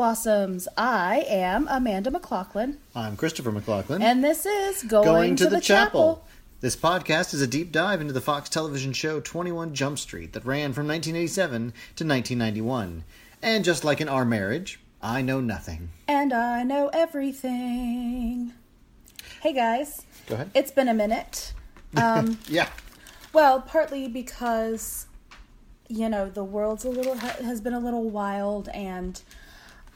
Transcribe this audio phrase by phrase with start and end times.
[0.00, 0.68] Blossoms.
[0.76, 4.02] I am Amanda McLaughlin, I'm Christopher McLaughlin.
[4.02, 6.22] and this is Going, to, the, Chapel.
[6.60, 10.44] This podcast is a deep dive into the Fox television show 21 Jump Street that
[10.44, 13.04] ran from 1987 to 1991.
[13.42, 15.88] And just like in our marriage, I know nothing.
[16.06, 18.52] And I know everything.
[19.40, 20.50] Hey guys, Go ahead.
[20.54, 21.54] it's been a minute.
[21.96, 22.68] Um, Yeah.
[23.32, 25.06] well, partly because,
[25.88, 29.22] you know, the world's a little, has been a little wild, and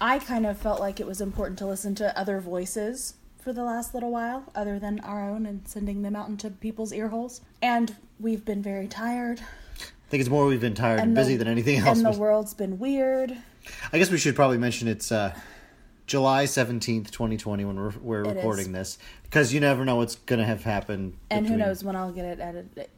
[0.00, 3.64] I kind of felt like it was important to listen to other voices for the
[3.64, 7.40] last little while, other than our own, and sending them out into people's ear holes.
[7.62, 9.40] And we've been very tired.
[9.40, 11.98] I think it's more we've been tired and, the- busy than anything else.
[11.98, 13.36] And the world's been weird.
[13.92, 15.34] I guess we should probably mention it's uh,
[16.06, 18.72] July 17th, 2020 when we're, we're recording is.
[18.72, 18.98] this.
[19.22, 21.16] Because you never know what's going to have happened.
[21.30, 22.88] And who knows when I'll get it edited,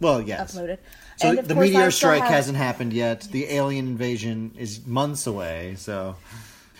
[0.00, 0.54] Well, yes.
[0.54, 0.78] uploaded.
[1.16, 3.22] So and the meteor strike have- hasn't happened yet.
[3.32, 5.74] The alien invasion is months away.
[5.76, 6.14] So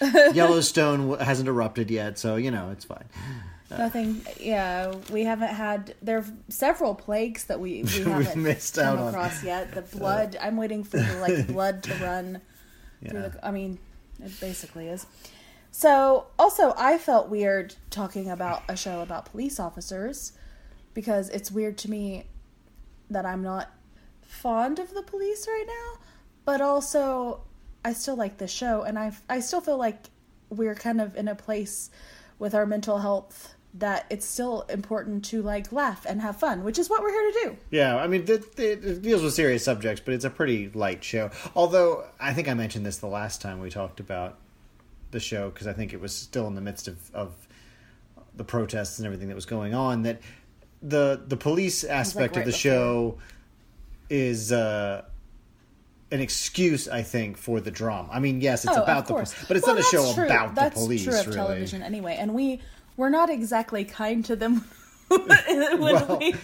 [0.34, 2.18] Yellowstone hasn't erupted yet.
[2.18, 3.04] So you know it's fine.
[3.70, 4.20] Nothing.
[4.38, 5.94] Yeah, we haven't had.
[6.02, 9.08] There are several plagues that we, we haven't missed come out on.
[9.08, 9.72] across yet.
[9.72, 10.36] The blood.
[10.40, 12.40] I'm waiting for the like blood to run
[13.08, 13.28] through Yeah.
[13.28, 13.46] the.
[13.46, 13.78] I mean,
[14.22, 15.06] it basically is.
[15.70, 20.32] So also, I felt weird talking about a show about police officers
[20.92, 22.26] because it's weird to me
[23.08, 23.70] that I'm not
[24.20, 26.00] fond of the police right now,
[26.44, 27.40] but also
[27.84, 29.96] I still like the show, and I I still feel like
[30.50, 31.90] we're kind of in a place
[32.38, 36.78] with our mental health that it's still important to like laugh and have fun, which
[36.78, 37.56] is what we're here to do.
[37.70, 41.02] Yeah, I mean it, it, it deals with serious subjects, but it's a pretty light
[41.02, 41.30] show.
[41.54, 44.38] Although I think I mentioned this the last time we talked about
[45.10, 47.34] the show because I think it was still in the midst of, of
[48.36, 50.02] the protests and everything that was going on.
[50.02, 50.20] That
[50.82, 52.58] the the police aspect right of the before.
[52.58, 53.18] show
[54.10, 55.04] is uh,
[56.12, 58.08] an excuse, I think, for the drama.
[58.12, 59.32] I mean, yes, it's oh, about the, course.
[59.34, 60.24] poli- but it's Well, not a show that's true.
[60.26, 61.04] about that's the police.
[61.04, 61.36] true of really.
[61.36, 62.60] television anyway, and we
[62.96, 64.64] we're not exactly kind to them
[65.08, 66.38] when Well, we recap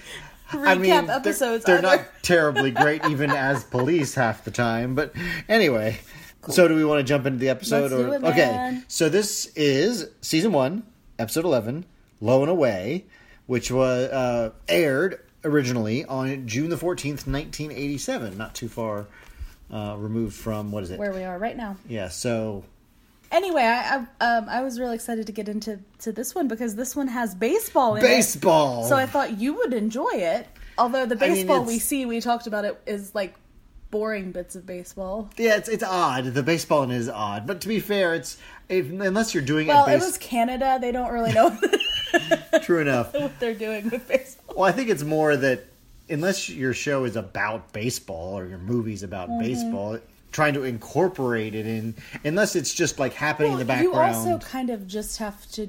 [0.53, 1.65] I mean, they're- episodes.
[1.65, 4.95] They're, not terribly great, even as police half the time.
[4.95, 5.13] But
[5.49, 5.99] anyway,
[6.49, 7.93] so do we want to jump into the episode?
[7.93, 10.83] Let's or it, okay, so this is season one,
[11.19, 11.85] episode eleven,
[12.21, 13.05] "Low and Away,"
[13.47, 18.39] which was uh, aired originally on June the fourteenth, nineteen eighty-seven.
[18.39, 19.07] Not too far
[19.73, 20.99] uh, removed from what is it?
[20.99, 21.77] where we are right now.
[21.89, 22.09] Yeah.
[22.09, 22.65] So
[23.31, 26.77] Anyway, I I, um, I was really excited to get into to this one because
[26.77, 28.09] this one has baseball in it.
[28.09, 28.85] baseball.
[28.85, 30.47] So I thought you would enjoy it.
[30.79, 33.35] Although the I mean, baseball we see, we talked about it, is like
[33.91, 35.29] boring bits of baseball.
[35.37, 36.25] yeah, it's it's odd.
[36.27, 38.39] The baseball in it is odd, but to be fair, it's
[38.71, 39.91] if, unless you're doing Well, it.
[39.93, 40.79] it Base- was Canada.
[40.81, 41.55] They don't really know
[42.63, 43.13] true enough.
[43.15, 44.57] what they're doing with baseball.
[44.57, 45.67] Well, I think it's more that
[46.11, 49.41] unless your show is about baseball or your movie's about Mm-hmm.
[49.41, 49.99] baseball,
[50.33, 53.95] trying to incorporate it in, unless it's just like happening in the background.
[53.95, 55.69] you also kind of just have to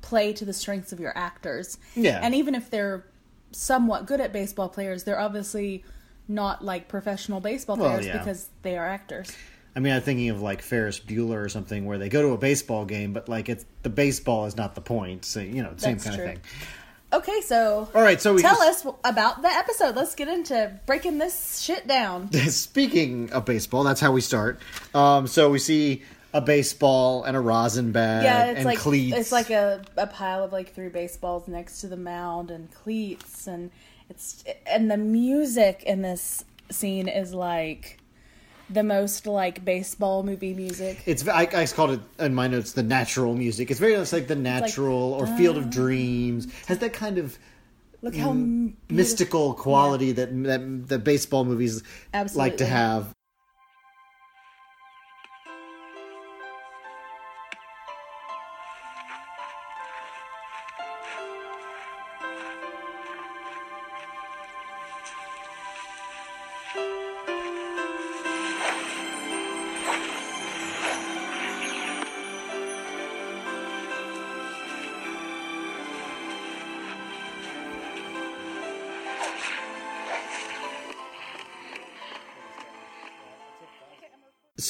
[0.00, 1.78] play to the strengths of your actors.
[1.94, 2.18] Yeah.
[2.22, 3.04] And even if they're
[3.52, 5.84] somewhat good at baseball players, they're obviously
[6.28, 8.18] not like professional baseball Well, players yeah.
[8.18, 9.30] because they are actors.
[9.74, 12.38] I mean, I'm thinking of like Ferris Bueller or something where they go to a
[12.38, 15.24] baseball game, but like it's the baseball is not the point.
[15.24, 16.24] So you know, same That's kind true.
[16.26, 16.40] of thing.
[17.12, 19.94] Okay, so All right, so we tell just- us about the episode.
[19.96, 22.32] Let's get into breaking this shit down.
[22.50, 24.60] Speaking of baseball, that's how we start.
[24.94, 26.02] Um, so we see
[26.32, 29.16] a baseball and a rosin bag Yeah, it's and like cleats.
[29.16, 33.46] it's like a, a pile of like three baseballs next to the mound and cleats
[33.46, 33.70] and
[34.08, 37.98] it's and the music in this scene is like
[38.70, 41.02] the most like baseball movie music.
[41.06, 43.70] It's I, I called it in my notes the natural music.
[43.70, 47.38] It's very much like the natural or uh, Field of Dreams has that kind of
[48.02, 51.82] Look how m- mystical quality that that the baseball movies
[52.34, 53.12] like to have.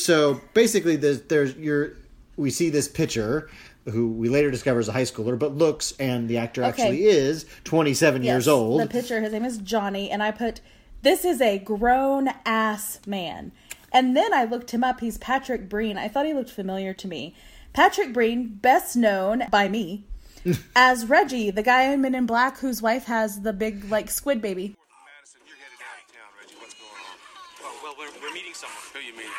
[0.03, 1.93] So basically, there's there's your
[2.37, 3.49] we see this pitcher
[3.91, 6.83] who we later discover is a high schooler, but looks and the actor Okay.
[6.83, 8.81] actually is 27 years old.
[8.81, 10.61] The pitcher, his name is Johnny, and I put
[11.03, 13.53] this is a grown ass man.
[13.93, 15.01] And then I looked him up.
[15.01, 15.99] He's Patrick Breen.
[15.99, 17.35] I thought he looked familiar to me.
[17.75, 20.05] Patrick Breen, best known by me
[20.77, 24.41] as Reggie, the guy in Men in Black whose wife has the big like squid
[24.41, 24.77] baby.
[25.19, 26.55] Madison, you're headed out of town, Reggie.
[26.61, 27.17] What's going on?
[27.65, 28.79] Oh, well, we're, we're meeting someone.
[28.95, 29.31] Who you meeting?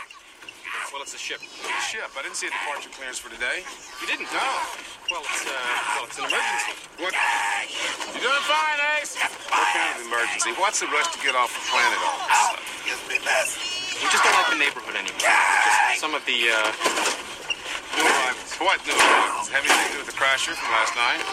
[0.94, 1.42] Well, it's a ship.
[1.42, 2.06] The ship.
[2.14, 3.66] I didn't see a departure clearance for today.
[3.98, 4.54] You didn't know?
[5.10, 5.50] Well, it's, uh,
[5.98, 6.74] well, it's an emergency.
[7.02, 7.18] What?
[8.14, 9.18] You're doing fine, Ace?
[9.18, 10.54] What kind of emergency?
[10.54, 12.62] What's the rush to get off the planet all of a sudden?
[12.86, 15.34] We just don't like the neighborhood anymore.
[15.34, 16.62] Just some of the, uh,
[17.98, 18.54] New arrivals.
[18.62, 19.50] What new arrivals?
[19.50, 21.26] Have anything to do with the crasher from last night?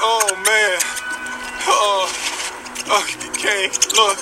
[0.00, 0.80] Oh man.
[0.80, 0.95] Oh,
[1.66, 2.08] oh,
[2.88, 4.18] oh Kane, look.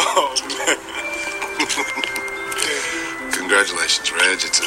[0.00, 0.34] Oh
[0.66, 0.78] man.
[3.32, 4.38] Congratulations, Reg.
[4.42, 4.64] It's a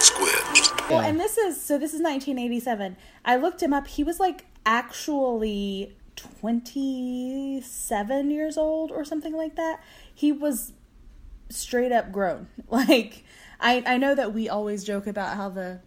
[0.00, 0.44] squid.
[0.90, 1.78] Well, and this is so.
[1.78, 2.96] This is 1987.
[3.24, 3.86] I looked him up.
[3.86, 9.82] He was like actually 27 years old or something like that.
[10.14, 10.72] He was
[11.48, 12.48] straight up grown.
[12.68, 13.24] Like
[13.60, 15.80] I I know that we always joke about how the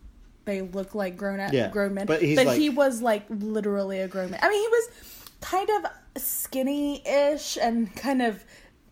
[0.48, 4.00] they look like grown up Yeah, grown men, but he's like- he was like literally
[4.00, 4.40] a grown man.
[4.42, 4.90] I mean, he was
[5.42, 8.44] kind of skinny-ish and kind of.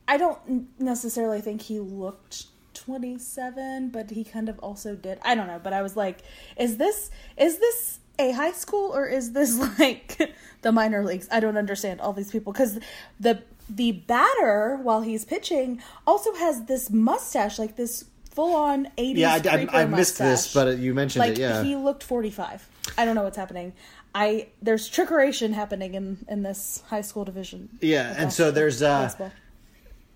[0.08, 5.18] I don't necessarily think he looked 27, but he kind of also did.
[5.24, 6.20] I don't know, but I was like,
[6.58, 11.28] is this is this a high school or is this like the minor leagues?
[11.32, 12.78] I don't understand all these people cuz
[13.20, 18.06] the the batter while he's pitching also has this mustache like this
[18.36, 21.40] full on 80s Yeah, I, I, I missed this, but you mentioned like it.
[21.40, 22.68] Yeah, he looked 45.
[22.98, 23.74] I don't know what's happening.
[24.14, 27.70] I there's trickeration happening in in this high school division.
[27.82, 29.30] Yeah, and so there's, uh.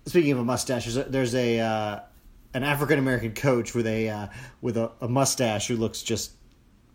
[0.06, 2.00] Speaking of a mustache, there's a, there's a uh,
[2.54, 4.26] an African American coach with a uh,
[4.62, 6.32] with a, a mustache who looks just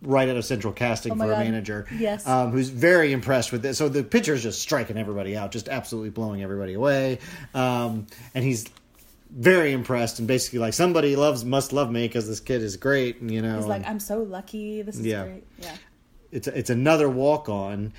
[0.01, 1.88] right out of central casting Oh for a manager.
[1.95, 2.28] Yes.
[2.28, 3.78] um, who's very impressed with this.
[3.78, 7.19] So the pitcher's just striking everybody out, just absolutely blowing everybody away,
[7.54, 8.66] um, and he's
[9.37, 13.19] very impressed and basically like somebody loves must love me because this kid is great.
[13.19, 14.81] And, you know, He's like, I'm so lucky.
[14.81, 15.23] This is Yeah.
[15.25, 15.43] great.
[15.59, 15.75] Yeah.
[16.31, 17.91] it's it's another walk on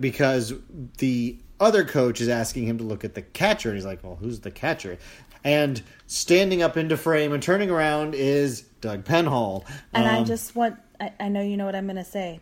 [0.00, 0.52] because
[0.98, 4.16] the other coach is asking him to look at the catcher and he's like well
[4.16, 4.98] who's the catcher
[5.44, 10.54] and standing up into frame and turning around is doug penhall And I Um, just
[10.56, 12.40] want, I, I know you know what I'm to say.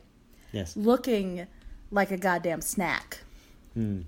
[0.53, 1.47] yes Looking
[1.91, 3.19] like a goddamn snack.
[3.75, 4.01] Hmm.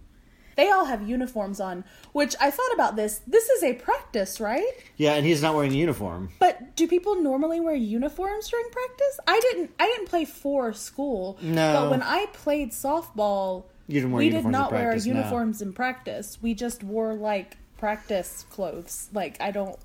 [0.60, 3.22] They all have uniforms on, which I thought about this.
[3.26, 4.74] This is a practice, right?
[4.98, 9.14] yeah and he's not wearing a uniform But do people normally wear uniforms during practice?
[9.26, 9.70] I didn't.
[9.80, 11.38] I didn't play for school.
[11.40, 11.68] No.
[11.80, 15.14] But when I played softball, You didn't wear we did not wear practice, no.
[15.14, 16.38] uniforms in practice.
[16.42, 19.08] We just wore like practice clothes.
[19.14, 19.78] Like I don't.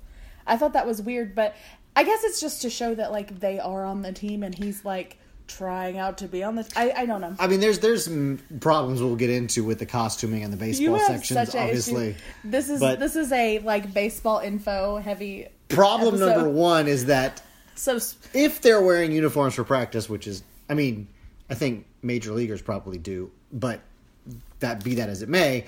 [0.46, 1.56] I thought that was weird, but
[1.98, 4.84] I guess it's just to show that like they are on the team, and he's
[4.84, 6.70] like trying out to be on the.
[6.76, 7.34] I I don't know.
[7.38, 8.08] i mean there's there's
[8.60, 12.18] problems we'll get into with the costuming and the baseball sections obviously issue.
[12.44, 16.34] This is but- this is a like baseball info heavy problem episode.
[16.36, 17.42] number one is that
[17.74, 17.98] So
[18.34, 21.08] if they're wearing uniforms for practice, which is, I mean,
[21.50, 23.80] I think major leaguers probably do, but
[24.60, 25.66] that be that as it may,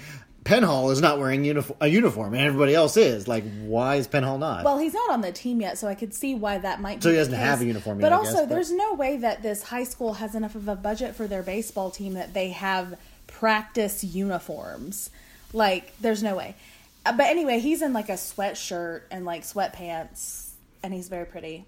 [0.48, 3.28] Penhall is not wearing uniform, a uniform, and everybody else is.
[3.28, 4.64] Like, why is Penhall not?
[4.64, 7.02] Well, he's not on the team yet, so I could see why that might.
[7.02, 9.18] So be he doesn't have a uniform But yet, also, guess, but- there's no way
[9.18, 12.48] that this high school has enough of a budget for their baseball team that they
[12.50, 15.10] have practice uniforms.
[15.52, 16.56] Like, there's no way.
[17.04, 20.50] Uh, But anyway, he's in like a sweatshirt and like sweatpants,
[20.82, 21.66] and he's very pretty,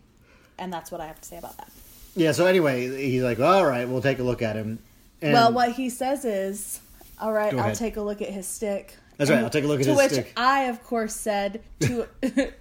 [0.58, 1.68] and that's what I have to say about that.
[2.16, 2.32] yeah.
[2.32, 4.78] So anyway, he's like, all right, we'll take a look at him.
[5.20, 6.80] And well, what he says is,
[7.20, 9.80] "All right, I'll take a look at his stick." That's right, I'll take a look
[9.80, 10.32] at to his which stick.
[10.36, 12.08] I, of course, said to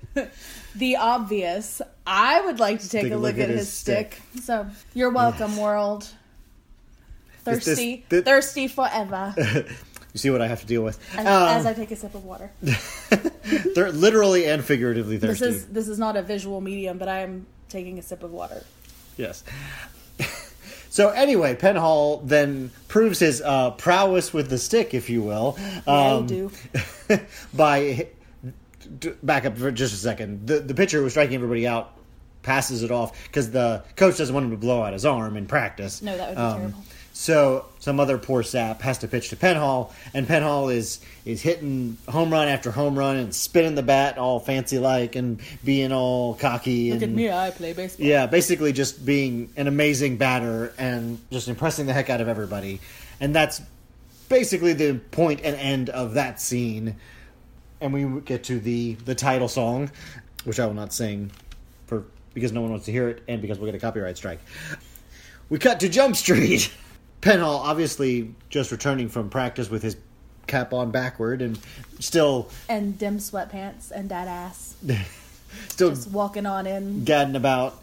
[0.76, 1.82] the obvious.
[2.06, 4.20] I would like to take, a look, at, his, stick.
[4.42, 6.08] So you're welcome, world.
[7.46, 9.34] This- this- Thirsty, thirsty forever.
[9.38, 11.00] you see what I have to deal with.
[11.14, 12.52] As, Um, as I take a sip of water.
[13.76, 15.56] they're literally and figuratively This thirsty.
[15.56, 18.64] is this is not a visual medium, but I am taking a sip of water.
[19.18, 19.44] Yes.
[21.00, 25.58] So anyway, Penhall then proves his uh, prowess with the stick, if you will.
[25.58, 26.52] Yeah, um, you
[27.08, 27.20] do.
[27.54, 28.08] by
[29.24, 30.46] back up for just a second.
[30.46, 31.94] The the pitcher was striking everybody out
[32.42, 35.46] passes it off because the coach doesn't want him to blow out his arm in
[35.46, 36.02] practice.
[36.02, 36.84] No, that would be Um, terrible.
[37.20, 41.98] So some other poor sap has to pitch to Penhall, and Penhall is is hitting
[42.08, 46.36] home run after home run and spinning the bat all fancy like and being all
[46.36, 46.94] cocky.
[46.94, 48.06] Look at me, I play baseball.
[48.06, 52.80] yeah, basically just being an amazing batter and just impressing the heck out of everybody.
[53.20, 53.62] And that's
[54.30, 56.96] basically the point and end of that scene.
[57.82, 59.92] And we get to the the title song,
[60.46, 61.32] which I will not sing
[61.86, 64.40] for because no one wants to hear it and because we'll get a copyright strike.
[65.50, 66.72] We cut to Jump Street.
[67.22, 69.98] Penhall obviously just returning from practice with his
[70.48, 71.60] cap on backward and
[72.00, 74.76] still And dim sweatpants and that ass.
[75.68, 77.04] still Just walking on in.
[77.04, 77.82] gadding about.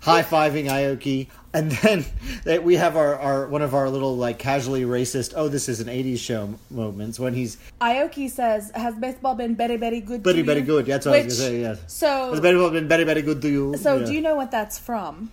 [0.00, 2.04] high fiving Ioki, and then
[2.44, 5.32] that we have our, our one of our little like casually racist.
[5.34, 9.76] Oh, this is an '80s show moments when he's Ioki says, "Has baseball been very,
[9.78, 10.22] very good?
[10.22, 10.84] very very you?" good.
[10.86, 11.60] That's what I was gonna say.
[11.62, 11.76] Yeah.
[11.86, 13.76] So, Has baseball been very very good to you?
[13.78, 14.04] so Yeah.
[14.06, 15.30] do you know what that's from?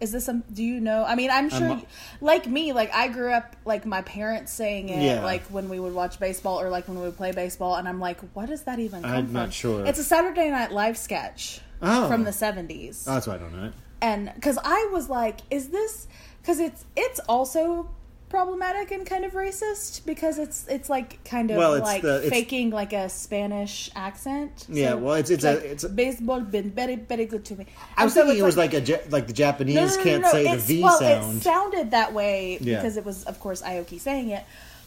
[0.00, 0.44] Is this some?
[0.52, 1.04] Do you know?
[1.04, 1.80] I mean, I'm sure.
[2.20, 5.24] Like me, like I grew up like my parents saying it, Yeah.
[5.24, 7.98] like when we would watch baseball or like when we would play baseball, and I'm
[8.00, 9.32] like, what does that even I'm from?
[9.32, 9.86] not sure.
[9.86, 12.08] It's a Saturday Night Live sketch Oh.
[12.08, 13.04] from the '70s.
[13.06, 13.72] Oh, that's why I don't know it.
[14.02, 16.06] and because I was like, is this
[16.42, 17.88] because it's it's also
[18.28, 22.16] problematic and kind of racist because it's it's like kind of Well, it's like the-
[22.16, 24.66] it's- faking like a Spanish accent.
[24.68, 27.66] Yeah, well, it's- it's a- like, it's a- baseball been very very good to me.
[27.96, 30.22] I was so thinking it was like, a like the Japanese no, no, no, can't
[30.22, 31.36] no, say the V well, sound.
[31.38, 32.76] It sounded that way Yeah.
[32.76, 34.44] because it was, of course, Ioki saying it.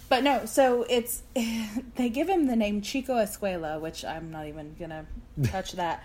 [0.10, 1.22] But no, so it's
[1.96, 5.05] they give him the name Chico Escuela, which I'm not even gonna
[5.43, 6.03] touch that.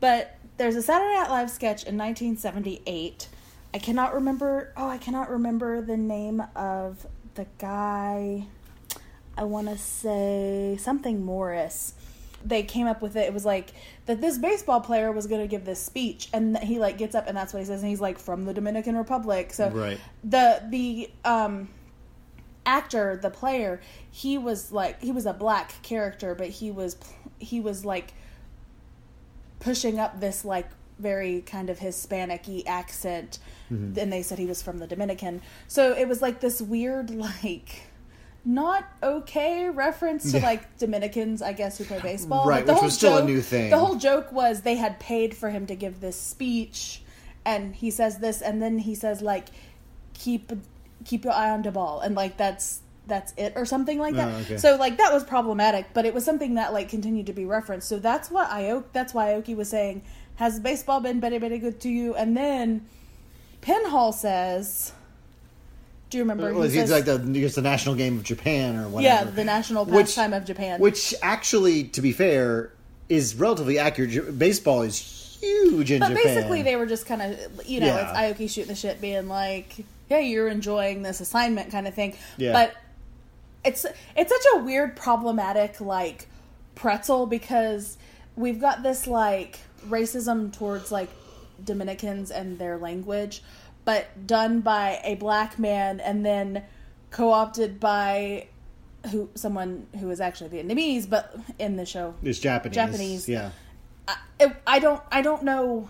[0.00, 3.28] But there's a Saturday Night Live sketch in 1978.
[3.76, 4.72] I cannot remember.
[4.74, 8.46] Oh, I cannot remember the name of the guy.
[9.36, 11.92] I want to say something Morris.
[12.42, 13.26] They came up with it.
[13.26, 13.72] It was like
[14.06, 17.28] that this baseball player was going to give this speech, and he like gets up
[17.28, 19.52] and that's what he says, and he's like from the Dominican Republic.
[19.52, 20.00] So Right.
[20.24, 21.68] the the um
[22.64, 26.96] actor, the player, he was like he was a black character, but he was
[27.38, 28.14] he was like
[29.60, 33.38] pushing up this like very kind of Hispanic-y accent.
[33.72, 33.98] Mm-hmm.
[33.98, 35.42] And they said he was from the Dominican.
[35.68, 37.82] So it was like this weird like
[38.46, 42.46] not okay reference to like Dominicans, I guess, who play baseball.
[42.46, 43.70] Right, the which whole was still a joke- new thing.
[43.70, 47.02] The whole joke was they had paid for him to give this speech,
[47.44, 49.48] and he says this, and then he says like,
[50.14, 50.52] "Keep
[51.04, 54.28] keep your eye on the ball," and like that's that's it or something like that.
[54.32, 54.56] Oh, okay.
[54.58, 57.88] So like that was problematic, but it was something that like continued to be referenced.
[57.88, 58.84] So that's what Ioki.
[58.92, 60.02] That's why Ioki was saying,
[60.36, 62.86] "Has baseball been very very good to you?" And then
[63.66, 64.92] Penhall says.
[66.08, 66.52] Do you remember?
[66.54, 69.24] Well, he it's says- like the it's the national game of Japan or whatever.
[69.26, 70.80] yeah, the national Which- pastime of Japan.
[70.80, 72.70] Which actually, to be fair,
[73.08, 74.38] is relatively accurate.
[74.38, 74.96] Baseball is
[75.40, 76.14] huge in Japan.
[76.14, 76.34] But Japan.
[76.36, 78.22] basically, they were just kind of, you know, Yeah.
[78.22, 82.14] it's Ioki shooting the shit, being like, "Yeah, you're enjoying this assignment," kind of thing.
[82.36, 82.52] Yeah.
[82.52, 82.74] But
[83.64, 83.84] it's
[84.16, 86.28] it's such a weird, problematic like
[86.76, 87.96] pretzel because
[88.36, 89.58] we've got this like
[89.88, 91.08] racism towards like
[91.62, 93.42] Dominicans and their language,
[93.84, 96.64] but done by a black man and then
[97.10, 98.48] co-opted by
[99.10, 102.74] who someone who is actually Vietnamese, but in the show is Japanese.
[102.74, 103.28] Japanese.
[103.28, 103.50] Yeah.
[104.08, 105.88] I, I don't I don't know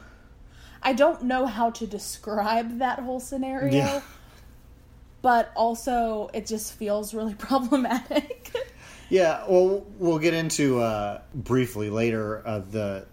[0.83, 3.73] I don't know how to describe that whole scenario.
[3.73, 4.01] Yeah.
[5.23, 8.55] But also it just feels really problematic.
[9.09, 13.07] Yeah, well, we'll get into uh, briefly later uh, the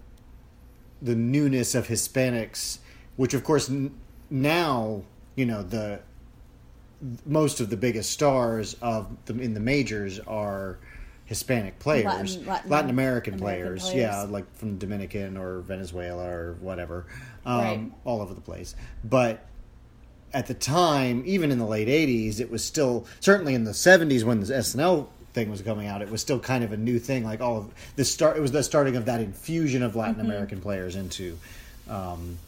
[1.04, 2.78] the newness of Hispanics,
[3.16, 3.94] which of course n-
[4.30, 5.02] now
[5.36, 6.00] you know the
[7.26, 10.78] most of the biggest stars of the, in the majors are
[11.26, 13.96] Hispanic players, Latin- Latin- American, American players, players.
[13.96, 17.06] yeah, like from Dominican or Venezuela or whatever,
[17.46, 17.92] um, Right.
[18.04, 18.74] all over the place.
[19.02, 19.44] But
[20.32, 24.24] at the time, even in the late '80s, it was still certainly in the '70s
[24.24, 26.00] when the SNL thing was coming out.
[26.00, 27.24] It was still kind of a new thing.
[27.24, 30.24] Like all of the start, it was the starting of that infusion of Latin Mm-hmm.
[30.26, 31.36] American players into,
[31.90, 32.38] um,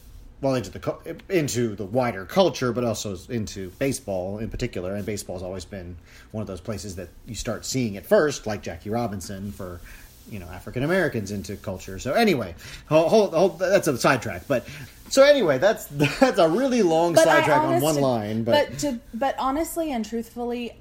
[0.41, 4.95] well, into the into the wider culture, but also into baseball in particular.
[4.95, 5.97] And baseball's always been
[6.31, 9.81] one of those places that you start seeing it first, like Jackie Robinson for.
[10.29, 12.01] You know, African Americans into culture.
[12.01, 12.57] So anyway,
[12.89, 14.49] whole, whole, whole, that's a sidetrack.
[14.49, 14.67] But
[15.09, 18.43] so anyway, that's that's a really long sidetrack on one line.
[18.43, 20.73] But, to, but honestly and truthfully,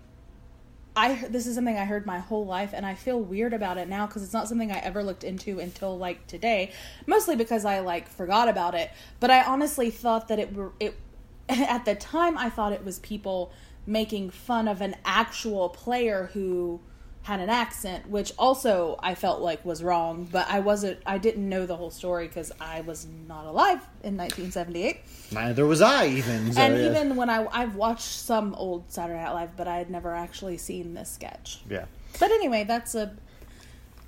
[0.96, 3.90] I this is something I heard my whole life, and I feel weird about it
[3.90, 6.72] now because it's not something I ever looked into until like today.
[7.06, 8.92] Mostly because I like forgot about it.
[9.20, 10.96] But I honestly thought that it were it
[11.50, 12.38] at the time.
[12.38, 13.52] I thought it was people
[13.86, 16.80] making fun of an actual player who
[17.26, 20.28] had an accent, which also I felt like was wrong.
[20.32, 21.00] But I wasn't.
[21.06, 25.00] I didn't know the whole story because I was not alive in 1978.
[25.32, 26.54] neither was I even.
[26.54, 26.90] So, and yeah.
[26.92, 30.58] even when I I've watched some old Saturday Night Live, but I had never actually
[30.58, 31.60] seen this sketch.
[31.70, 31.86] yeah.
[32.20, 33.16] But anyway, that's a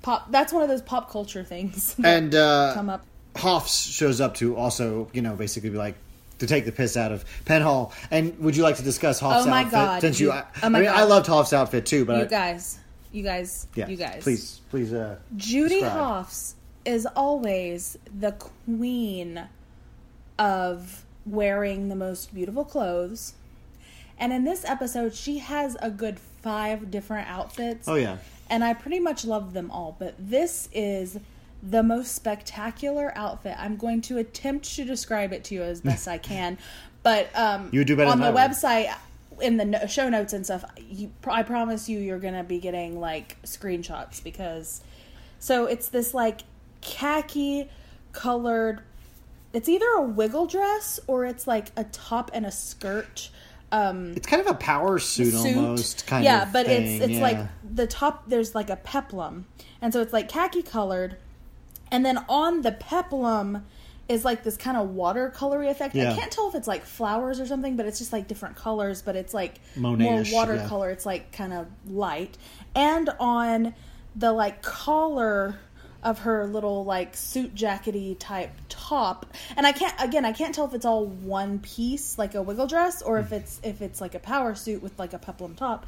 [0.02, 0.30] pop.
[0.30, 3.04] That's one of those pop culture things that And uh, come up.
[3.36, 5.94] Hoffs shows up to also, you know, basically be like
[6.38, 7.92] to take the piss out of Penhall.
[8.10, 9.72] And would you like to discuss Hoff's Oh my outfit?
[9.72, 10.96] God, Since you, you- I, oh I mean, God.
[10.96, 12.78] I loved Hoff's outfit too, but You I, guys,
[13.12, 14.22] you guys, yeah, you guys.
[14.22, 15.92] please, please, uh, Judy describe.
[15.92, 19.48] Hoffs is always the queen
[20.38, 23.34] of wearing the most beautiful clothes.
[24.18, 27.86] And in this episode, she has a good five different outfits.
[27.88, 28.18] Oh yeah,
[28.50, 29.96] and I pretty much love them all.
[29.98, 31.18] But this is
[31.62, 33.54] the most spectacular outfit.
[33.58, 36.58] I'm going to attempt to describe it to you as best I can,
[37.02, 38.36] but um, You do better on the I would.
[39.40, 40.64] In the no- show notes and stuff.
[40.78, 44.82] You, I promise you, you're gonna be getting like screenshots because
[45.38, 46.40] so it's this like
[46.80, 47.68] khaki
[48.12, 48.80] colored.
[49.52, 53.30] It's either a wiggle dress or it's like a top and a skirt.
[53.70, 55.56] Um, It's kind of a power suit, suit.
[55.56, 57.20] almost kind yeah, of but thing, it's it's yeah.
[57.22, 57.38] like
[57.74, 58.28] the top.
[58.28, 59.46] There's like a peplum,
[59.82, 61.16] and so it's like khaki colored,
[61.90, 63.66] and then on the peplum
[64.08, 65.94] is like this kind of watercolory effect.
[65.94, 66.12] Yeah.
[66.12, 69.02] I can't tell if it's like flowers or something, but it's just like different colors.
[69.02, 70.46] But it's like Monet-ish, more yeah.
[70.46, 70.90] watercolor.
[70.90, 72.36] It's like kind of light,
[72.74, 73.74] and on
[74.16, 75.58] the like collar
[76.02, 80.64] of her little like suit jackety type top and i can't again i can't tell
[80.64, 83.34] if it's all one piece like a wiggle dress or if hmm.
[83.34, 85.86] it's if it's like a power suit with like a peplum top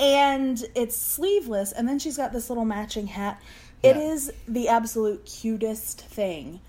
[0.00, 3.40] and it's sleeveless and then she's got this little matching hat
[3.84, 4.02] It Yeah.
[4.02, 6.60] is the absolute cutest thing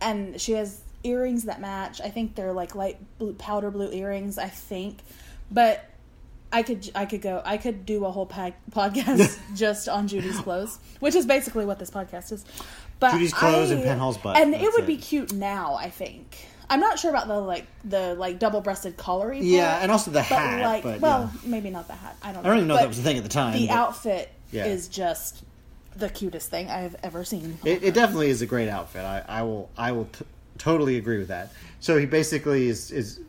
[0.00, 4.38] and she has earrings that match i think they're like light blue, powder blue earrings
[4.38, 4.98] i think
[5.50, 5.84] but
[6.52, 10.40] I could I could go I could do a whole pa- podcast just on Judy's
[10.40, 12.44] clothes, which is basically what this podcast is.
[12.98, 14.36] But Judy's clothes I- and Penhall's butt.
[14.36, 14.86] and it would it.
[14.88, 15.74] be cute now.
[15.76, 19.36] I think I'm not sure about the like the like double breasted collary.
[19.36, 21.40] Part, Yeah, and also the but hat, like but, well yeah.
[21.48, 22.16] maybe not the hat.
[22.20, 22.42] I don't.
[22.42, 22.48] Know.
[22.48, 23.52] I don't even know if But that was a thing at the time.
[23.56, 24.66] The but outfit Yeah.
[24.66, 25.44] is just
[25.96, 27.58] the cutest thing I've ever seen.
[27.64, 29.04] It, it definitely is a great outfit.
[29.04, 30.24] I, I will I will t-
[30.58, 31.52] totally agree with that.
[31.80, 33.20] So he basically is is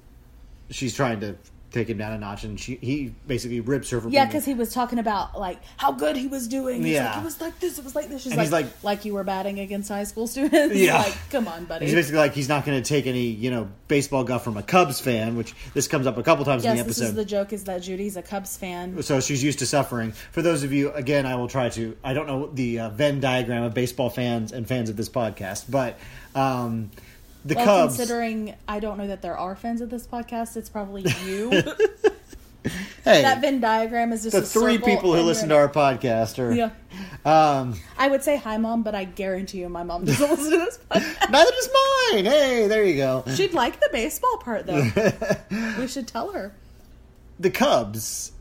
[0.70, 1.36] she's trying to
[1.72, 4.54] take him down a notch, and she he basically rips her for Yeah, because he
[4.54, 6.84] was talking about like how good he was doing.
[6.84, 7.10] He's Yeah.
[7.12, 7.78] like, it was like this.
[7.80, 8.24] It was like this.
[8.24, 10.75] She's And like, he's like, like- you were batting against high school students.
[10.82, 10.98] Yeah.
[11.00, 11.86] like, come on, buddy.
[11.86, 14.63] He's basically like he's not going to take any you know baseball guff from a
[14.63, 17.10] Cubs fan, which this comes up a couple times in yes, the this episode.
[17.10, 19.01] is the joke: is that Judy's a Cubs fan.
[19.01, 20.12] so she's used to suffering.
[20.32, 21.96] For those of you, again, I will try to.
[22.04, 25.66] I don't know the uh, Venn diagram of baseball fans and fans of this podcast,
[25.70, 25.98] but
[26.36, 26.92] um,
[27.46, 27.98] the Well, Cubs.
[27.98, 31.50] considering I don't know that there are fans of this podcast, it's probably you.
[33.04, 36.38] hey, that Venn diagram is just the a three people who listen to our podcast
[36.40, 36.51] are.
[36.54, 36.70] Yeah,
[37.25, 40.58] Um, I would say hi, mom, but I guarantee you, my mom doesn't listen to
[40.58, 41.30] this podcast.
[41.32, 41.70] neither does
[42.14, 42.25] mine.
[42.25, 43.24] Hey, there you go.
[43.36, 44.88] She'd like the baseball part, though.
[45.80, 46.54] we should tell her.
[47.40, 48.32] the Cubs,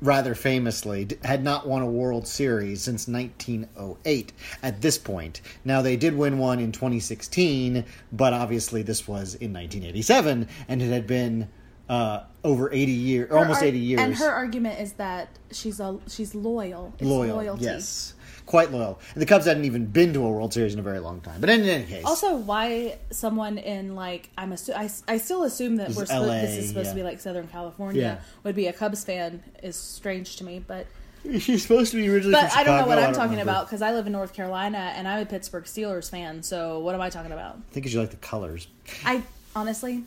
[0.00, 4.32] rather famously, had not won a World Series since 1908
[4.62, 5.40] at this point.
[5.64, 10.90] Now, they did win one in 2016, but obviously this was in 1987, and it
[10.90, 11.48] had been
[11.88, 14.00] uh, over 80 years, almost ar- 80 years.
[14.00, 16.94] And her argument is that she's a she's loyal.
[16.98, 17.64] It's loyal, loyalty.
[17.64, 18.14] yes.
[18.50, 18.98] Quite loyal.
[19.14, 21.40] And the Cubs hadn't even been to a World Series in a very long time.
[21.40, 25.76] But in any case, Also, why someone in like I'm assu- I, I still assume
[25.76, 28.18] that This we're supposed, LA, this is supposed to be like Southern California Yeah.
[28.42, 30.88] would be a Cubs fan is strange to me, but
[31.38, 33.52] she's supposed to be originally but I don't know what I'm talking remember.
[33.52, 36.42] about because I live in North Carolina and I'm a Pittsburgh Steelers fan.
[36.42, 37.54] So what am I talking about?
[37.54, 38.66] I think you like the colors.
[39.04, 39.22] I
[39.54, 40.02] honestly,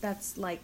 [0.00, 0.58] that's like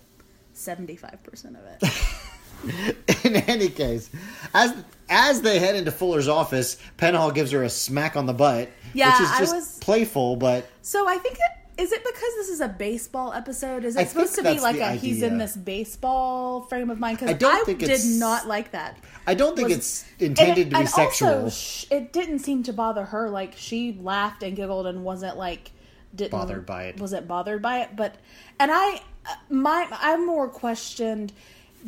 [0.52, 1.92] seventy five percent of it.
[3.24, 4.10] in any case,
[4.54, 4.74] as
[5.08, 9.12] as they head into Fuller's office, Penhall gives her a smack on the butt, Yeah,
[9.12, 12.60] which is just was- playful, but So I think it is it because this is
[12.60, 13.84] a baseball episode?
[13.84, 17.18] Is I it supposed to be like a he's in this baseball frame of mind?
[17.18, 18.98] Because I I, think did not like that.
[19.26, 21.44] I don't think Was- it's intended to be sexual.
[21.44, 23.30] Also, it didn't seem to bother her.
[23.30, 25.70] Like she laughed and giggled and wasn't like
[26.14, 27.00] didn't Bothered by it.
[27.00, 27.96] Wasn't bothered by it.
[27.96, 28.16] But
[28.58, 31.32] and I uh, my I'm more questioned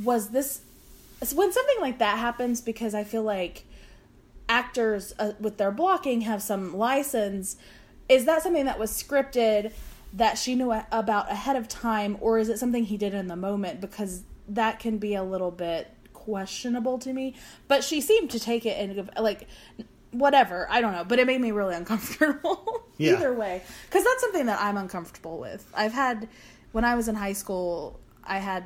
[0.03, 0.63] was this
[1.35, 3.65] when something like that happens because I feel like
[4.49, 7.57] actors uh, with their blocking have some license.
[8.09, 9.73] Is that something that was scripted
[10.13, 13.37] that she knew about ahead of time, or is it something he did in the
[13.37, 13.81] moment?
[13.81, 17.35] Because that can be a little bit questionable to me.
[17.69, 19.49] But she seemed to take it and like
[20.11, 20.67] whatever.
[20.71, 22.85] I don't know, but it made me really uncomfortable.
[22.99, 23.15] Yeah.
[23.15, 25.71] Either way, because that's something that I'm uncomfortable with.
[25.75, 26.29] I've had
[26.73, 28.65] when I was in high school, I had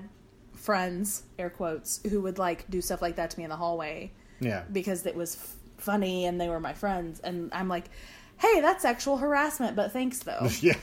[0.67, 4.11] friends, air quotes, who would like do stuff like that to me in the hallway
[4.41, 7.85] yeah, because it was f- funny and they were my friends and i'm like
[8.39, 10.75] hey that's sexual harassment but thanks though yeah.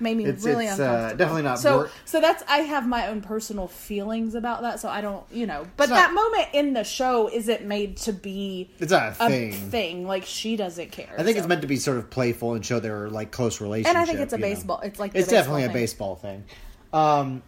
[0.00, 2.86] made me It's- really it's, uh, uncomfortable definitely not so work- so that's i have
[2.88, 6.48] my own personal feelings about that so i don't you know but not- that moment
[6.52, 9.52] in the show isn't made to be It's not a a thing.
[9.52, 11.40] thing like she doesn't care I think so.
[11.40, 13.90] it's meant to be sort of playful and show their like close relationship.
[13.94, 14.48] and i think it's a you know.
[14.48, 16.44] baseball it's like It's definitely a baseball thing.
[16.92, 17.42] Um,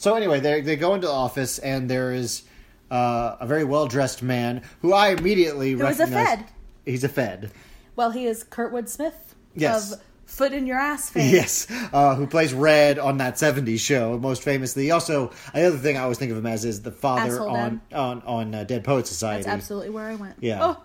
[0.00, 2.42] so anyway, they they go into the office and there is
[2.90, 6.06] uh, a very well dressed man who I immediately Who is a.
[6.06, 6.44] Fed.
[6.84, 7.50] He's a Fed.
[7.96, 9.92] well he is kurtwood smith Yes.
[9.92, 14.18] of foot in your ass fame Yes, uh, who plays Red on that '70s show,
[14.18, 14.90] most famously.
[14.90, 18.22] Also, another thing I always think of him as is the father Asshole on on
[18.22, 19.42] on uh, Dead Poet Society.
[19.44, 20.58] that's absolutely where i went Yeah.
[20.62, 20.82] oh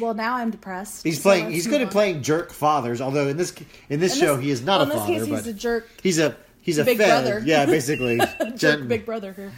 [0.00, 1.04] Well, now I'm depressed.
[1.04, 1.44] He's playing.
[1.44, 3.00] let's He's good at playing jerk fathers.
[3.00, 3.54] Although in this
[3.88, 5.54] in this In show this- he is not well, a in this father, case, he's
[5.54, 7.08] a jerk- He's a he's a big fed.
[7.24, 7.42] brother.
[7.44, 8.18] Yeah, basically.
[8.18, 9.52] Jerk Gen- big brother here.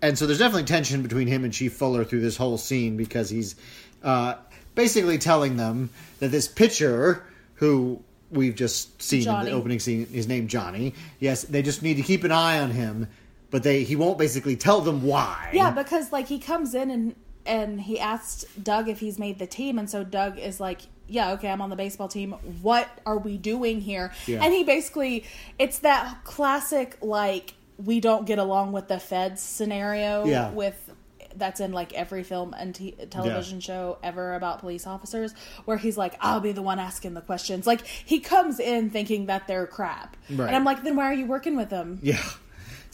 [0.00, 3.28] and so there's definitely tension between him and Chief Fuller through this whole scene because
[3.30, 3.56] he's
[4.02, 4.34] uh,
[4.76, 10.28] basically telling them that this pitcher who we've just seen in the opening scene is
[10.28, 10.94] named Johnny.
[11.20, 13.08] Yes, they just need to keep an eye on him,
[13.50, 15.50] but they he won't basically tell them why.
[15.52, 17.14] Yeah, because like he comes in and
[17.46, 21.32] and he asks Doug if he's made the team, and so Doug is like, "Yeah,
[21.32, 22.32] okay, I'm on the baseball team.
[22.62, 24.42] What are we doing here?" Yeah.
[24.42, 25.24] And he basically,
[25.58, 30.24] it's that classic like we don't get along with the feds scenario.
[30.26, 30.50] Yeah.
[30.50, 30.90] With
[31.36, 35.96] that's in like every film and t- television show ever about police officers, where he's
[35.98, 39.66] like, "I'll be the one asking the questions." Like he comes in thinking that they're
[39.66, 40.46] crap, Right.
[40.46, 42.22] and I'm like, "Then why are you working with them?" yeah.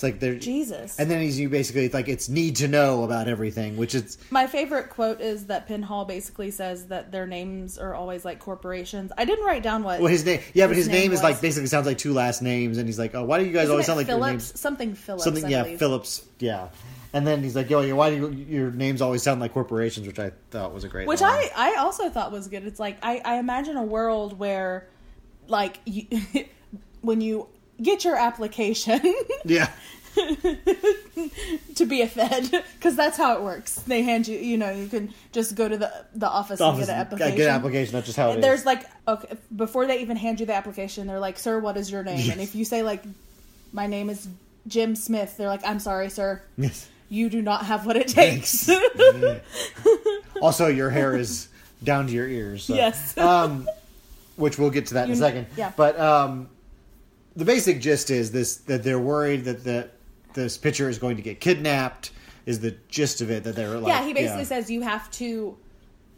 [0.00, 0.98] It's like they're Jesus.
[0.98, 4.16] And then he's you basically it's like it's need to know about everything, which is
[4.30, 9.12] My favorite quote is that Penhall basically says that their names are always like corporations.
[9.18, 10.00] I didn't write down what.
[10.00, 10.40] well his name.
[10.54, 12.88] Yeah, but his, His name, name is like basically sounds like two last names, and
[12.88, 14.32] he's like, oh, why do you guys Isn't always sound like your Phillips?
[14.32, 14.60] names?
[14.60, 15.24] Something Phillips.
[15.24, 15.78] Something, I yeah, believe.
[15.78, 16.68] Phillips, yeah.
[17.12, 20.18] And then he's like, "Yo, why do you, your names always sound like corporations?" Which
[20.18, 21.08] I thought was a great.
[21.08, 21.48] Which line.
[21.54, 22.64] I I also thought was good.
[22.64, 24.88] It's like I I imagine a world where,
[25.46, 26.06] like, you,
[27.02, 27.48] when you
[27.82, 29.00] get your application
[29.44, 29.70] yeah,
[31.74, 33.74] to be a fed, because that's how it works.
[33.76, 36.80] They hand you, you know, you can just go to the the office, The office,
[36.80, 37.36] and get an application.
[37.36, 37.92] get an application.
[37.92, 38.42] That's just how it is.
[38.42, 41.90] There's like okay, before they even hand you the application, they're like, "Sir, what is
[41.90, 42.30] your name?" Yes.
[42.32, 43.02] And if you say like,
[43.72, 44.28] "My name is
[44.66, 46.88] Jim Smith," they're like, "I'm sorry, sir, Yes.
[47.08, 48.68] you do not have what it takes."
[50.40, 51.48] Also, your hair is
[51.84, 52.64] down to your ears.
[52.64, 53.16] so- yes.
[53.18, 53.68] Um,
[54.36, 55.46] which we'll get to that in a You- second.
[55.56, 55.72] yeah.
[55.76, 56.48] But um,
[57.40, 59.90] the basic gist is this: that they're worried that the
[60.34, 62.12] this pitcher is going to get kidnapped.
[62.44, 63.88] Is the gist of it that they're like?
[63.88, 65.56] yeah, he basically says you have to,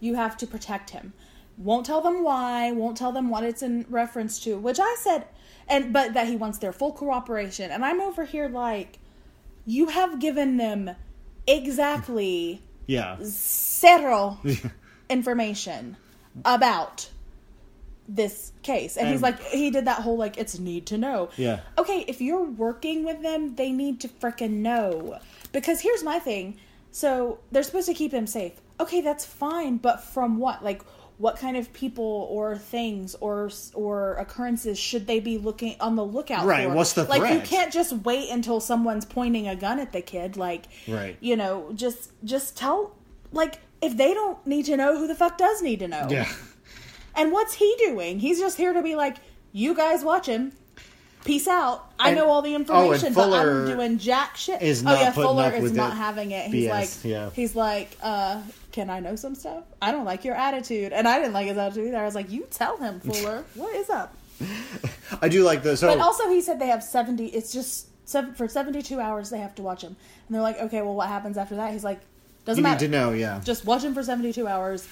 [0.00, 1.12] you have to protect him.
[1.58, 2.72] Won't tell them why.
[2.72, 4.58] Won't tell them what it's in reference to.
[4.58, 5.26] Which I said,
[5.68, 7.70] and but that he wants their full cooperation.
[7.70, 8.98] And I'm over here like,
[9.64, 10.90] you have given them
[11.46, 14.40] exactly yeah, zero
[15.08, 15.96] information
[16.44, 17.11] about
[18.09, 18.97] this case.
[18.97, 21.31] And, he's like, he did that whole like, it's need to know.
[21.37, 21.61] Yeah.
[21.79, 25.19] Okay, if you're working with them, they need to frickin' know.
[25.53, 26.57] Because here's my thing.
[26.91, 28.53] So they're supposed to keep him safe.
[28.81, 30.62] Okay, that's fine, but from what?
[30.65, 30.83] Like,
[31.19, 36.05] what kind of people or things or or occurrences should they be looking on the
[36.05, 36.75] lookout Right, for?
[36.75, 37.33] what's the like?
[37.33, 40.37] You can't just wait until someone's pointing a gun at the kid.
[40.37, 41.17] Like, Right.
[41.21, 42.97] you know, just just tell
[43.31, 46.09] like if they don't need to know, who the fuck does need to know?
[46.11, 46.29] yeah.
[47.14, 48.18] And what's he doing?
[48.18, 49.16] He's just here to be like,
[49.53, 50.53] you guys watch him.
[51.25, 51.88] Peace out.
[52.01, 54.61] I And- know all the oh, information, but I'm doing jack shit.
[54.61, 56.51] is oh yeah, putting Fuller up is not having it.
[56.51, 57.31] He's BS, like, yeah.
[57.33, 59.62] he's like, uh, can I know some stuff?
[59.81, 61.98] I don't like your attitude, and I didn't like his attitude either.
[61.98, 64.16] I was like, you tell him, Fuller, what is up?
[65.20, 65.87] I do like the so.
[65.87, 67.27] But also, he said they have seventy.
[67.27, 69.94] It's just seven, for seventy-two hours they have to watch him,
[70.27, 71.72] and they're like, okay, well, what happens after that?
[71.72, 72.01] He's like,
[72.44, 72.87] doesn't you need matter.
[72.87, 73.40] to know, yeah.
[73.44, 74.88] Just watch him for seventy-two hours.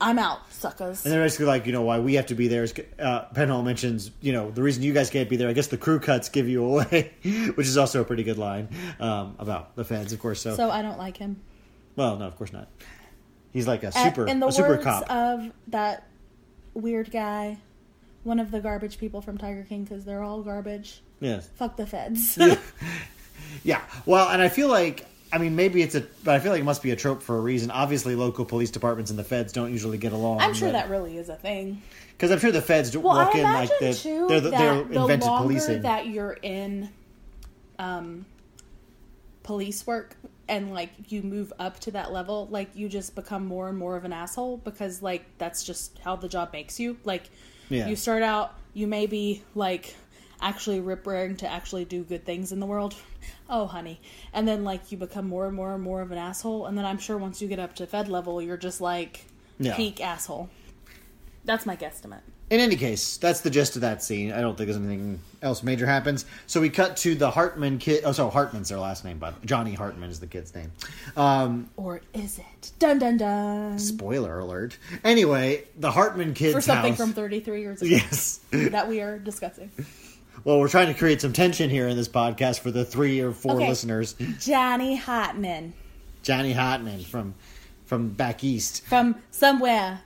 [0.00, 1.04] I'm out, suckers.
[1.04, 3.64] And they're basically like, you know, why we have to be there is, uh, Penhall
[3.64, 6.28] mentions, you know, the reason you guys can't be there, I guess the crew cuts
[6.28, 7.12] give you away,
[7.54, 8.68] which is also a pretty good line
[9.00, 10.40] um, about the fans, of course.
[10.40, 11.40] So, so I don't like him.
[11.96, 12.68] well, no, of course not.
[13.52, 15.10] He's like a At- super, in the a super words cop.
[15.10, 16.06] of that
[16.74, 17.58] weird guy,
[18.22, 21.00] one of the garbage people from Tiger King, because they're all garbage.
[21.20, 21.48] yes.
[21.56, 22.38] Fuck the feds.
[23.64, 23.82] Yeah.
[24.06, 26.64] Well, and I feel like, I mean, maybe it's a, but I feel like it
[26.64, 27.70] must be a trope for a reason.
[27.70, 30.40] Obviously, local police departments and the feds don't usually get along.
[30.40, 31.82] I'm sure that really is a thing.
[32.12, 34.58] Because I'm sure the feds Well, walk I in like the, too they're, the, that
[34.58, 35.82] they're the invented longer policing.
[35.82, 36.88] that you're in
[37.78, 38.24] um,
[39.42, 40.16] police work
[40.48, 43.96] and like you move up to that level, like you just become more and more
[43.96, 46.96] of an asshole because like that's just how the job makes you.
[47.04, 47.30] Like
[47.68, 47.86] Yeah.
[47.86, 49.94] you start out, you may be like
[50.40, 52.94] actually rip raring to actually do good things in the world.
[53.50, 53.98] Oh, honey.
[54.34, 56.84] And then like you become more and more and more of an asshole, and then
[56.84, 59.24] I'm sure once you get up to Fed level, you're just like
[59.58, 59.74] Yeah.
[59.74, 60.50] peak asshole.
[61.46, 62.20] That's my guesstimate.
[62.50, 64.32] In any case, that's the gist of that scene.
[64.32, 66.26] I don't think there's anything else major happens.
[66.46, 68.02] So we cut to the Hartman kid.
[68.04, 70.70] Oh, so Hartman's their last name, but Johnny Hartman is the kid's name.
[71.16, 72.70] Um, Or is it?
[72.78, 73.78] Dun dun dun.
[73.78, 74.76] spoiler alert.
[75.04, 77.00] Anyway, the Hartman kid's For something house.
[77.00, 78.40] from 33 years ago yes.
[78.50, 79.70] that we are discussing.
[80.48, 83.32] Well, we're trying to create some tension here in this podcast for the three or
[83.32, 83.68] four Okay.
[83.68, 84.14] listeners.
[84.40, 85.72] Johnny Hotman
[86.22, 87.34] Johnny Hartman from
[87.84, 88.82] from back east.
[88.86, 90.00] from somewhere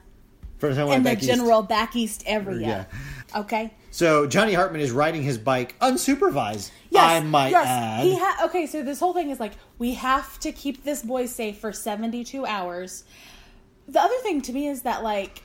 [0.58, 1.22] From somewhere in the east.
[1.22, 2.88] general back east area.
[3.32, 3.38] Yeah.
[3.40, 3.72] Okay.
[3.92, 6.72] So Johnny Hartman is riding his bike unsupervised.
[6.90, 7.64] Yes, I might yes.
[7.68, 8.02] add.
[8.02, 11.26] He ha- okay, so this whole thing is like we have to keep this boy
[11.26, 13.04] safe for 72 hours.
[13.86, 15.40] the other thing to me is that like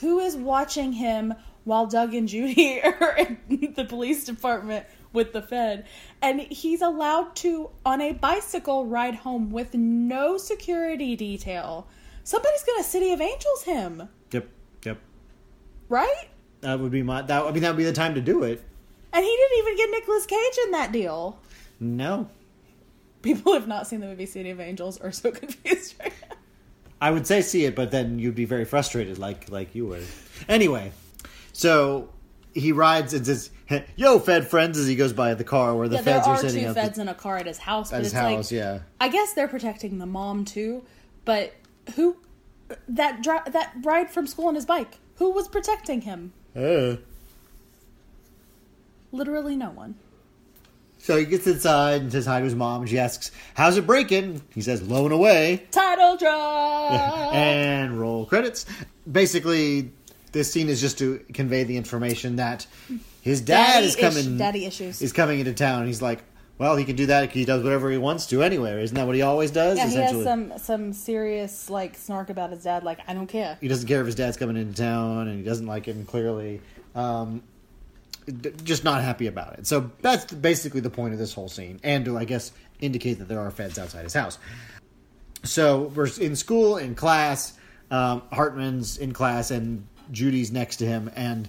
[0.00, 1.34] who is watching him
[1.66, 5.84] while Doug and Judy are in the police department with the Fed
[6.22, 11.86] and he's allowed to on a bicycle ride home with no security detail.
[12.24, 14.48] Somebody's going to City of Angels him, Yep,
[14.84, 14.98] yep.
[15.88, 16.28] right?
[16.62, 17.22] That would be my.
[17.22, 18.62] That I mean, that would be the time to do it.
[19.12, 21.38] And he didn't even get Nicolas Cage in that deal.
[21.78, 22.28] No,
[23.26, 26.36] People have not seen the movie City of Angels are so confused right now.
[27.00, 30.00] I would say see it, but then you'd be very frustrated, like like you were.
[30.48, 30.92] Anyway,
[31.56, 32.10] so
[32.54, 33.50] he rides and says,
[33.96, 36.34] "Yo, Fed friends," as he goes by the car where the Yeah, there feds are
[36.34, 38.14] are sitting two up feds in a car at his house, at but his it's
[38.20, 38.52] house.
[38.52, 40.84] like yeah, I guess they're protecting the mom too,
[41.24, 41.54] but
[41.94, 42.16] who
[42.88, 44.98] that dri- that ride from school on his bike?
[45.16, 46.32] Who was protecting him?
[46.54, 46.96] Uh.
[49.12, 49.94] Literally no one.
[50.98, 52.82] So he gets inside and says hi to his mom.
[52.82, 57.32] And she asks, "How's it breaking?" He says, "Low and away." Title drop.
[57.34, 58.66] and roll credits.
[59.10, 59.92] Basically,
[60.32, 62.66] this scene is just to convey the information that
[63.22, 64.38] his dad Daddy is ish- coming.
[64.38, 65.02] daddy issues.
[65.02, 65.86] is coming into town.
[65.86, 66.22] He's like,
[66.58, 67.30] well, he can do that.
[67.32, 68.82] He does whatever he wants to anyway.
[68.82, 69.76] Isn't that what he always does?
[69.76, 72.82] yeah, he has some some serious like snark about his dad.
[72.82, 73.58] Like I don't care.
[73.60, 76.60] he doesn't care if his dad's coming into town, and he doesn't like him clearly.
[76.94, 77.42] Um,
[78.64, 79.66] just not happy about it.
[79.66, 83.28] So that's basically the point of this whole scene, and to I guess indicate that
[83.28, 84.38] there are feds outside his house.
[85.44, 87.52] So we're in school in class.
[87.90, 91.48] Um, Hartman's in class, and Judy's next to him, and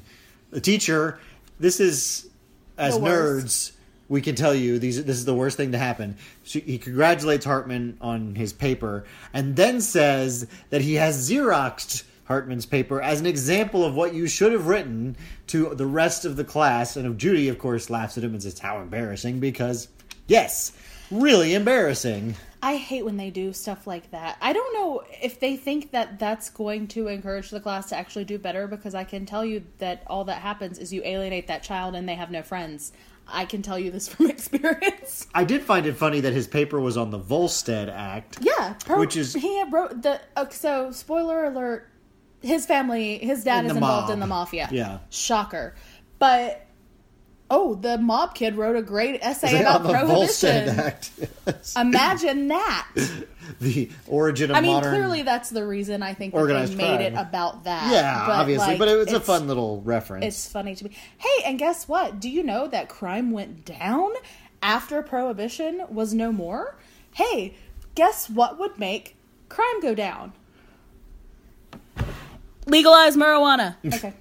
[0.51, 1.19] the teacher.
[1.59, 2.29] This is
[2.77, 3.71] as nerds.
[4.09, 5.03] We can tell you these.
[5.03, 6.15] This is the worst thing to happen.
[6.43, 12.65] She, he congratulates Hartman on his paper, and then says that he has xeroxed Hartman's
[12.65, 15.17] paper as an example of what you should have written
[15.47, 16.95] to the rest of the class.
[16.95, 19.89] And of Judy, of course, laughs at him and says, "How embarrassing!" Because
[20.27, 20.71] yes,
[21.11, 22.35] really embarrassing.
[22.61, 24.37] I hate when they do stuff like that.
[24.41, 28.25] I don't know if they think that that's going to encourage the class to actually
[28.25, 31.61] do better because I can tell you that all that happens is you alienate that
[31.63, 32.91] child and they have no friends.
[33.27, 35.27] I can tell you this from experience.
[35.33, 38.39] I did find it funny that his paper was on the Volstead Act.
[38.41, 41.89] Yeah, pro- Which is- he wrote the uh, so spoiler alert.
[42.41, 44.13] His family, his dad is involved mob.
[44.13, 44.69] in the mafia.
[44.71, 44.99] Yeah.
[45.09, 45.73] shocker.
[46.19, 46.66] But
[47.49, 50.93] oh, the mob kid wrote a great essay about the prohibition.
[51.47, 51.75] Yes.
[51.77, 52.89] Imagine that.
[53.61, 54.93] the origin of I mean, modern.
[54.93, 57.89] clearly that's the reason I think that organized they made it about that.
[57.91, 60.25] yeah, But, obviously, like, but it, was a fun little reference.
[60.25, 60.91] It's funny to me.
[61.17, 62.19] Hey, and guess what?
[62.19, 64.11] Do you know that crime went down
[64.61, 66.75] after prohibition was no more?
[67.13, 67.55] Hey,
[67.95, 69.15] guess what would make
[69.47, 70.33] crime go down?
[72.65, 73.75] Legalize marijuana.
[73.85, 74.13] Okay.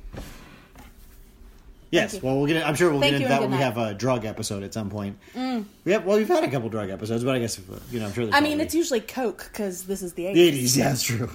[1.90, 2.66] Yes, well, we'll get.
[2.66, 4.90] I'm sure we'll Thank get into that when we have a drug episode at some
[4.90, 5.18] point.
[5.84, 6.04] We have.
[6.04, 8.28] Well, we've had a couple drug episodes, but I guess if, you know, I'm sure.
[8.32, 10.34] I mean, it's usually Coke because this is the 80s.
[10.34, 10.76] the 80s.
[10.78, 11.30] Yeah, that's true.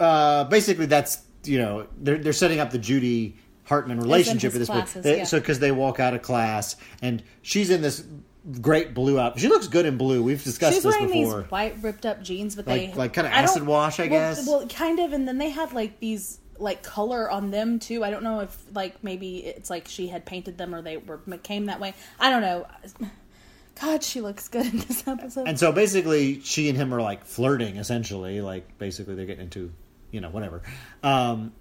[0.00, 4.68] uh, basically, that's you know they're they're setting up the Judy Hartman relationship at this
[4.68, 5.04] classes, point.
[5.04, 5.24] They- yeah.
[5.24, 8.04] So because they walk out of class and she's in this
[8.60, 9.40] great blue outfit.
[9.42, 10.20] She looks good in blue.
[10.22, 11.42] We've discussed She's this wearing before.
[11.42, 14.46] these white ripped up jeans, but Like- they like kinda acid wash, I well, guess?
[14.48, 18.04] Well, kind of, and then they had like these like color on them too.
[18.04, 21.18] I don't know if like maybe it's like she had painted them or they were
[21.42, 21.94] came that way.
[22.18, 22.66] I don't know.
[23.80, 25.48] God, she looks good in this episode.
[25.48, 28.40] And so basically, she and him are like flirting, essentially.
[28.40, 29.72] Like basically, they're getting into,
[30.10, 30.62] you know, whatever.
[31.02, 31.52] Um,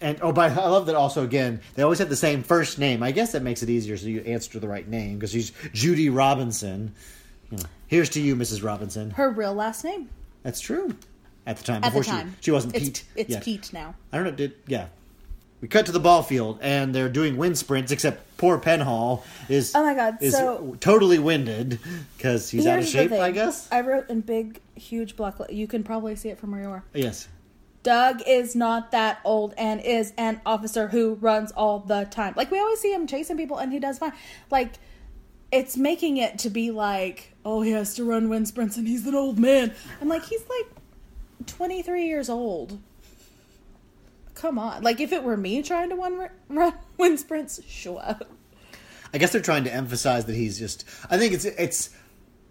[0.00, 1.22] and oh, but I love that also.
[1.22, 3.02] Again, they always have the same first name.
[3.02, 6.08] I guess that makes it easier, so you answer the right name because she's Judy
[6.08, 6.94] Robinson.
[7.86, 8.64] Here's to you, Mrs.
[8.64, 9.10] Robinson.
[9.10, 10.08] Her real last name
[10.42, 10.96] That's true.
[11.46, 13.04] At the time, at before the time she she wasn't it's, Pete.
[13.16, 13.44] It's yet.
[13.44, 13.94] Pete now.
[14.12, 14.32] I don't know.
[14.32, 14.86] Did yeah.
[15.60, 17.92] We cut to the ball field and they're doing wind sprints.
[17.92, 21.78] Except poor Penhall is Oh my God, is so- totally winded
[22.16, 23.12] because he's out of shape.
[23.12, 23.68] I guess.
[23.70, 25.40] I wrote in big, huge block.
[25.50, 26.84] You can probably see it from where you are.
[26.94, 27.28] Yes.
[27.82, 32.34] Doug is not that old and is an officer who runs all the time.
[32.36, 34.12] Like we always see him chasing people and he does fine.
[34.50, 34.74] Like
[35.50, 39.06] it's making it to be like, oh, he has to run wind sprints and he's
[39.06, 39.74] an old man.
[40.00, 40.66] I'm like, he's like
[41.46, 42.80] 23 years old.
[44.34, 44.82] Come on.
[44.82, 48.16] Like if it were me trying to run, run wind sprints, sure.
[49.14, 50.84] I guess they're trying to emphasize that he's just.
[51.10, 51.90] I think it's it's.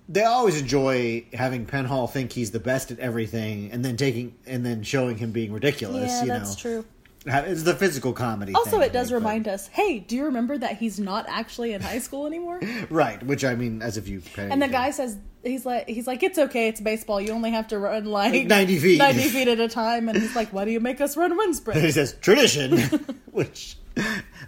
[0.08, 4.66] They always enjoy having Penhall think he's the best at everything, and then taking and
[4.66, 6.10] then showing him being ridiculous.
[6.10, 6.82] Yeah, you that's know.
[6.82, 6.86] true.
[7.26, 8.54] It's the physical comedy.
[8.56, 11.26] Also, thing, it does think, but- remind us, hey, do you remember that he's not
[11.28, 12.60] actually in high school anymore?
[12.90, 13.22] right?
[13.24, 14.22] Which I mean, as if you.
[14.38, 17.22] And the guy says he's like he's like it's okay, it's baseball.
[17.22, 18.98] You only have to run like 90 feet.
[19.00, 20.10] ninety feet at a time.
[20.10, 22.78] And he's like, why do you make us run wind he says tradition,
[23.32, 23.78] which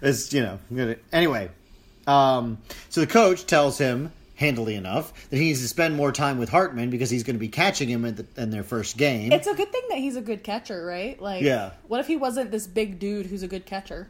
[0.02, 1.50] is you know gonna- anyway.
[2.06, 2.58] Um,
[2.90, 6.48] so the coach tells him handily enough that he needs to spend more time with
[6.48, 9.32] Hartman because he's going to be catching him in, the, in their first game.
[9.32, 11.20] It's a good thing that he's a good catcher, right?
[11.20, 11.70] Like, Yeah.
[11.88, 14.08] What if he wasn't this big dude who's a good catcher?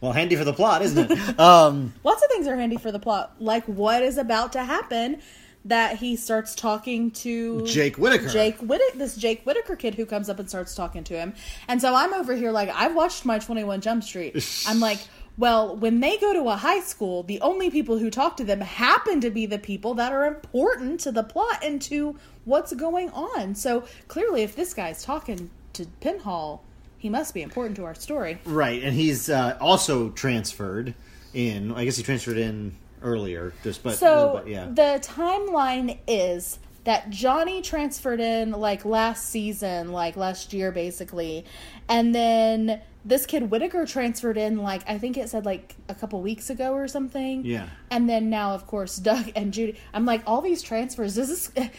[0.00, 1.40] well, handy for the plot, isn't it?
[1.40, 5.20] um, Lots of things are handy for the plot, like what is about to happen.
[5.64, 8.28] That he starts talking to Jake Whittaker.
[8.28, 11.34] Jake Whittaker, this Jake Whittaker kid who comes up and starts talking to him,
[11.66, 14.36] and so I'm over here like I've watched my 21 Jump Street.
[14.68, 15.00] I'm like,
[15.38, 18.60] well, when they go to a high school, the only people who talk to them
[18.60, 23.10] happen to be the people that are important to the plot and to what's going
[23.10, 23.54] on.
[23.54, 26.60] So clearly, if this guy's talking to Penhall,
[26.98, 28.38] he must be important to our story.
[28.44, 30.94] right, and he's uh, also transferred
[31.34, 31.72] in.
[31.72, 34.66] I guess he transferred in earlier, just but, So but yeah.
[34.66, 41.44] the timeline is that Johnny transferred in like last season, like last year basically,
[41.88, 46.20] and then this kid Whitaker transferred in like I think it said like a couple
[46.22, 47.44] weeks ago or something.
[47.44, 47.68] Yeah.
[47.90, 49.78] And then now of course Doug and Judy.
[49.94, 51.14] I'm like all these transfers.
[51.14, 51.52] Does this?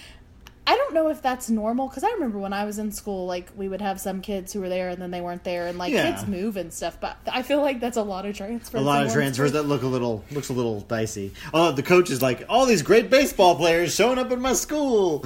[0.70, 3.50] I don't know if that's normal because I remember when I was in school, like
[3.56, 5.94] we would have some kids who were there and then they weren't there, and like
[5.94, 6.12] Yeah.
[6.12, 7.00] kids move and stuff.
[7.00, 8.82] But I feel like that's a lot of transfers.
[8.82, 11.32] a lot of transfers that look a little looks a little dicey.
[11.54, 15.26] Oh, the coach is like, all these great baseball players showing up in my school.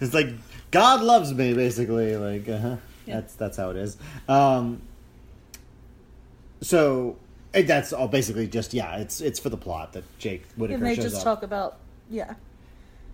[0.00, 0.28] It's like
[0.70, 2.16] God loves me, basically.
[2.16, 2.76] Like, uh-huh.
[3.14, 3.96] That's that's how it is.
[4.28, 4.82] Um,
[6.60, 7.16] so
[7.52, 8.96] that's all basically just yeah.
[8.96, 11.24] It's it's for the plot that Jake Whitaker and they shows just up.
[11.24, 11.78] talk about
[12.10, 12.34] yeah.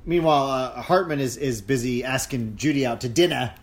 [0.07, 3.55] Meanwhile, uh, Hartman is is busy asking Judy out to dinner.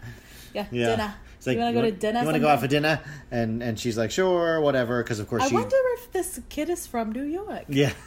[0.54, 0.86] Yeah, Yeah.
[0.88, 1.13] dinner.
[1.38, 2.20] It's like, you want to go to dinner?
[2.20, 3.00] You want to go out for dinner?
[3.32, 5.02] And and she's like, sure, whatever.
[5.04, 5.56] Because of course I she.
[5.56, 7.65] wonder if this kid is from New York.
[7.70, 7.94] Yeah.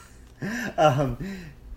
[0.77, 1.17] Um,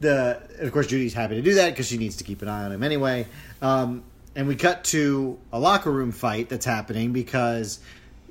[0.02, 2.66] the of course Judy's happy to do that because she needs to keep an eye
[2.66, 3.26] on him anyway.
[3.62, 4.04] Um,
[4.38, 7.80] and we cut to a locker room fight that's happening because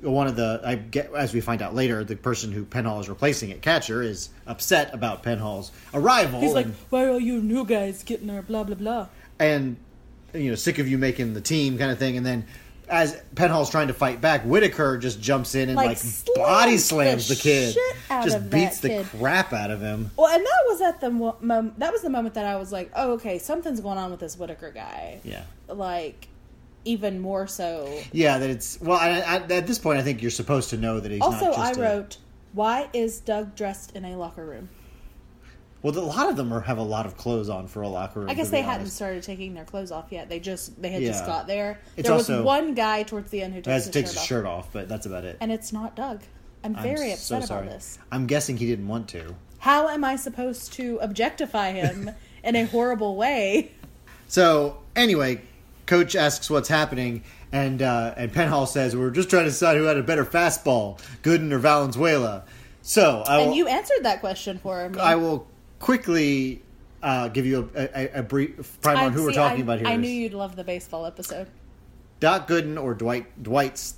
[0.01, 3.09] one of the I get as we find out later, the person who Penhall is
[3.09, 6.39] replacing at catcher is upset about Penhall's arrival.
[6.39, 9.75] He's like, and, "Why are you new guys getting our blah blah blah?" and
[10.33, 12.15] you know sick of you making the team kind of thing.
[12.15, 12.45] And then
[12.89, 16.77] as Penhall's trying to fight back, Whitaker just jumps in and Like, like, slams body
[16.77, 19.05] slams the, kid, shit out just beats the kid.
[19.17, 20.11] crap out of him.
[20.17, 22.71] Well, and that was at the mo- mom- that was the moment that I was
[22.71, 25.43] like, "Oh, okay, something's going on with this Whitaker guy." Yeah.
[25.67, 26.27] Like,
[26.85, 27.93] even more so.
[28.13, 28.97] Yeah, that it's well.
[28.97, 31.57] I, I, at this point, I think you're supposed to know that he's Also, not
[31.57, 32.17] I just a- wrote,
[32.53, 34.69] "Why is Doug dressed in a locker room?"
[35.95, 38.21] Well, a lot of them are, have a lot of clothes on for a locker
[38.21, 38.29] room.
[38.29, 40.29] I guess they hadn't started taking their clothes off yet.
[40.29, 41.09] They just they had Yeah.
[41.09, 41.79] just got there.
[41.95, 44.17] It's there also- was one guy towards the end who takes, his, take shirt his
[44.17, 45.37] off, shirt off, but that's about it.
[45.39, 46.21] and it's not Doug.
[46.63, 47.61] I'm I'm very so upset sorry.
[47.67, 47.99] about this.
[48.11, 49.35] I'm guessing he didn't want to.
[49.59, 52.11] How am I supposed to objectify him
[52.43, 53.71] in a horrible way?
[54.27, 55.41] So anyway,
[55.85, 59.83] coach asks what's happening, and uh, and Penhall says we're just trying to decide who
[59.83, 62.43] had a better fastball, Gooden or Valenzuela.
[62.81, 64.99] So I will, And you answered that question for me.
[64.99, 65.47] I will
[65.79, 66.61] quickly
[67.01, 69.87] uh, give you a, a, a brief primer on who we're talking I, about here.
[69.87, 71.47] I knew you'd love the baseball episode.
[72.19, 73.95] Doc Gooden, or Dwight Dwight's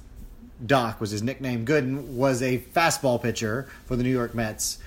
[0.65, 1.65] Doc was his nickname.
[1.65, 4.79] Gooden was a fastball pitcher for the New York Mets.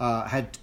[0.00, 0.58] Uh, had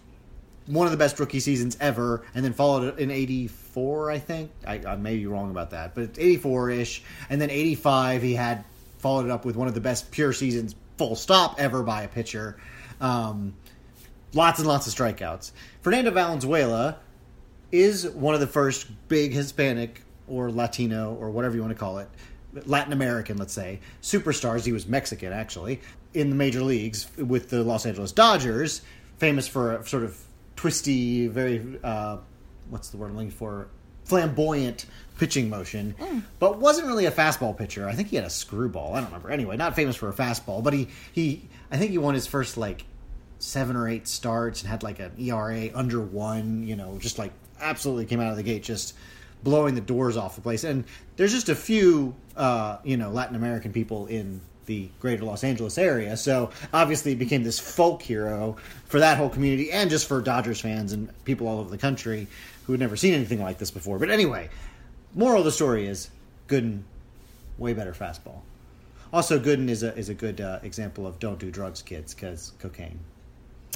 [0.66, 4.52] one of the best rookie seasons ever, and then followed it in '84, I think.
[4.68, 8.66] I, I may be wrong about that, but '84 ish, and then '85 he had
[8.98, 12.08] followed it up with one of the best pure seasons, full stop, ever by a
[12.10, 12.58] pitcher.
[13.00, 13.54] Um,
[14.34, 15.52] lots and lots of strikeouts.
[15.82, 16.98] Fernando Valenzuela
[17.72, 22.00] is one of the first big Hispanic or Latino or whatever you want to call
[22.00, 22.10] it,
[22.66, 24.66] Latin American, let's say, superstars.
[24.66, 25.82] He was Mexican, actually,
[26.14, 28.82] in the major leagues with the Los Angeles Dodgers,
[29.18, 30.20] famous for a sort of
[30.56, 32.18] twisty, very, uh,
[32.70, 33.68] what's the word I'm looking for?
[34.06, 34.88] Flamboyant
[35.20, 35.94] pitching motion,
[36.40, 37.88] but wasn't really a fastball pitcher.
[37.88, 38.94] I think he had a screwball.
[38.96, 39.30] I don't remember.
[39.30, 42.58] Anyway, not famous for a fastball, but he, he I think he won his first,
[42.58, 42.86] like,
[43.40, 47.32] seven or eight starts and had like an ERA under one, you know, just like
[47.60, 48.94] absolutely came out of the gate just
[49.44, 50.64] blowing the doors off the place.
[50.64, 50.84] And
[51.16, 55.78] there's just a few, uh, you know, Latin American people in the greater Los Angeles
[55.78, 56.16] area.
[56.18, 60.62] So obviously it became this folk hero for that whole community and just for Dodgers
[60.62, 62.28] fans and people all over the country
[62.66, 63.98] who had never seen anything like this before.
[63.98, 64.50] But anyway,
[65.16, 66.10] moral of the story is
[66.48, 66.84] Gooden,
[67.58, 68.42] way better fastball.
[69.12, 72.52] Also, Gooden is a is a good uh, example of don't do drugs, kids, because
[72.60, 73.00] cocaine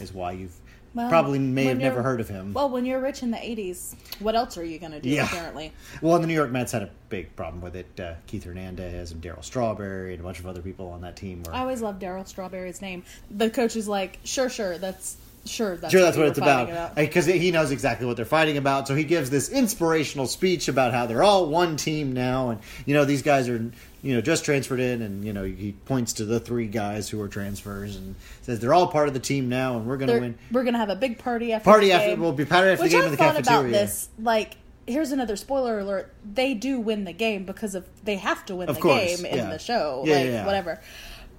[0.02, 0.56] is why you've
[0.96, 2.54] Well, probably may have never heard of him.
[2.54, 5.26] Well, when you're rich in the 80s, what else are you going to do, Yeah.
[5.26, 5.72] apparently?
[6.02, 8.00] Well, the New York Mets had a big problem with it.
[8.00, 11.44] Uh, Keith Hernandez and Darryl Strawberry and a bunch of other people on that team
[11.44, 11.54] were.
[11.54, 13.04] I always loved Darryl Strawberry's name.
[13.32, 16.96] The coach is like, sure, sure, that's sure that's sure that's we what it's about
[16.96, 20.94] because he knows exactly what they're fighting about so he gives this inspirational speech about
[20.94, 23.58] how they're all one team now and you know these guys are
[24.02, 27.20] you know just transferred in and you know he points to the three guys who
[27.22, 30.14] are transfers and says they're all part of the team now and we're going to
[30.14, 32.22] They're- win We're gonna have a big party after party the after game.
[32.22, 34.10] we'll be party after Which the game I in the thought cafeteria about this.
[34.20, 34.56] Like,
[34.88, 38.70] here's another spoiler alert: they do win the game because of they have to win
[38.70, 40.46] Of the course, game in the show, Yeah, like yeah, yeah.
[40.46, 40.82] whatever.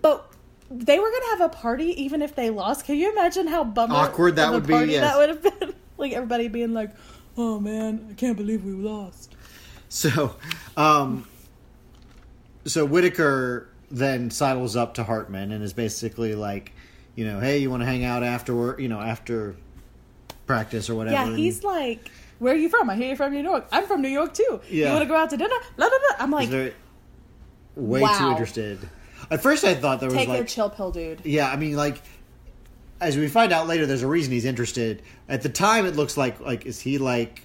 [0.03, 0.31] But
[0.75, 2.85] they were gonna have a party even if they lost.
[2.85, 5.01] Can you imagine how bummer Awkward that would be, yes.
[5.03, 6.91] That would have been like everybody being like,
[7.37, 9.35] "Oh man, I can't believe we lost."
[9.89, 10.35] So,
[10.77, 11.29] um,
[12.65, 16.73] so Whitaker then sidles up to Hartman and is basically like,
[17.15, 19.55] you know, hey, you want to hang out after, you know, after
[20.47, 21.15] practice or whatever.
[21.15, 22.11] Yeah, and- he's like,
[22.41, 22.91] "Where are you from?
[22.91, 23.67] I hear you're from New York.
[23.71, 24.61] I'm from New York too.
[24.69, 24.87] Yeah.
[24.87, 26.17] You want to go out to dinner?" Blah, blah, blah.
[26.25, 26.49] I'm like,
[27.77, 28.81] way too interested.
[29.31, 31.77] At first, I thought there was "Take like, a chill pill, dude." yeah, I mean,
[31.77, 32.01] like,
[33.01, 35.03] as we find out later, there's a reason he's interested.
[35.29, 37.43] At the time, it looks like, like, is he like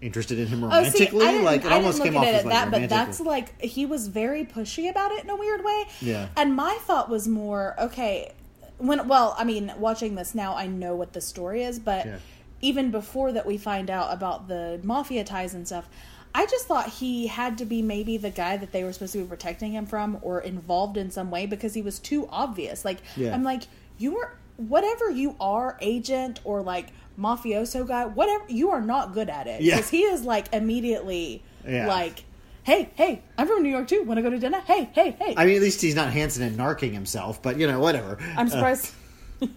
[0.00, 1.20] interested in him Oh, romantically?
[1.20, 3.84] see, I like, it I almost came off as like that, but that's like he
[3.86, 5.84] was very pushy about it in a weird way.
[6.00, 6.28] Yeah.
[6.36, 8.32] And my thought was more okay
[8.78, 9.08] when.
[9.08, 12.16] Well, I mean, watching this now, I know what the story is, but Yeah.
[12.62, 15.88] even before that, we find out about the mafia ties and stuff.
[16.34, 19.18] I just thought he had to be maybe the guy that they were supposed to
[19.18, 22.84] be protecting him from, or involved in some way because he was too obvious.
[22.84, 23.34] Like Yeah.
[23.34, 23.62] I'm like
[23.98, 29.28] you were whatever you are, agent or like mafioso guy, whatever you are not good
[29.28, 29.76] at it Yeah.
[29.76, 31.86] because he is like immediately Yeah.
[31.88, 32.24] like,
[32.62, 34.02] "Hey, hey, I'm from New York too.
[34.04, 34.60] Want to go to dinner?
[34.66, 37.66] Hey, hey, hey." I mean, at least he's not Hanson and narking himself, but you
[37.66, 38.18] know, whatever.
[38.36, 38.92] I'm Uh, surprised.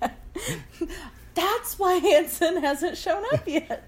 [1.36, 3.84] That's why Hanson hasn't shown up yet.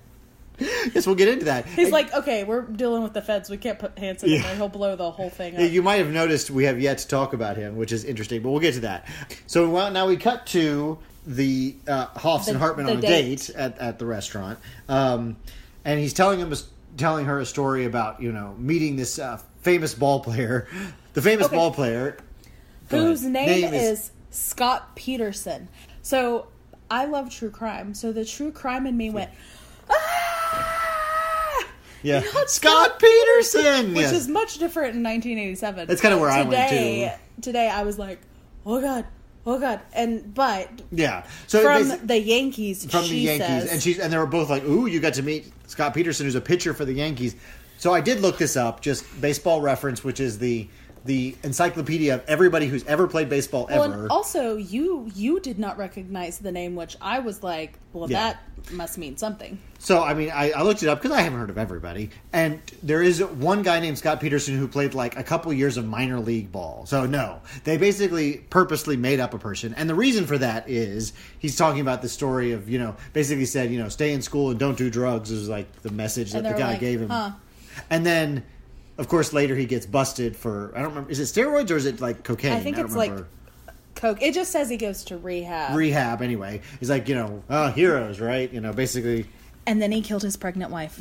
[0.59, 1.65] Yes, we'll get into that.
[1.65, 3.49] He's Uh, like, "Okay, we're dealing with the feds.
[3.49, 4.41] We can't put Hanson in Yeah.
[4.43, 4.55] there.
[4.55, 7.33] He'll blow the whole thing up." You might have noticed we have yet to talk
[7.33, 9.05] about him, which is interesting, but we'll get to that.
[9.47, 10.97] So well, now we cut to
[11.27, 13.47] the uh, Hoffs and The- Hartman the on a date.
[13.47, 15.35] date at, at the restaurant, um,
[15.83, 16.57] and he's telling him a
[16.97, 20.67] telling her a story about you know meeting this uh, famous ball player,
[21.13, 21.55] the famous Okay.
[21.55, 22.17] ball player
[22.89, 23.31] whose ahead.
[23.33, 25.67] name, is, Scott Peterson.
[26.03, 26.47] So
[26.89, 27.93] I love true crime.
[27.95, 29.31] So the true crime in me went,
[29.89, 30.34] ah!
[32.03, 34.13] Yeah You know, Scott Peterson, which yes.
[34.13, 35.87] is much different in 1987.
[35.87, 38.19] That's kinda where I went, today, Today I was like,
[38.65, 39.05] oh god,
[39.45, 41.25] oh god, and but yeah.
[41.47, 44.63] So from the Yankees, from the Yankees, says, and she's and they were both like,
[44.63, 47.35] "Ooh, you got to meet Scott Peterson, who's a pitcher for the Yankees."
[47.77, 50.67] So I did look this up, just baseball reference, which is the
[51.05, 53.93] the encyclopedia of everybody who's ever played baseball well, ever.
[54.03, 58.33] and also you you did not recognize the name, which I was like, well, Yeah.
[58.33, 59.59] that must mean something.
[59.77, 62.59] so I mean, I, I looked it up because I haven't heard of everybody, and
[62.81, 66.19] there is one guy named Scott Peterson who played like a couple years of minor
[66.19, 66.85] league ball.
[66.87, 71.13] So no, they basically purposely made up a person, and the reason for that is
[71.37, 74.49] he's talking about the story of you know basically said you know stay in school
[74.49, 77.09] and don't do drugs is like the message that the guy like, gave him.
[77.09, 77.31] huh.
[77.89, 78.43] And then,
[78.97, 81.11] of course, later he gets busted for I don't remember.
[81.11, 82.53] Is it steroids or is it like cocaine?
[82.53, 83.13] I think don't it's like.
[83.95, 84.21] Coke.
[84.21, 86.21] It just says he goes to rehab, rehab.
[86.21, 88.51] Anyway, he's like you know uh, heroes, right?
[88.51, 89.25] You know, basically
[89.65, 90.99] and then he killed his pregnant wife.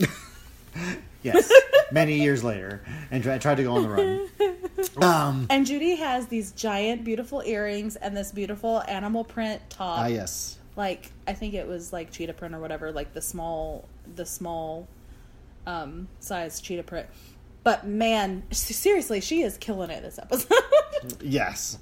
[1.23, 1.51] yes.
[1.93, 4.29] many years later, and try, tried to go on the run.
[5.01, 5.47] Um.
[5.51, 9.99] and Judy has these giant, beautiful earrings and this beautiful animal print top.
[10.01, 10.59] Ah, yes.
[10.77, 14.87] Like I think it was like cheetah print or whatever, like the small, the small,
[15.67, 17.07] um, size cheetah print.
[17.65, 20.53] But man, seriously, she is killing it this episode.
[21.21, 21.77] Yes.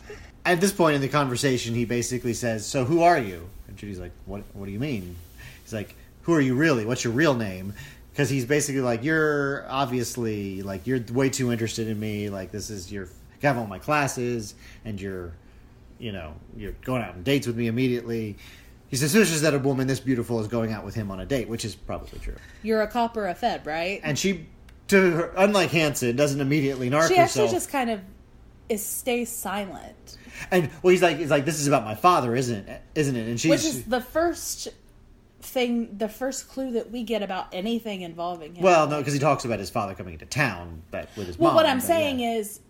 [0.44, 4.00] At this point in the conversation, he basically says, "So who are you?" And Judy's
[4.00, 4.42] like, "What?
[4.52, 5.14] What do you mean?"
[5.62, 6.84] He's like, "Who are you really?
[6.84, 7.72] What's your real name?"
[8.10, 12.30] Because he's basically like, "You're obviously like you're way too interested in me.
[12.30, 15.32] Like this is your you have all my classes, and you're,
[16.00, 18.36] you know, you're going out on dates with me immediately."
[18.88, 21.48] He's suspicious that a woman this beautiful is going out with him on a date,
[21.48, 22.36] which is probably true.
[22.64, 24.00] You're a cop or a fed, right?
[24.02, 24.46] And she,
[24.88, 27.46] to her, unlike Hanson, doesn't immediately narc she herself.
[27.46, 28.00] actually just kind of
[28.68, 30.18] is stays silent,
[30.50, 32.82] And well, he's like, he's like, this is about my father, isn't it?
[32.94, 33.28] Isn't it?
[33.28, 34.68] And she's which is the first
[35.40, 38.62] thing, the first clue that we get about anything involving him.
[38.62, 41.50] well, no, because he talks about his father coming into town, but with his Well,
[41.50, 41.56] mom.
[41.56, 42.34] what I'm but saying yeah.
[42.36, 42.60] is,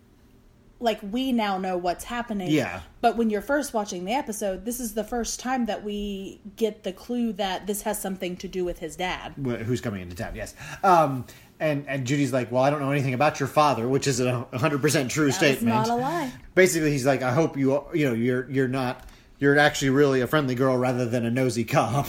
[0.81, 2.51] like, we now know what's happening.
[2.51, 2.81] Yeah.
[3.03, 6.83] But when you're first watching the episode, this is the first time that we get
[6.83, 9.35] the clue that this has something to do with his dad.
[9.45, 10.35] Wh- who's coming into town?
[10.35, 10.55] Yes.
[10.83, 11.27] Um,
[11.63, 14.41] and and Judy's like, well, I don't know anything about your father, which is a
[14.41, 15.69] 100 percent true That's statement.
[15.69, 16.33] not a lie.
[16.55, 19.07] Basically, he's like, I hope you, you know, you're you're not.
[19.39, 22.07] You're actually really a friendly girl rather than a nosy cop.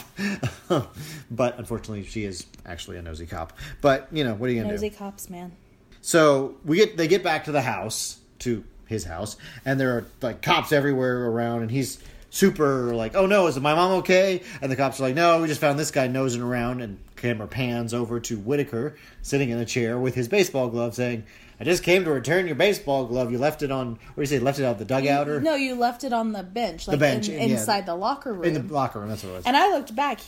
[1.32, 3.52] but unfortunately, she is actually a nosy cop.
[3.80, 4.80] But, you know, what are you going to do?
[4.84, 5.50] Nosy cops, man.
[6.00, 10.06] So we get they get back to the house to his house, and there are
[10.20, 11.98] like cops everywhere around, and he's
[12.30, 15.48] super like, "Oh no, is my mom okay?" And the cops are like, "No, we
[15.48, 19.64] just found this guy nosing around." And camera pans over to Whitaker sitting in a
[19.64, 21.24] chair with his baseball glove, saying,
[21.58, 23.32] "I just came to return your baseball glove.
[23.32, 23.92] You left it on.
[23.92, 24.38] What do you say?
[24.38, 27.28] Left it out the dugout or No, you left it on the bench, like bench,
[27.30, 27.56] in, yeah.
[27.56, 28.44] inside the locker room.
[28.44, 29.46] in the locker room?" That's what it was.
[29.46, 30.20] And I looked back.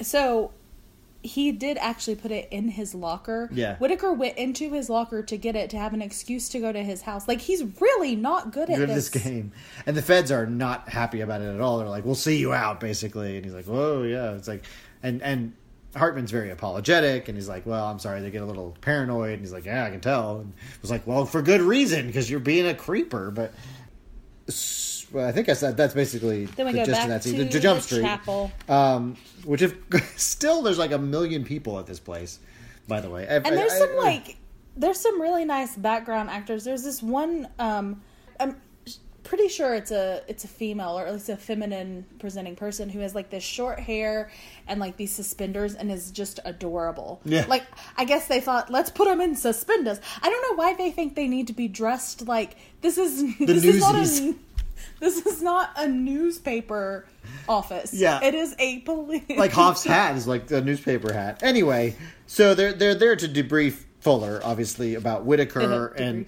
[0.00, 0.50] So
[1.22, 3.50] he did actually put it in his locker.
[3.52, 3.76] Yeah.
[3.76, 6.82] Whitaker went into his locker to get it to have an excuse to go to
[6.82, 7.28] his house.
[7.28, 9.10] Like he's really not good at good at this.
[9.10, 9.52] this game.
[9.86, 11.78] And the feds are not happy about it at all.
[11.78, 13.36] They're like, "We'll see you out," basically.
[13.36, 14.64] And he's like, "Whoa, yeah." It's like,
[15.02, 15.52] and and
[15.94, 19.40] Hartman's very apologetic, and he's like, "Well, I'm sorry." They get a little paranoid, and
[19.40, 22.30] he's like, "Yeah, I can tell." And it was like, "Well, for good reason, because
[22.30, 23.52] you're being a creeper." But
[25.12, 27.22] well, I think I said that's basically Then we the go gist back of that
[27.24, 27.48] scene.
[27.48, 28.50] to Jump the Street, chapel.
[28.68, 29.76] um, which if
[30.18, 32.38] still there's like a million people at this place.
[32.86, 34.36] By the way, And there's some like
[34.76, 36.64] there's some really nice background actors.
[36.64, 38.02] There's this one um
[38.38, 38.56] I'm
[39.24, 43.00] pretty sure it's a it's a female or at least a feminine presenting person who
[43.00, 44.30] has like this short hair
[44.68, 47.20] and like these suspenders and is just adorable.
[47.24, 47.46] Yeah.
[47.48, 47.64] Like
[47.96, 50.00] I guess they thought let's put them in suspenders.
[50.22, 53.64] I don't know why they think they need to be dressed like this is this
[53.64, 54.34] is not a
[55.00, 57.06] this is not a newspaper
[57.48, 57.92] office.
[57.92, 58.22] Yeah.
[58.22, 61.42] It is a police like Hoff's hat is like a newspaper hat.
[61.42, 61.96] Anyway,
[62.26, 66.26] so they're they're there to debrief Fuller, obviously, about Whitaker and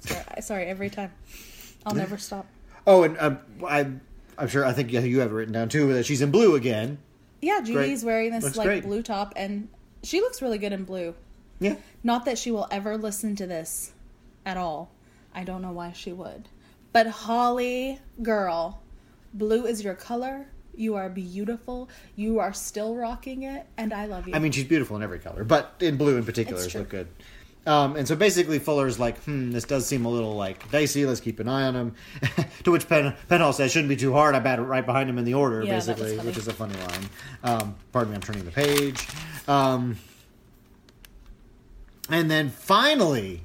[0.00, 1.12] sorry, sorry, every time.
[1.86, 2.46] I'll never stop.
[2.86, 3.86] oh, and um, I
[4.36, 6.98] I'm sure I think you have it written down too that she's in blue again.
[7.40, 8.06] Yeah, Judy's Great.
[8.12, 8.82] wearing this Looks like great.
[8.84, 9.68] blue top, and
[10.02, 11.14] she looks really good in blue.
[11.60, 13.92] Yeah, Not that she will ever listen to this
[14.44, 14.90] at all.
[15.34, 16.48] I don't know why she would.
[16.92, 18.82] But Holly, girl,
[19.32, 20.46] blue is your color.
[20.74, 21.88] You are beautiful.
[22.14, 24.34] You are still rocking it, and I love you.
[24.34, 26.80] I mean she's beautiful in every color, but in blue in particular, It's true.
[26.80, 27.08] look good.
[27.66, 31.04] Um, and so basically, Fuller's like, "Hmm, this does seem a little like dicey.
[31.04, 31.94] Let's keep an eye on him."
[32.64, 34.34] to which Pen- Penhall says, "Shouldn't be too hard.
[34.34, 36.76] I bat it right behind him in the order." Yeah, basically, which is a funny
[36.76, 37.10] line.
[37.42, 39.06] Um, pardon me, I'm turning the page.
[39.48, 39.98] Um,
[42.08, 43.42] and then finally,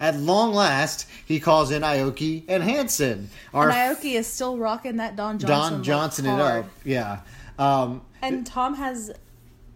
[0.00, 3.30] at long last, he calls in Ioki and Hanson.
[3.54, 5.74] Our and Ioki is still rocking that Don Johnson.
[5.74, 6.66] Don Johnson it up.
[6.84, 7.20] Yeah.
[7.58, 9.12] Um, And Tom has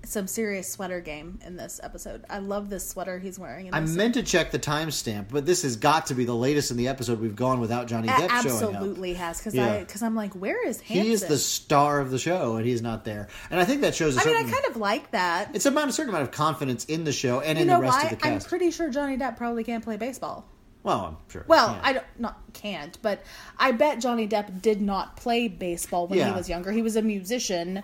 [0.06, 2.24] some serious sweater game in this episode.
[2.28, 3.66] I love this sweater he's wearing.
[3.66, 6.70] In I meant to check the timestamp, but this has got to be the latest
[6.70, 8.74] in the episode we've gone without Johnny A- Depp showing up.
[8.82, 9.72] absolutely has because Yeah.
[9.74, 11.04] I because I'm like, where is Hanson?
[11.06, 13.28] He is the star of the show, and he's not there.
[13.50, 14.36] And I think that shows a I mean.
[14.36, 15.50] I kind of like that.
[15.54, 17.96] it's about a certain amount of confidence in the show and You in the rest
[17.98, 18.02] why?
[18.04, 18.46] of the cast.
[18.46, 20.46] I'm pretty sure Johnny Depp probably can't play baseball.
[20.82, 21.44] well, I'm sure.
[21.48, 21.80] Well, yeah.
[21.82, 23.22] I don't not can't, but
[23.58, 26.28] I bet Johnny Depp did not play baseball when Yeah.
[26.30, 26.72] he was younger.
[26.72, 27.82] He was a musician.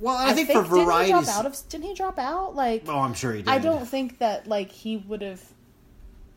[0.00, 1.68] Well, I, think, for didn't he drop out of?
[1.68, 2.54] Didn't he drop out?
[2.54, 3.48] Like, oh, I'm sure he did.
[3.48, 5.42] I don't think that like he would have.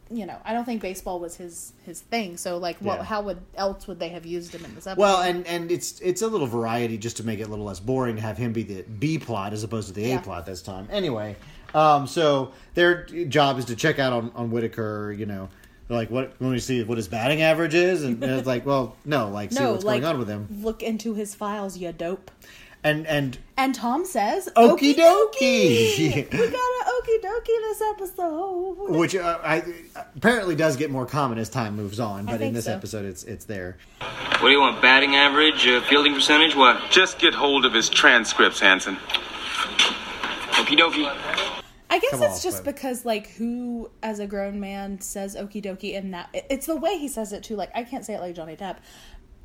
[0.09, 2.35] You know, I don't think baseball was his his thing.
[2.35, 2.99] So, like, what?
[2.99, 3.03] Yeah.
[3.03, 5.01] How would else would they have used him in this episode?
[5.01, 7.79] Well, and and it's it's a little variety just to make it a little less
[7.79, 10.61] boring to have him be the B plot as opposed to the A plot this
[10.61, 10.87] time.
[10.91, 11.37] Anyway,
[11.73, 15.15] um, so their job is to check out on on Whitaker.
[15.17, 15.47] You know,
[15.87, 18.65] they're like what when we see what his batting average is, and, and it's like,
[18.65, 21.91] well, no, like see what's like going on with him, look into his files, you
[21.93, 22.31] dope.
[22.83, 27.81] And and And Tom says, Okie "Okie dokie." dokie." we got an okie dokie this
[27.81, 28.89] episode.
[28.97, 29.63] which uh, I,
[30.15, 32.73] apparently does get more common as time moves on, but in this so.
[32.73, 33.77] episode, it's it's there.
[33.99, 34.81] What do you want?
[34.81, 36.89] Batting average, uh, fielding percentage, what?
[36.89, 38.95] Just get hold of his transcripts, Hanson.
[40.53, 41.51] Okie dokie.
[41.91, 42.73] I guess Come it's on, just Fred.
[42.75, 46.97] because like who as a grown man says okie dokie in that it's the way
[46.97, 47.57] he says it too.
[47.57, 48.77] Like I can't say it like Johnny Depp.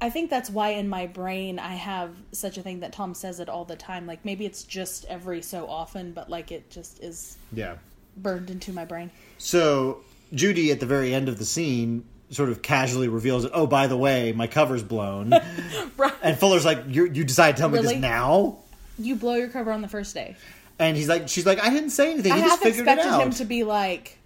[0.00, 3.40] I think that's why in my brain I have such a thing that Tom says
[3.40, 4.06] it all the time.
[4.06, 7.76] Like maybe it's just every so often, but like it just is Yeah.
[8.16, 9.10] burned into my brain.
[9.38, 10.02] So
[10.34, 13.86] Judy at the very end of the scene sort of casually reveals that, oh, by
[13.86, 15.32] the way, my cover's blown.
[15.96, 16.12] Right.
[16.22, 17.94] and Fuller's like, you you decided to tell me Really?
[17.94, 18.58] this now?
[18.98, 20.36] You blow your cover on the first day.
[20.78, 22.32] And he's like, she's like, I didn't say anything.
[22.32, 23.22] I He just figured it expected out.
[23.22, 24.18] him to be like,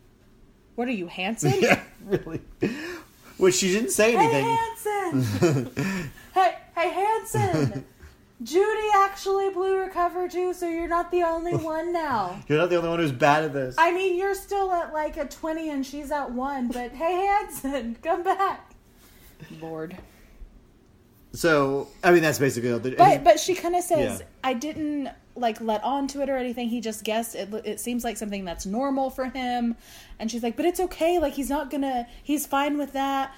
[0.75, 1.55] "What are you, Hanson?
[1.61, 2.41] yeah, really.
[3.41, 4.45] Which she didn't say anything.
[4.45, 5.25] Hey, anything.
[5.25, 6.11] Hanson!
[6.35, 7.85] hey, hey, Hanson!
[8.43, 12.41] Judy actually blew her cover too, so you're not the only one now.
[12.49, 13.77] You're not the only one who's bad at this.
[13.79, 17.97] I mean, you're still at like a 20 and she's at 1, but hey, Hanson,
[18.03, 18.71] come back.
[19.61, 19.97] Lord.
[21.33, 22.77] so, I mean, that's basically.
[22.79, 24.27] The, But but she kind of says, Yeah.
[24.45, 25.11] I didn't
[25.41, 26.69] like let on to it or anything.
[26.69, 27.35] He just guessed.
[27.35, 29.77] It, it seems like something that's normal for him.
[30.19, 31.19] And she's like, but it's okay.
[31.19, 33.35] Like, he's not gonna, he's fine with that.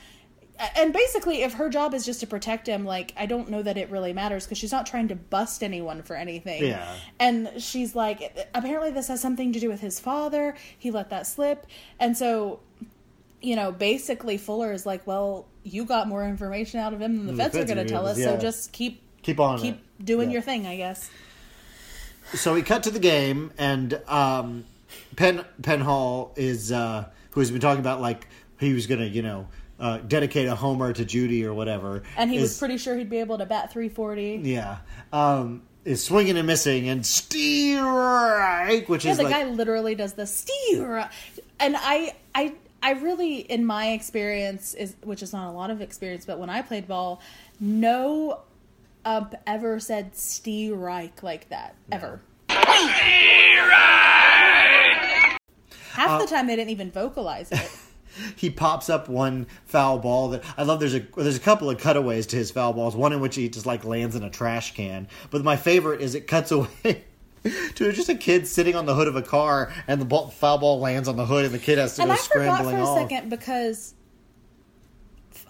[0.76, 3.78] And basically, if her job is just to protect him, like, I don't know that
[3.78, 6.62] it really matters because she's not trying to bust anyone for anything.
[6.64, 6.94] Yeah.
[7.18, 10.54] And she's like, apparently, this has something to do with his father.
[10.78, 11.66] He let that slip.
[11.98, 12.60] And so
[13.44, 17.26] you know, basically Fuller is like, well, you got more information out of him than
[17.26, 18.16] the, The vets are feds are going to tell us.
[18.16, 20.04] us, So just keep Keep on keep it.
[20.04, 20.34] doing Yeah.
[20.34, 21.10] your thing, I guess.
[22.34, 24.64] So we cut to the game, and um,
[25.16, 28.26] Penn Penhall is uh, who has been talking about like
[28.58, 29.48] he was gonna, you know,
[29.78, 32.02] uh, dedicate a homer to Judy or whatever.
[32.16, 34.40] And he was pretty sure he'd be able to bat 340.
[34.44, 34.78] yeah.
[35.12, 40.12] Um, is swinging and missing and strike, which Yeah, is the like guy literally does
[40.12, 41.08] the steer,
[41.58, 45.80] and I, I, I really, in my experience, is which is not a lot of
[45.80, 47.20] experience, but when I played ball,
[47.60, 48.40] no
[49.04, 52.20] ump ever said strike like that ever.
[55.92, 57.70] Half the uh, time they didn't even vocalize it.
[58.36, 60.80] he pops up one foul ball that I love.
[60.80, 62.96] There's a there's a couple of cutaways to his foul balls.
[62.96, 65.08] One in which he just like lands in a trash can.
[65.30, 67.04] But my favorite is it cuts away
[67.74, 70.58] to just a kid sitting on the hood of a car, and the ball, foul
[70.58, 72.76] ball lands on the hood, and the kid has to and go I forgot scrambling
[72.76, 72.98] for a off.
[72.98, 73.94] second because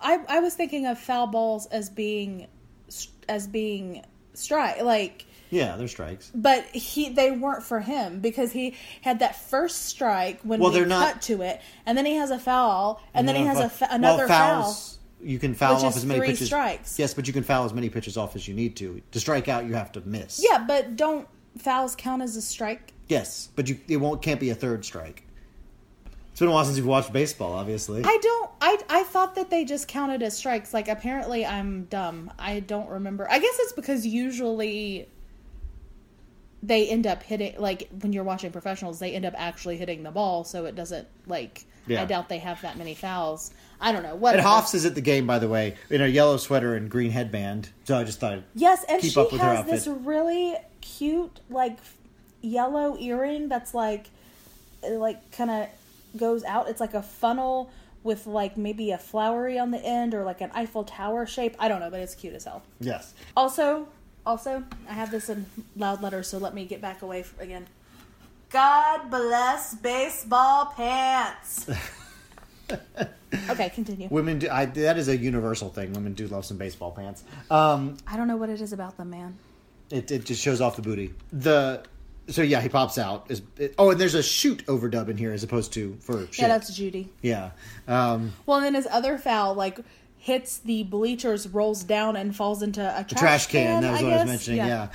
[0.00, 2.46] I I was thinking of foul balls as being
[3.28, 6.30] as being strike like Yeah, there's strikes.
[6.34, 10.78] but he they weren't for him because he had that first strike when Well, we
[10.78, 13.58] they're not- cut to it and then he has a foul and, then he has
[13.58, 14.76] a fa- Well, another foul
[15.22, 16.46] You can foul off as many pitches.
[16.48, 16.98] strikes.
[16.98, 19.00] Yes, but you can foul as many pitches off as you need to.
[19.12, 20.42] To strike out, you have to miss.
[20.42, 21.28] yeah but don't
[21.58, 25.24] fouls count as a strike Yes, but you it won't can't be a third strike.
[26.32, 28.02] It's been a while since you've watched baseball, obviously.
[28.04, 32.32] I don't I I thought that they just counted as strikes like apparently I'm dumb
[32.38, 35.08] I don't remember I guess it's because usually
[36.62, 40.10] they end up hitting like when you're watching professionals they end up actually hitting the
[40.10, 42.02] ball so it doesn't like Yeah.
[42.02, 44.36] I doubt they have that many fouls I don't know What?
[44.36, 46.88] and what Hoffs is at the game, by the way, in a yellow sweater and
[46.88, 47.68] green headband.
[47.84, 50.54] So I just thought, I'd Yes, and keep she up with her has this really
[50.80, 51.78] cute, like
[52.40, 54.06] yellow earring that's like,
[54.88, 55.66] like kind of
[56.16, 56.68] goes out.
[56.68, 57.70] It's like a funnel
[58.02, 61.54] with like maybe a flowery on the end or like an Eiffel Tower shape.
[61.58, 62.62] I don't know, but it's cute as hell.
[62.80, 63.88] yes, Also,
[64.26, 65.46] also, I have this in
[65.76, 67.66] loud letters, so let me get back away f- again.
[68.50, 71.68] God bless baseball pants.
[73.50, 74.08] okay, continue.
[74.10, 74.38] women.
[74.38, 75.92] Do, I, that is a universal thing.
[75.92, 77.24] Women do love some baseball pants.
[77.50, 79.36] Um, I don't know what it is about them, man.
[79.90, 81.14] it, it just shows off the booty.
[81.32, 81.82] The
[82.28, 83.26] so yeah, he pops out.
[83.28, 83.42] Is
[83.78, 86.38] oh, and there's a shoot overdub in here as opposed to for shit.
[86.40, 87.08] Yeah, that's Judy.
[87.22, 87.50] yeah.
[87.88, 89.78] Um, Well, and then his other foul like
[90.18, 93.82] hits the bleachers, rolls down, and falls into a trash, trash can.
[93.82, 94.28] that was I what I was guess.
[94.28, 94.58] mentioning.
[94.58, 94.88] Yeah.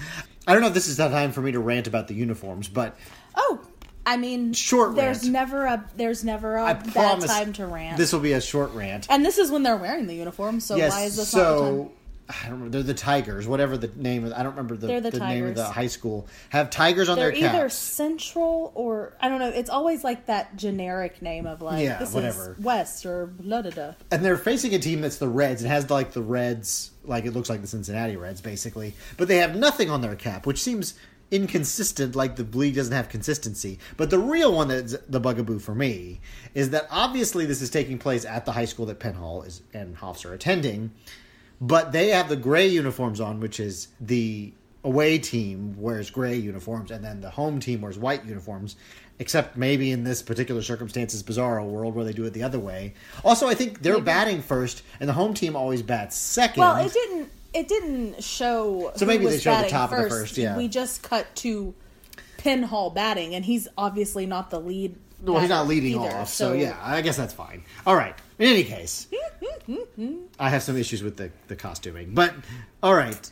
[0.47, 2.69] I don't know if this is the time for me to rant about the uniforms,
[2.69, 2.95] but
[3.35, 3.59] Oh,
[4.05, 5.33] I mean, Short There's rant.
[5.33, 7.97] never a there's never a I bad time to rant.
[7.97, 9.05] This will be a short rant.
[9.09, 10.61] and this is when they're wearing the uniform.
[10.61, 10.91] So yes.
[10.93, 11.91] why is this the so
[12.29, 12.69] I don't remember.
[12.71, 14.33] They're the Tigers, whatever the name of.
[14.33, 16.27] I don't remember the, They're the name of the high school.
[16.49, 17.39] Have tigers on their cap.
[17.39, 17.69] They're their either.
[17.69, 19.47] Central or I don't know.
[19.49, 22.55] It's always like that generic name of like Yeah, this whatever.
[22.57, 23.91] is West or blah da da.
[24.11, 25.63] and they're facing a team that's the Reds.
[25.63, 28.93] It has like the Reds, like it looks like the Cincinnati Reds, basically.
[29.15, 30.95] But they have nothing on their cap, which seems
[31.31, 32.15] inconsistent.
[32.15, 33.79] Like the league doesn't have consistency.
[33.95, 36.19] But the real one that's the bugaboo for me
[36.53, 39.95] is that obviously this is taking place at the high school that Penhall is and
[39.95, 40.91] Hoffs are attending.
[41.59, 44.53] But they have the gray uniforms on, which is the
[44.83, 48.75] away team wears gray uniforms, and then the home team wears white uniforms.
[49.19, 52.93] Except maybe in this particular circumstances, bizarro world where they do it the other way.
[53.25, 54.05] Also, I think they're Maybe.
[54.05, 56.61] batting first, and the home team always bats second.
[56.61, 57.31] Well, it didn't.
[57.51, 58.91] It didn't show.
[58.95, 60.55] So who maybe was they showed the top of the first, yeah.
[60.55, 61.73] we just cut to
[62.37, 64.95] Penhall batting, and he's obviously not the lead.
[65.23, 67.63] well, he's not leading either, off, so, yeah, I guess that's fine.
[67.87, 68.15] All right.
[68.39, 69.07] In any case,
[70.39, 72.33] I have some issues with the, the costuming, but
[72.83, 73.31] all right,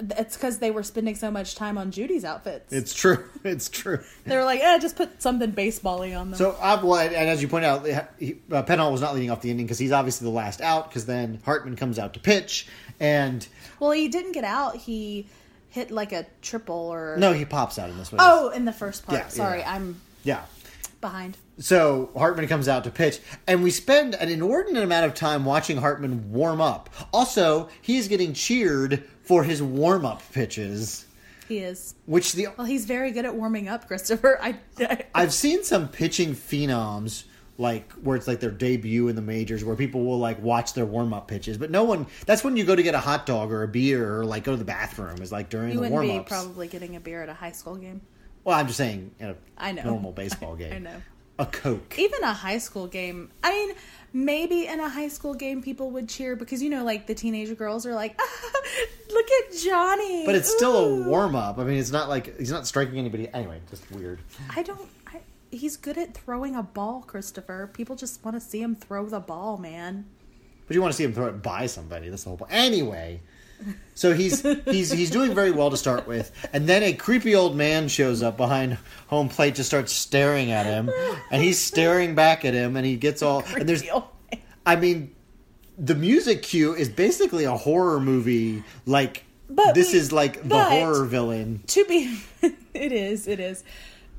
[0.00, 2.72] It's because they were spending so much time on Judy's outfits.
[2.72, 3.24] it's true.
[3.44, 3.98] It's true.
[4.24, 6.38] they were like, eh, just put something baseball-y on them.
[6.38, 7.84] So, uh, well, and as you point out,
[8.18, 10.88] he, uh, Penhall was not leading off the inning because he's obviously the last out.
[10.88, 12.66] Because then Hartman comes out to pitch,
[13.00, 13.46] and
[13.80, 14.76] well, he didn't get out.
[14.76, 15.26] He
[15.70, 18.20] hit like a triple or no, he pops out in this one.
[18.22, 19.18] Oh, in the first part.
[19.18, 19.72] Yeah, Sorry, yeah.
[19.74, 20.42] I'm yeah.
[21.04, 21.36] Behind.
[21.58, 25.76] So Hartman comes out to pitch, and we spend an inordinate amount of time watching
[25.76, 26.88] Hartman warm up.
[27.12, 31.06] Also, he's getting cheered for his warm up pitches,
[31.48, 31.94] He is.
[32.06, 34.38] which the Well, he's very good at warming up, Christopher.
[34.42, 34.56] I,
[35.14, 37.24] I've seen some pitching phenoms
[37.56, 40.86] like where it's like their debut in the majors where people will like watch their
[40.86, 42.06] warm up pitches, but no one.
[42.26, 44.50] That's when you go to get a hot dog or a beer or like go
[44.52, 45.22] to the bathroom.
[45.22, 46.28] Is like during you the wouldn't warm be ups.
[46.28, 48.00] probably getting a beer at a high school game.
[48.44, 49.82] Well, I'm just saying in a I know.
[49.84, 50.72] normal baseball game.
[50.72, 51.02] I know.
[51.38, 51.98] a coke.
[51.98, 53.30] Even a high school game.
[53.42, 53.74] I mean,
[54.12, 57.54] maybe in a high school game people would cheer because you know, like the teenager
[57.54, 58.52] girls are like, ah,
[59.10, 61.58] "Look at Johnny!" But it's still Ooh." a warm up.
[61.58, 63.28] I mean, it's not like he's not striking anybody.
[63.32, 64.20] Anyway, just weird.
[64.54, 64.88] I don't.
[65.06, 65.20] I,
[65.50, 67.70] he's good at throwing a ball, Christopher.
[67.72, 70.06] People just want to see him throw the ball, man.
[70.66, 72.08] But you want to see him throw it by somebody.
[72.08, 72.52] That's the whole point.
[72.52, 73.20] Anyway,
[73.94, 77.56] so he's he's he's doing very well to start with, and then a creepy old
[77.56, 78.78] man shows up behind
[79.08, 80.90] home plate, just starts staring at him,
[81.30, 84.40] and he's staring back at him, and he gets all and there's Creepy old man.
[84.66, 85.14] I mean,
[85.78, 88.62] the music cue is basically a horror movie.
[88.86, 91.62] Like But this we- is like the horror villain.
[91.68, 92.20] to be
[92.74, 93.62] it is it is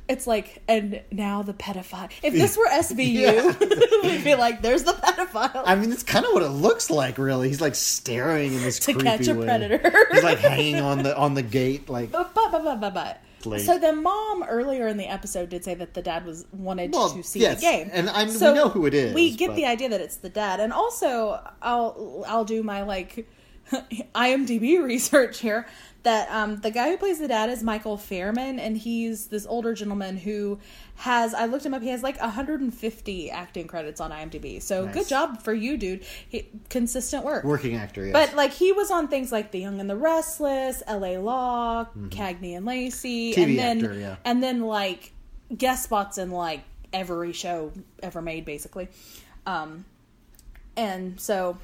[0.07, 2.11] it's like and now the pedophile.
[2.21, 5.63] If this were svu we'd be like there's the pedophile.
[5.65, 7.17] I mean, that's kind of what it looks like.
[7.17, 9.45] Really, he's like staring in this To creepy catch a way.
[9.45, 10.07] predator.
[10.11, 13.77] He's like hanging on the on the gate, like but but but but but, so
[13.77, 17.21] the mom earlier in the episode did say that the dad was wanted Well, to
[17.21, 17.89] see yes, the game.
[17.93, 20.29] and I'm- we know who it is, we get but- the idea that it's the
[20.29, 20.59] dad.
[20.59, 23.27] And also i'll i'll do my like
[24.15, 25.67] imdb research here
[26.05, 29.73] that um, the guy who plays the dad is michael fairman and he's this older
[29.73, 30.57] gentleman who
[30.95, 34.93] has i looked him up he has like 150 acting credits on imdb so Nice.
[34.93, 38.05] good job for you dude he, consistent work working actor.
[38.05, 38.13] Yes.
[38.13, 41.17] but like he was on things like The Young and the Restless, L.A.
[41.17, 43.85] Law, Cagney and Lacey, TV and then Mm-hmm.
[43.85, 44.15] actor, yeah.
[44.23, 45.11] and then like
[45.55, 46.61] guest spots in like
[46.93, 48.87] every show ever made, basically.
[49.45, 49.83] Um,
[50.77, 51.57] and so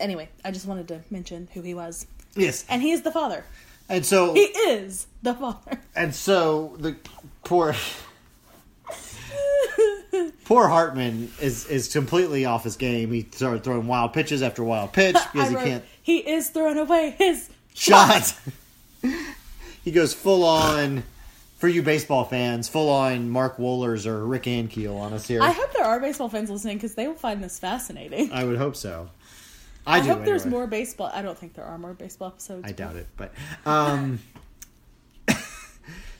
[0.00, 2.06] anyway, I just wanted to mention who he was,
[2.36, 3.44] yes, and he is the father.
[3.88, 5.80] and so He is the father.
[5.94, 6.96] and so the
[7.44, 7.74] poor
[10.44, 13.12] poor Hartman is is completely off his game.
[13.12, 16.78] He started throwing wild pitches after wild pitch because he wrote, can't He is throwing
[16.78, 18.34] away his shot.
[19.84, 21.04] he goes full on.
[21.58, 25.40] For you baseball fans, full on Mark Wohlers or Rick Ankiel on us here.
[25.40, 28.30] I hope there are baseball fans listening because they will find this fascinating.
[28.32, 29.08] I would hope so.
[29.86, 31.10] I, I, hope there's more baseball.
[31.12, 32.66] I don't think there are more baseball episodes.
[32.66, 33.32] I doubt it, but
[33.66, 34.20] um,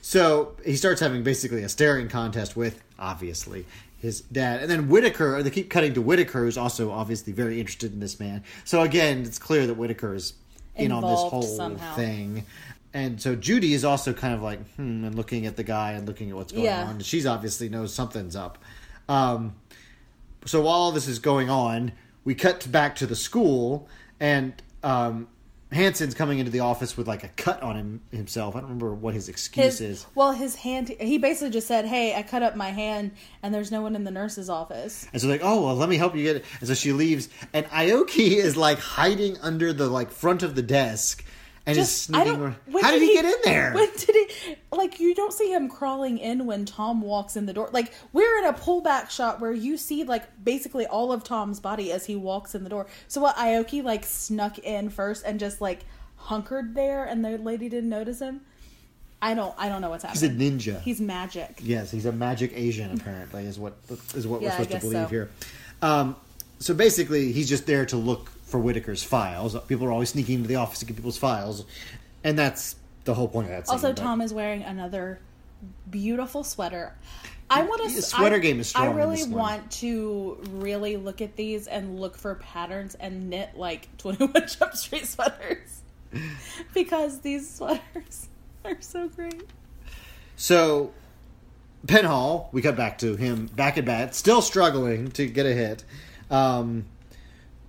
[0.01, 3.65] so he starts having basically a staring contest with obviously
[3.99, 5.41] his dad, and then Whitaker.
[5.41, 8.43] They keep cutting to Whitaker, who's also obviously very interested in this man.
[8.63, 10.33] So again, it's clear that Whitaker is
[10.75, 11.95] in on this whole somehow.
[11.95, 12.45] thing.
[12.93, 16.07] And so Judy is also kind of like, hmm, and looking at the guy and
[16.07, 16.85] looking at what's going Yeah.
[16.85, 16.99] on.
[16.99, 18.57] She's obviously knows something's up.
[19.09, 19.55] Um,
[20.45, 21.91] so while all this is going on,
[22.25, 23.87] we cut back to the school,
[24.19, 24.53] and
[24.83, 25.27] um,
[25.71, 28.55] Hanson's coming into the office with like a cut on him himself.
[28.55, 30.05] I don't remember what his excuse his is.
[30.15, 33.11] well his hand he basically just said hey i cut up my hand
[33.41, 35.97] and there's no one in the nurse's office And so like, oh well, let me
[35.97, 36.45] help you get it.
[36.59, 40.61] And so she leaves, and Ioki is like hiding under the like front of the
[40.61, 41.23] desk,
[41.67, 42.33] and just i sneaking.
[42.33, 42.81] don't around.
[42.83, 43.73] How did he, get in there?
[43.73, 47.53] when did he like you don't see him crawling in when tom walks in the
[47.53, 51.59] door like we're in a pullback shot where you see like basically all of tom's
[51.59, 55.39] body as he walks in the door so what ioki like snuck in first and
[55.39, 55.85] just like
[56.17, 58.41] hunkered there and the lady didn't notice him
[59.21, 60.37] i don't i don't know what's happening.
[60.37, 60.81] He's a ninja.
[60.81, 62.91] he's magic Yes, he's a magic Asian.
[62.99, 63.73] Apparently, is what
[64.13, 65.07] is what Yeah, we're supposed to believe so.
[65.07, 65.29] here.
[65.81, 66.15] Um,
[66.59, 69.59] so basically, he's just there to look for Whitaker's files.
[69.67, 71.65] People are always sneaking into the office to get people's files,
[72.23, 73.67] and that's the whole point of that.
[73.67, 75.19] Scene, Also, but- Tom is wearing another
[75.89, 76.93] beautiful sweater.
[77.49, 78.01] I want to.
[78.01, 82.35] Sweater game is strong I really want to really look at these and look for
[82.35, 85.81] patterns and knit like Twenty One Jump Street sweaters
[86.73, 88.29] because these sweaters
[88.65, 89.43] are so great.
[90.35, 90.91] So,
[91.85, 95.83] Penhall, we cut back to him back at bat, still struggling to get a hit.
[96.31, 96.85] Um,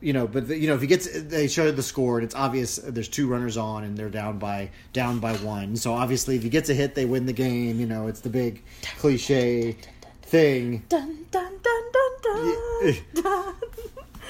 [0.07, 2.35] you know, but the, you know if he gets, they show the score and it's
[2.37, 2.77] obvious.
[2.77, 5.75] There's two runners on and they're down by down by one.
[5.77, 7.81] So obviously, if he gets a hit, they win the game.
[7.81, 8.63] You know, it's the big
[8.99, 9.77] cliche
[10.23, 10.85] thing.
[10.89, 12.95] Dun dun dun dun dun.
[13.23, 13.55] dun.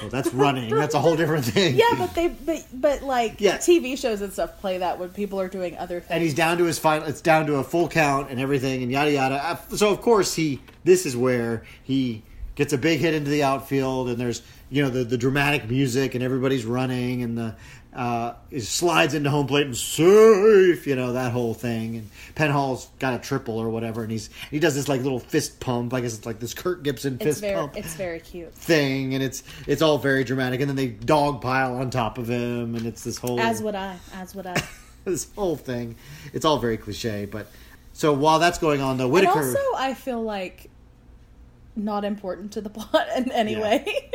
[0.01, 0.75] Well, that's running.
[0.75, 1.75] That's a whole different thing.
[1.75, 3.57] Yeah, but they but but like Yeah.
[3.57, 6.11] TV shows and stuff play that when people are doing other things.
[6.11, 7.07] and he's down to his final.
[7.07, 9.35] It's down to a full count and everything, and yada yada.
[9.43, 10.59] Uh, So of course he.
[10.83, 12.23] This is where he
[12.57, 16.13] gets a big hit into the outfield, and there's you know the the dramatic music,
[16.15, 17.55] and everybody's running, and the
[17.95, 20.85] uh, he slides into home plate and safe.
[20.85, 24.59] You know that whole thing, and Penhall's got a triple or whatever, and he's he
[24.59, 25.93] does this like little fist pump.
[25.93, 28.53] I guess it's like this Kirk Gibson it's fist very pump it's very cute.
[28.53, 32.29] thing, and it's it's all very dramatic, and then they dog pile on top of
[32.29, 33.97] him, and it's this whole As would I.
[34.13, 34.61] As would I.
[35.05, 35.95] this whole thing.
[36.33, 37.47] It's all very cliche, but
[37.93, 39.39] so while that's going on, though, And Whitaker.
[39.39, 40.69] also, I feel like
[41.77, 43.61] not important to the plot in any Yeah.
[43.61, 44.11] way.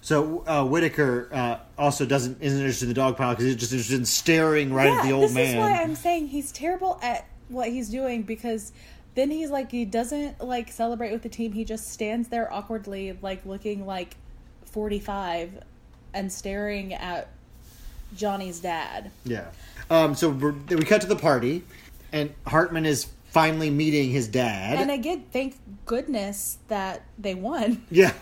[0.00, 3.72] so uh, Whitaker uh, also doesn't isn't interested in the dog pile because he's just
[3.72, 5.48] interested in staring right at the old this man.
[5.48, 8.72] is why I'm saying he's terrible at what he's doing because
[9.14, 11.52] then he's like he doesn't like celebrate with the team.
[11.52, 14.16] He just stands there awkwardly, like looking like
[14.66, 15.62] 45
[16.12, 17.28] and staring at
[18.14, 19.10] Johnny's dad.
[19.24, 19.46] Yeah.
[19.90, 21.62] Um, so we're, we cut to the party,
[22.12, 24.78] and Hartman is finally meeting his dad.
[24.78, 27.84] And again, thank goodness that they won.
[27.90, 28.14] yeah.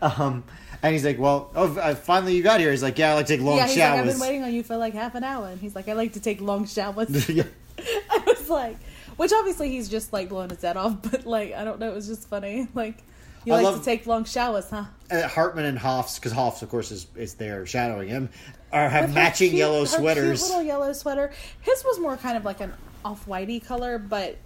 [0.00, 0.44] Um,
[0.84, 3.36] and he's like, "Well, oh, finally you got here." He's like, "Yeah, I like to
[3.36, 5.48] take long yeah, he's like, I've been waiting on you for like half an hour,
[5.48, 7.28] and he's like, I like to take long showers.
[7.28, 7.42] yeah.
[7.78, 8.76] I was like,
[9.16, 11.94] which obviously he's just like blowing his head off, but like I don't know, it
[11.94, 12.68] was just funny.
[12.72, 13.02] Like
[13.44, 14.84] you I like love- to take long showers, huh?
[15.10, 18.28] Uh, Hartman and Hoffs, because Hoffs, of course, is is there shadowing him,
[18.72, 20.42] are have With matching cute- yellow sweaters.
[20.42, 21.32] Little yellow sweater.
[21.62, 22.72] His was more kind of like an
[23.06, 24.36] off whitey color, but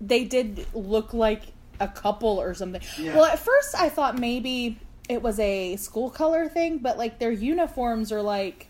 [0.00, 1.42] they did look like
[1.78, 2.80] a couple or something.
[2.98, 3.14] Yeah.
[3.14, 7.30] Well, at first I thought maybe it was a school color thing, but like their
[7.30, 8.68] uniforms are like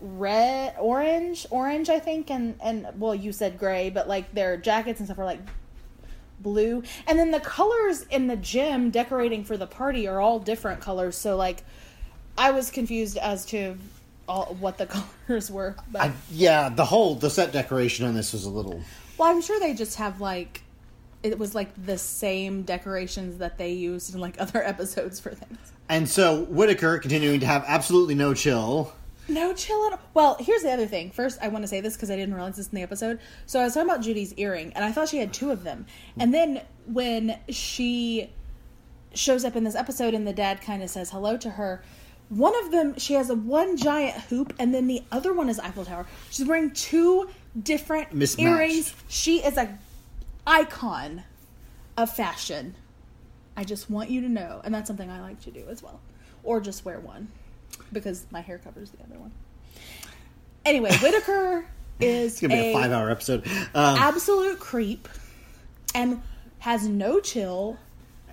[0.00, 5.00] red, orange, orange, I think, and and well, you said gray, but like their jackets
[5.00, 5.40] and stuff are like
[6.40, 10.80] blue, and then the colors in the gym decorating for the party are all different
[10.80, 11.16] colors.
[11.16, 11.64] So like,
[12.36, 13.76] I was confused as to
[14.28, 14.86] all what the
[15.26, 15.76] colors were.
[15.90, 18.80] But I, yeah, the whole the set decoration on this was a little.
[19.16, 20.62] well, I'm sure they just have like
[21.22, 25.58] it was like the same decorations that they used in like other episodes for things.
[25.88, 28.92] And so Whitaker continuing to have absolutely no chill.
[29.26, 30.00] No chill at all.
[30.14, 31.10] Well, here's the other thing.
[31.10, 33.20] First, I want to say this because I didn't realize this in the episode.
[33.46, 35.86] So I was talking about Judy's earring, and I thought she had two of them.
[36.18, 38.30] And then when she
[39.14, 41.82] shows up in this episode, and the dad kind of says hello to her,
[42.28, 45.58] one of them she has a one giant hoop, and then the other one is
[45.58, 46.06] Eiffel Tower.
[46.30, 47.28] She's wearing two
[47.60, 48.48] different Mismatched.
[48.48, 48.94] earrings.
[49.08, 49.78] She is a
[50.46, 51.24] icon
[51.96, 52.74] of fashion.
[53.56, 56.00] I just want you to know, and that's something I like to do as well,
[56.44, 57.28] or just wear one
[57.92, 59.32] because my hair covers the other one.
[60.64, 61.66] Anyway, Whitaker
[62.00, 63.46] is It's gonna be a, a five hour episode.
[63.74, 65.08] Um, absolute creep
[65.94, 66.22] and
[66.60, 67.78] has no chill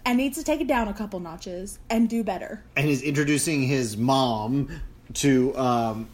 [0.06, 2.64] and needs to take it down a couple notches and do better.
[2.76, 4.70] and he's introducing his mom
[5.14, 6.08] to um,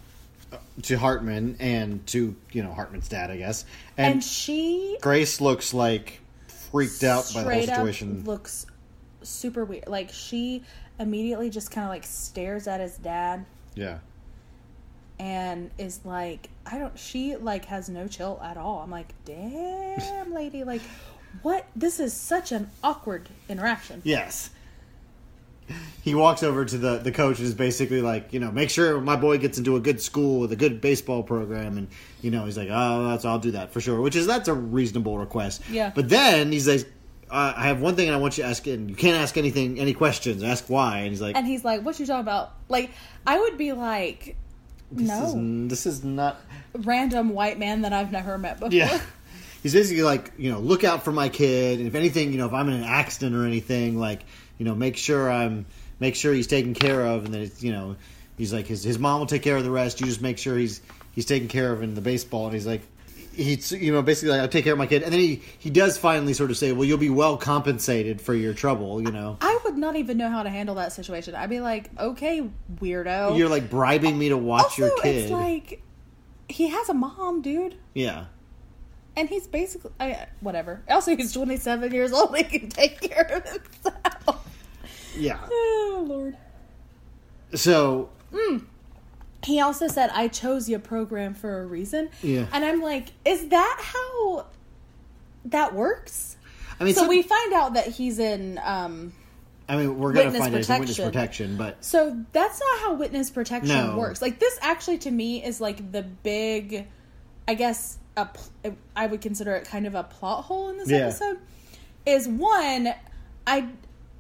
[0.84, 3.66] to Hartman and to you know Hartman's dad, I guess.
[3.98, 8.24] And, And, she Grace looks like freaked out by the whole situation.
[8.26, 8.66] looks
[9.24, 9.88] super weird.
[9.88, 10.64] Like she
[11.00, 14.00] immediately just kind of like stares at his dad yeah.
[15.20, 16.98] and is like, I don't.
[16.98, 18.80] She like has no chill at all.
[18.80, 20.82] I'm like, damn, lady, like,
[21.42, 21.66] what?
[21.76, 24.02] This is such an awkward interaction.
[24.04, 24.50] Yes.
[26.02, 29.00] He walks over to the, the coach and is basically like, you know, make sure
[29.00, 31.78] my boy gets into a good school with a good baseball program.
[31.78, 31.88] And,
[32.22, 34.54] you know, he's like, oh, that's, I'll do that for sure, which is, that's a
[34.54, 35.62] reasonable request.
[35.70, 35.92] Yeah.
[35.96, 36.86] But then he's like,
[37.30, 39.38] uh, I have one thing and I want you to ask, and you can't ask
[39.38, 41.00] anything, any questions, ask why.
[41.00, 42.92] And he's like, And he's like, "What you talking about?" Like,
[43.26, 44.36] I would be like,
[44.92, 46.42] this "No, is, this is not,
[46.76, 49.00] random white man that I've never met before." Yeah.
[49.64, 52.48] He's basically like, you know, look out for my kid, and if anything, you know,
[52.48, 54.24] if I'm in an accident or anything, like,
[54.58, 55.66] you know, make sure I'm,
[56.00, 57.96] make sure he's taken care of, and then it's, you know,
[58.38, 60.00] he's like, his his mom will take care of the rest.
[60.00, 60.82] You just make sure he's
[61.14, 62.82] he's taken care of in the baseball, and he's like,
[63.34, 65.70] he's, you know, basically like, I'll take care of my kid, and then he he
[65.70, 69.38] does finally sort of say, well, you'll be well compensated for your trouble, you know.
[69.42, 71.36] I would not even know how to handle that situation.
[71.36, 72.50] I'd be like, "Okay,
[72.80, 75.16] weirdo." You're like bribing me to watch also, your kid.
[75.16, 75.84] it's like
[76.50, 78.26] he has a mom, dude, yeah.
[79.18, 80.82] And he's basically I, whatever.
[80.90, 82.36] Also, he's 27 years old.
[82.38, 84.48] He can take care of himself.
[85.18, 85.40] Yeah.
[85.52, 86.38] Oh Lord.
[87.54, 88.10] So
[89.44, 92.46] He also said, "I chose your program for a reason." Yeah.
[92.54, 94.48] And I'm like, "Is that how
[95.46, 96.38] that works?"
[96.80, 98.60] I mean, So some- we find out that he's in.
[98.64, 99.14] um
[99.70, 101.06] I mean, we're gonna witness find out witness protection.
[101.06, 103.98] protection, but So that's not how witness protection No.
[103.98, 104.22] works.
[104.22, 106.88] Like this actually to me is like the big
[107.48, 107.98] I guess
[108.64, 110.98] a I would consider it kind of a plot hole in this Yeah.
[111.00, 111.40] episode
[112.06, 112.94] is one
[113.48, 113.70] I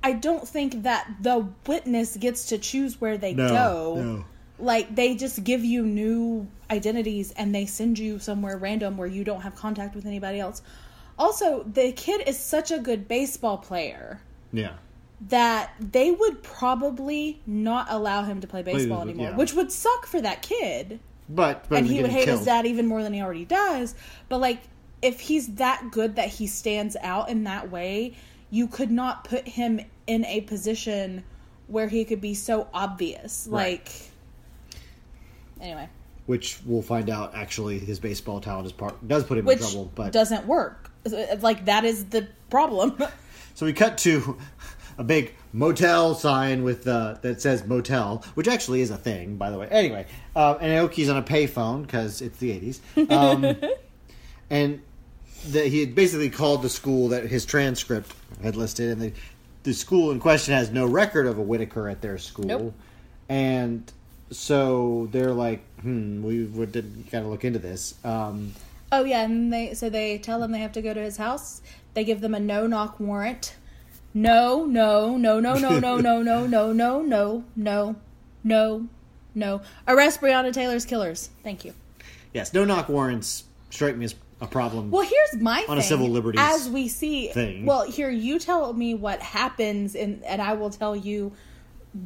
[0.03, 3.95] I don't think that the witness gets to choose where they No, go.
[4.01, 4.25] no.
[4.59, 9.23] Like they just give you new identities and they send you somewhere random where you
[9.23, 10.61] don't have contact with anybody else.
[11.19, 14.21] Also, the kid is such a good baseball player
[14.51, 14.73] yeah.
[15.29, 19.35] that they would probably not allow him to play baseball anymore, yeah.
[19.35, 20.99] which would suck for that kid.
[21.29, 22.39] But, but and he would hate killed.
[22.39, 23.95] his dad even more than he already does.
[24.27, 24.59] But like,
[25.01, 28.15] if he's that good that he stands out in that way,
[28.49, 31.23] you could not put him in a position
[31.67, 33.47] where he could be so obvious.
[33.49, 33.79] Right.
[33.79, 33.91] Like,
[35.61, 35.89] anyway,
[36.25, 39.63] which we'll find out actually his baseball talent is part does put him which in
[39.63, 39.91] trouble.
[39.95, 40.91] But doesn't work.
[41.39, 43.01] Like that is the problem.
[43.55, 44.37] so we cut to
[44.97, 49.49] a big motel sign with uh, that says motel, which actually is a thing, by
[49.49, 49.67] the way.
[49.69, 53.55] Anyway, uh, and Ioki's on a payphone because it's the eighties, um,
[54.49, 54.81] and
[55.47, 59.13] the, he had basically called the school that his transcript had listed, and the
[59.63, 62.73] the school in question has no record of a Whitaker at their school, Nope.
[63.29, 63.91] and
[64.31, 66.71] so they're like, hmm, we would
[67.11, 67.93] got to look into this.
[68.05, 68.53] Um,
[68.93, 71.61] Oh yeah, and they so they tell them they have to go to his house.
[71.93, 73.55] They give them a no knock warrant.
[74.13, 77.95] No, no, no, no, no, no, no, no, no, no, no, no,
[78.43, 78.87] no,
[79.35, 79.61] no.
[79.87, 81.29] Arrest Breonna Taylor's killers.
[81.43, 81.73] Thank you.
[82.33, 84.91] Yes, no knock warrants strike me as a problem.
[84.91, 85.69] Well, here's my thing.
[85.69, 87.29] On a civil liberties as we see.
[87.29, 87.65] thing.
[87.65, 91.31] Well, here you tell me what happens, and and I will tell you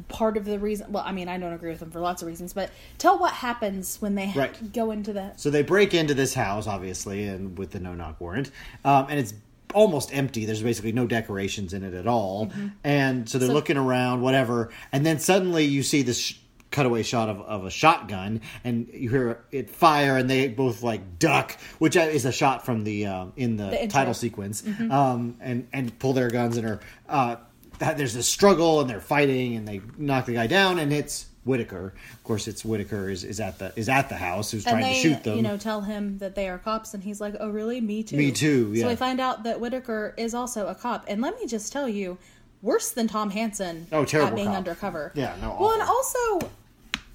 [0.08, 0.92] part of the reason.
[0.92, 3.32] Well, I mean, I don't agree with them for lots of reasons, but tell what
[3.32, 4.72] happens when they Right.
[4.72, 5.32] go into the.
[5.36, 8.50] So they break into this house, obviously, and with the no knock warrant,
[8.84, 9.32] um, and it's
[9.76, 10.44] almost empty.
[10.46, 12.50] There's basically no decorations in it at all,
[12.82, 16.18] and so they're So- looking around, whatever, and then suddenly you see this.
[16.18, 16.34] Sh-
[16.72, 21.18] cutaway shot of, of a shotgun and you hear it fire and they both like
[21.18, 25.68] duck which is a shot from the um, in the, The title sequence um, and
[25.72, 27.36] and pull their guns and are uh,
[27.78, 31.94] there's this struggle and they're fighting and they knock the guy down and it's Whitaker
[32.12, 34.84] of course it's Whitaker is, is at the is at the house who's And trying
[34.84, 37.34] they, to shoot them you know, tell him that they are cops, and he's like,
[37.40, 37.80] "Oh, really?
[37.80, 38.82] Me too." Me too, yeah.
[38.82, 41.88] So we find out that Whitaker is also a cop, and let me just tell
[41.88, 42.18] you,
[42.62, 43.86] worse than Tom Hanson.
[43.92, 44.56] Oh, terrible at being cop.
[44.56, 45.12] undercover.
[45.14, 46.50] Yeah, no, Well, and awful.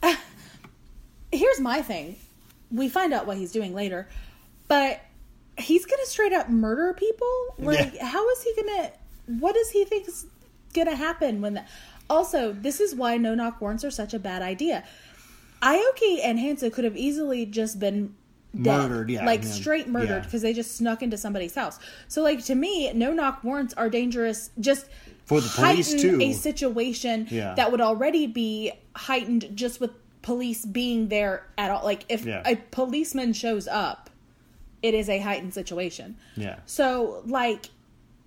[0.03, 0.17] also,
[1.31, 2.15] here's my thing.
[2.71, 4.07] We find out what he's doing later,
[4.67, 5.01] but
[5.57, 7.27] he's gonna straight up murder people.
[7.59, 8.05] Like, Yeah.
[8.05, 8.91] how is he gonna?
[9.39, 10.25] What does he think is
[10.73, 11.55] gonna happen when?
[11.55, 11.63] The,
[12.11, 14.83] also, this is why no knock warrants are such a bad idea.
[15.61, 18.13] Ioki and Hanson could have easily just been
[18.59, 18.89] dead.
[18.89, 20.19] Murdered, yeah, like yeah, straight murdered yeah.
[20.19, 21.79] because they just snuck into somebody's house.
[22.07, 24.49] So, like to me, no knock warrants are dangerous.
[24.59, 24.87] Just
[25.25, 26.19] For the police, too.
[26.21, 27.53] a situation Yeah.
[27.55, 29.91] that would already be heightened just with
[30.21, 31.83] police being there at all.
[31.83, 32.43] Like if Yeah.
[32.45, 34.09] a policeman shows up,
[34.81, 36.17] it is a heightened situation.
[36.35, 36.57] Yeah.
[36.65, 37.67] So, like,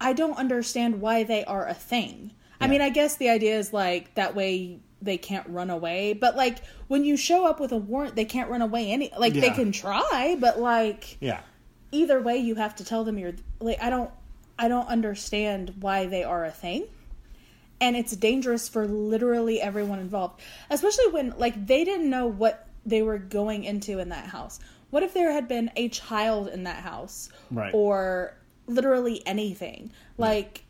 [0.00, 2.30] I don't understand why they are a thing.
[2.64, 2.70] I Yeah.
[2.70, 6.58] mean, I guess the idea is like that way they can't run away, but like
[6.88, 9.70] when you show up with a warrant, they can't run away any like they can
[9.72, 11.40] try, but like yeah
[11.92, 14.10] either way you have to tell them you're like I don't
[14.58, 16.86] I don't understand why they are a thing.
[17.80, 20.40] And it's dangerous for literally everyone involved,
[20.70, 24.58] especially when like they didn't know what they were going into in that house.
[24.90, 27.74] What if there had been a child in that house Right.
[27.74, 28.34] or
[28.66, 29.90] literally anything?
[30.16, 30.63] Like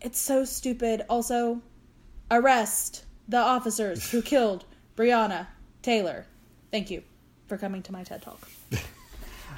[0.00, 1.02] it's so stupid.
[1.08, 1.60] Also,
[2.30, 4.64] arrest the officers who killed
[4.96, 5.46] Breonna
[5.82, 6.26] Taylor.
[6.70, 7.02] Thank you
[7.48, 8.48] for coming to my TED Talk.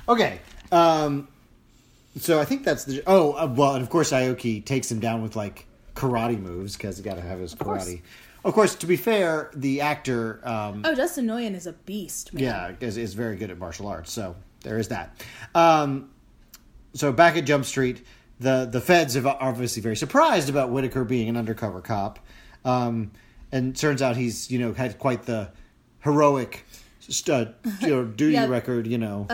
[0.08, 0.40] Okay.
[0.72, 1.28] Um,
[2.18, 3.02] so I think that's the.
[3.06, 5.64] Oh, uh, well, and of course, Ioki takes him down with like
[5.94, 7.88] karate moves because he got to have his course.
[7.88, 8.02] karate.
[8.44, 12.42] Of course, to be fair, the actor, um, Oh, Dustin Nguyen is a beast, man.
[12.42, 14.10] yeah, is, is very good at martial arts.
[14.10, 15.22] So there is that.
[15.54, 16.10] Um,
[16.94, 18.04] so back at Jump Street,
[18.42, 22.18] the the feds are obviously very surprised about Whitaker being an undercover cop,
[22.64, 23.10] um,
[23.50, 25.50] and turns out he's you know had quite the
[26.00, 26.64] heroic
[27.30, 27.44] uh,
[27.80, 28.46] duty Yeah.
[28.46, 28.86] record.
[28.86, 29.26] You know,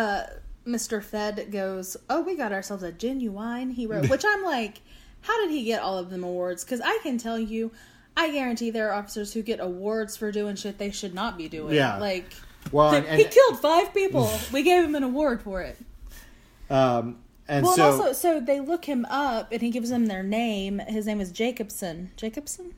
[0.66, 1.02] Mr.
[1.02, 4.80] Fed goes, "Oh, we got ourselves a genuine hero," which I'm like,
[5.22, 6.64] how did he get all of them awards?
[6.64, 7.72] Because I can tell you,
[8.16, 11.48] I guarantee there are officers who get awards for doing shit they should not be
[11.48, 11.74] doing.
[11.74, 11.98] Yeah.
[11.98, 12.32] like
[12.72, 14.30] well, and, he killed five people.
[14.52, 15.78] we gave him an award for it.
[16.70, 17.18] um,
[17.48, 20.22] and Well, so and also, so they look him up, and he gives them their
[20.22, 20.78] name.
[20.80, 22.10] His name is Jacobson.
[22.16, 22.74] Jacobson,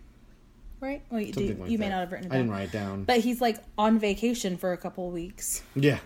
[0.80, 1.02] right?
[1.10, 2.36] Well, you, do, like you may not have written it down.
[2.36, 3.04] I didn't write it down.
[3.04, 5.62] But he's like on vacation for a couple of weeks.
[5.74, 5.98] yeah,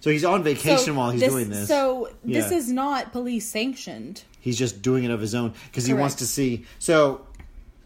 [0.00, 1.68] so he's on vacation while he's doing this.
[1.68, 4.22] So this is not police sanctioned.
[4.40, 6.64] he's just doing it of his own because he wants to see.
[6.78, 7.26] So,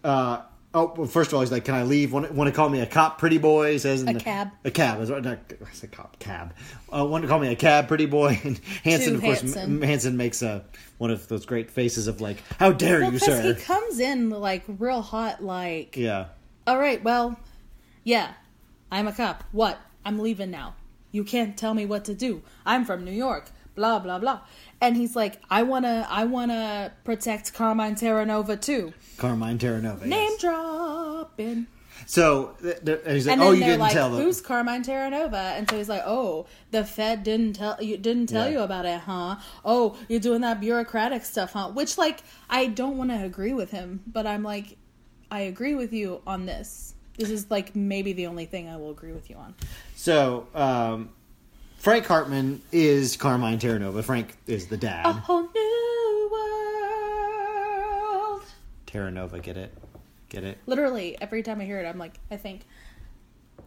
[0.05, 0.43] uh,
[0.77, 2.13] oh, well, first of all, he's like, "Can I leave?
[2.13, 4.51] Want, want to call me a cop, pretty boy?" Says, in A the- cab.
[4.65, 5.01] a cab.
[5.01, 5.39] Is not, I
[5.73, 6.55] said cop, cab.
[6.95, 8.39] Uh, want to call me a cab, pretty boy?
[8.45, 9.83] And Hanson, To of course, Hanson.
[9.83, 10.65] Hanson makes a
[10.99, 14.31] one of those great faces of like, "How dare Well, you, because he comes in
[14.31, 16.27] like real hot, like, yeah,
[16.67, 17.39] all right, well,
[18.05, 18.35] yeah,
[18.93, 19.43] I'm a cop.
[19.53, 19.79] What?
[20.05, 20.75] I'm leaving now.
[21.11, 22.43] You can't tell me what to do.
[22.65, 23.47] I'm from New York.
[23.75, 24.41] Blah blah blah.
[24.81, 28.93] And he's like, I wanna, I wanna protect Carmine Terranova too.
[29.17, 30.05] Carmine Terranova.
[30.05, 30.41] Name yes.
[30.41, 31.67] dropping.
[32.05, 34.85] So th- th- and he's like, And "Oh, you didn't like, tell them." "Who's Carmine
[34.85, 38.53] Terranova?" And so he's like, "Oh, the Fed didn't tell you didn't tell Yeah.
[38.53, 39.37] you about it, huh?
[39.65, 42.21] Oh, you're doing that bureaucratic stuff, huh?" Which, like,
[42.51, 44.77] I don't want to agree with him, but I'm like,
[45.31, 46.95] I agree with you on this.
[47.19, 49.55] This is like maybe the only thing I will agree with you on.
[49.97, 51.09] So, um,
[51.79, 54.03] Frank Hartman is Carmine Terranova.
[54.03, 55.07] Frank is the dad.
[55.07, 58.43] A whole new world.
[58.87, 59.73] Terranova, get it?
[60.29, 60.59] Get it?
[60.67, 62.63] Literally, every time I hear it, I'm like, I think,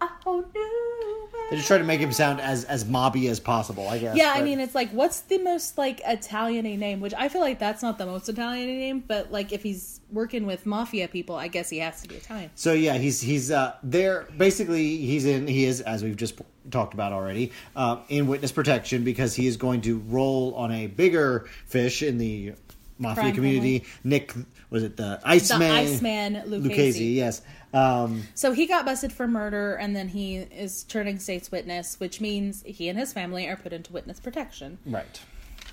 [0.02, 1.46] a whole new world.
[1.50, 4.16] They just try to make him sound as as mobby as possible, I guess.
[4.16, 7.00] Yeah, I mean, it's like, what's the most like Italian name?
[7.00, 10.46] Which I feel like that's not the most Italian name, but like if he's working
[10.46, 12.52] with mafia people, I guess he has to be Italian.
[12.56, 14.28] So yeah, he's he's uh there.
[14.38, 15.48] Basically, he's in.
[15.48, 16.40] He is as we've just
[16.72, 20.88] talked about already uh, in witness protection because he is going to roll on a
[20.88, 22.54] bigger fish in the
[22.98, 23.86] mafia Crime community.
[24.04, 24.34] Nick
[24.70, 25.60] was it the Iceman?
[25.70, 26.70] The Iceman Lucchese.
[26.70, 27.42] Lucchese, yes.
[27.74, 32.22] Um, So he got busted for murder, and then he is turning state's witness, which
[32.22, 34.78] means he and his family are put into witness protection.
[34.86, 35.20] right,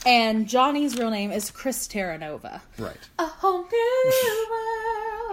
[0.07, 2.61] And Johnny's real name is Chris Terranova.
[2.79, 2.97] right.
[3.19, 5.26] A whole new world,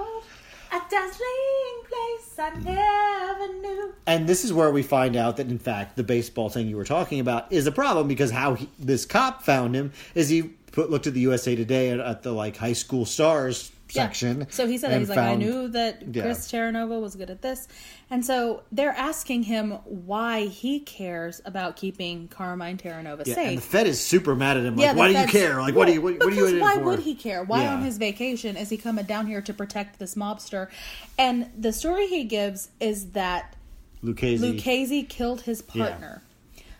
[0.73, 3.93] a dazzling place I never knew.
[4.07, 6.83] And this is where we find out that, in fact, the baseball thing you were
[6.83, 10.89] talking about is a problem because how he, this cop found him is he put,
[10.89, 14.45] looked at the USA Today at, at the like high school stars Yeah.
[14.49, 16.23] So he said that he's like, I knew that Yeah.
[16.23, 17.67] Chris Terranova was good at this,
[18.09, 23.61] and so they're asking him why he cares about keeping Carmine Terranova Yeah, and the.
[23.61, 24.75] Fed is super mad at him.
[24.75, 25.61] Like, why do you care?
[25.61, 27.43] Like, what do you what, what are you Because why would he care?
[27.43, 30.69] Why on his vacation is he coming down here to protect this mobster?
[31.17, 33.55] And the story he gives is that
[34.01, 34.45] Lucchese.
[34.45, 36.21] Lucchese killed his partner.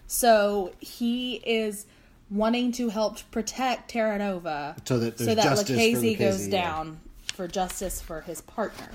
[0.08, 1.86] So he is
[2.30, 6.52] wanting to help protect Terranova So that so that Lucchese goes yeah.
[6.62, 7.00] down
[7.34, 8.90] for justice for his partner.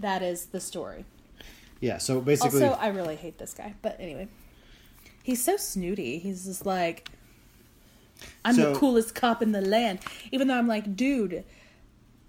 [0.00, 1.04] That is the story.
[1.80, 1.98] Yeah.
[1.98, 4.28] So basically, Also, I really hate this guy, but anyway.
[5.22, 6.18] He's so snooty.
[6.18, 7.08] He's just like
[8.44, 10.00] I'm So- the coolest cop in the land.
[10.32, 11.44] Even though I'm like, dude,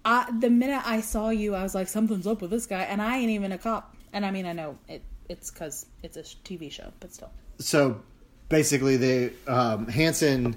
[0.04, 3.02] I, the minute I saw you, I was like, something's up with this guy, and
[3.02, 3.94] I ain't even a cop.
[4.12, 5.02] And I mean, I know it.
[5.28, 7.30] It's because it's a TV show, but still.
[7.58, 8.00] so
[8.50, 10.54] basically, they um, Hanson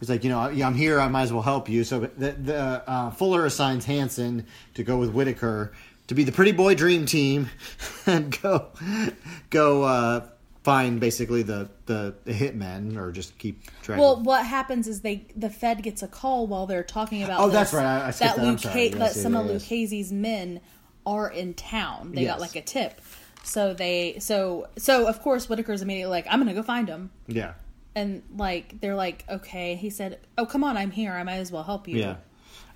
[0.00, 0.98] was like, you know, I'm here.
[0.98, 1.84] I might as well help you.
[1.84, 2.56] So the, the
[2.90, 5.72] uh, Fuller assigns Hanson to go with Whitaker
[6.06, 7.50] to be the pretty boy dream team
[8.06, 8.68] and go
[9.50, 10.26] go uh,
[10.62, 13.98] find basically the, the the hitmen or just keep track.
[13.98, 17.40] Well, of what happens is they the Fed gets a call while they're talking about.
[17.40, 17.84] Oh, this, that's right.
[17.84, 18.38] I- I that.
[18.38, 18.60] I'm Luke,
[18.94, 19.62] that Yes, some of is.
[19.62, 20.60] Lucchese's men
[21.06, 22.12] are in town.
[22.14, 22.32] They Yes.
[22.32, 23.00] got like a tip,
[23.44, 27.54] so they so so of course Whitaker's immediately like, I'm gonna go find him, yeah.
[27.94, 29.76] and like they're like, okay.
[29.76, 31.12] He said, oh come on, I'm here.
[31.12, 31.98] I might as well help you.
[31.98, 32.16] Yeah.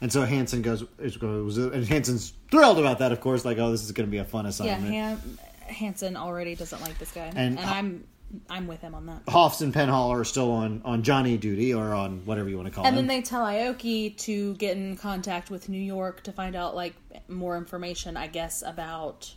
[0.00, 3.44] And so Hanson goes, is- goes, and Hanson's thrilled about that, of course.
[3.44, 4.94] Like, oh, this is going to be a fun Yeah, assignment.
[4.94, 8.04] Han- Hanson already doesn't like this guy, And- and, I'm
[8.50, 9.22] I'm with him on that.
[9.26, 12.74] Hoffs and Penhall are still on on Johnny duty or on whatever you want to
[12.74, 12.88] call it.
[12.88, 13.06] And him.
[13.06, 16.94] then they tell Ioki to get in contact with New York to find out like
[17.26, 19.34] more information, I guess, about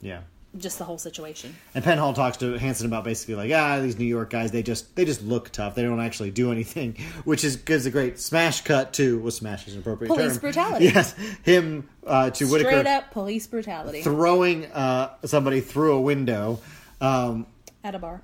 [0.00, 0.22] yeah.
[0.58, 1.54] Just the whole situation.
[1.74, 4.94] And Penhall talks to Hanson about basically like, ah, these New York guys, they just
[4.96, 5.74] they just look tough.
[5.74, 9.66] They don't actually do anything, which is gives a great smash cut to well, smash
[9.68, 10.40] is an appropriate Police term.
[10.40, 10.84] brutality.
[10.94, 16.60] Yes, him uh, to Straight Whitaker up police brutality throwing uh, somebody through a window.
[17.00, 17.46] Um,
[17.84, 18.22] at a bar.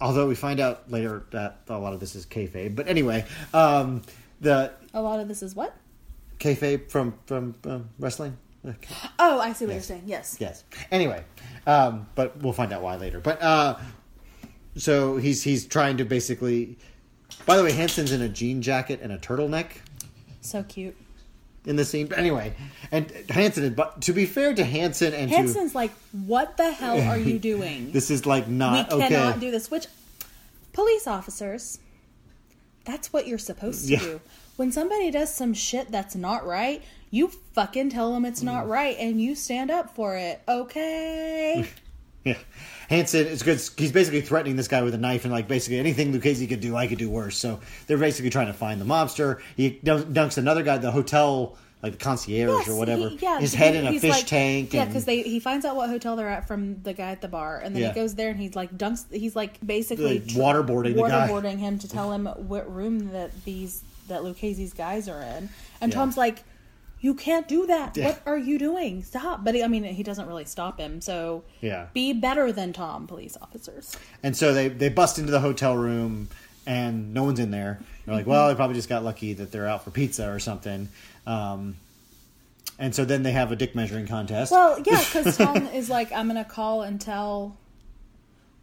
[0.00, 4.02] although we find out later that a lot of this is kayfabe, but anyway, um,
[4.40, 5.74] the A lot of this is what?
[6.38, 8.36] kayfabe from from um, wrestling.
[8.66, 8.94] Okay.
[9.18, 9.88] Oh, I see what Yes.
[9.88, 10.02] you're saying.
[10.06, 10.36] Yes.
[10.38, 10.64] Yes.
[10.90, 11.24] Anyway,
[11.66, 13.18] um, but we'll find out why later.
[13.20, 13.76] But uh,
[14.76, 16.78] so he's he's trying to basically.
[17.46, 19.68] By the way, Hanson's in a jean jacket and a turtleneck
[20.42, 20.94] So cute.
[21.64, 22.06] in the scene.
[22.06, 22.54] But anyway,
[22.92, 23.74] and Hanson.
[23.74, 27.90] But to be fair to Hanson and Hanson's like, what the hell are you doing?
[27.90, 29.40] this is like not we not cannot okay.
[29.40, 29.70] do this.
[29.70, 29.86] Which
[30.72, 31.80] police officers,
[32.84, 33.98] that's what you're supposed to Yeah.
[33.98, 34.20] do.
[34.56, 36.82] When somebody does some shit that's not right,
[37.12, 38.46] you fucking tell them it's Mm.
[38.46, 40.40] not right and you stand up for it.
[40.48, 41.68] Okay.
[42.24, 42.38] Yeah.
[42.88, 43.60] Hanson is good.
[43.76, 46.76] He's basically threatening this guy with a knife, and like basically anything Lucchese could do,
[46.76, 47.36] I could do worse.
[47.36, 47.58] So
[47.88, 49.40] they're basically trying to find the mobster.
[49.56, 53.56] He dunks another guy, the hotel, like the concierge or whatever, he- yeah, his he-
[53.58, 54.72] head in a fish like- tank.
[54.72, 57.26] Yeah, because they he finds out what hotel they're at from the guy at the
[57.28, 57.88] bar, and then Yeah.
[57.88, 59.04] he goes there and he's like dunks.
[59.12, 61.26] He's like basically Like, waterboarding the guy.
[61.26, 65.48] waterboarding him to tell him what room that these that Lucchese's guys are in,
[65.80, 65.98] and Yeah.
[65.98, 66.44] Tom's like.
[67.02, 67.96] You can't do that.
[67.96, 68.06] Yeah.
[68.06, 69.02] What are you doing?
[69.02, 69.44] Stop.
[69.44, 71.00] But he, I mean, he doesn't really stop him.
[71.00, 71.88] So Yeah.
[71.92, 73.96] be better than Tom, police officers.
[74.22, 76.28] And so they they bust into the hotel room,
[76.64, 77.80] and no one's in there.
[78.06, 80.88] They're like, well, they probably just got lucky that they're out for pizza or something.
[81.26, 81.76] Um,
[82.78, 84.52] and so then they have a dick measuring contest.
[84.52, 87.56] Well, yeah, because Tom is like, I'm gonna call and tell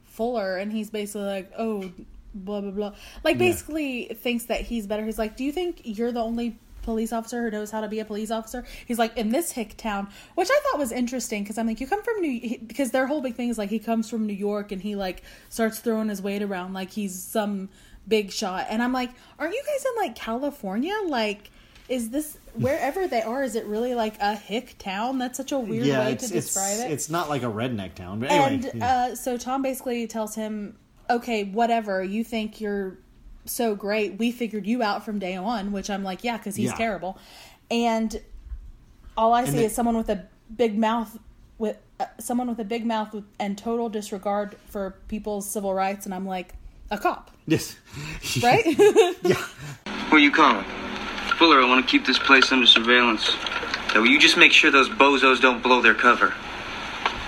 [0.05, 1.91] Fuller, and he's basically like, oh,
[2.33, 2.93] blah blah blah.
[3.23, 5.05] Like, basically thinks that he's better.
[5.05, 7.99] He's like, do you think you're the only police officer who knows how to be
[7.99, 8.65] a police officer?
[8.85, 11.87] He's like, in this hick town, which I thought was interesting because I'm like, you
[11.87, 14.71] come from New, because their whole big thing is like he comes from New York
[14.71, 17.69] and he like starts throwing his weight around like he's some
[18.07, 20.95] big shot, and I'm like, aren't you guys in like California?
[21.05, 21.51] Like.
[21.89, 23.41] is this wherever they are?
[23.43, 25.17] Is it really like a hick town?
[25.17, 26.91] That's such a weird yeah, way to describe it's it.
[26.91, 28.19] it's not like a redneck town.
[28.19, 29.07] But anyway, and yeah.
[29.11, 30.77] uh, so Tom basically tells him,
[31.09, 32.03] "Okay, whatever.
[32.03, 32.99] You think you're
[33.49, 34.17] so great.
[34.17, 36.75] We figured you out from day one." Which I'm like, "Yeah," because he's Yeah.
[36.75, 37.17] terrible.
[37.71, 38.19] And
[39.17, 41.17] all I see the- is someone with a big mouth
[41.57, 46.05] with uh, someone with a big mouth with, and total disregard for people's civil rights,
[46.05, 46.53] and I'm like,
[46.89, 47.75] a cop, yes,
[48.41, 48.65] right?
[49.23, 49.35] yeah.
[50.09, 50.63] Who are you calling?
[51.37, 53.29] Fuller, I want to keep this place under surveillance.
[53.93, 56.29] Now, will you just make sure those bozos don't blow their cover?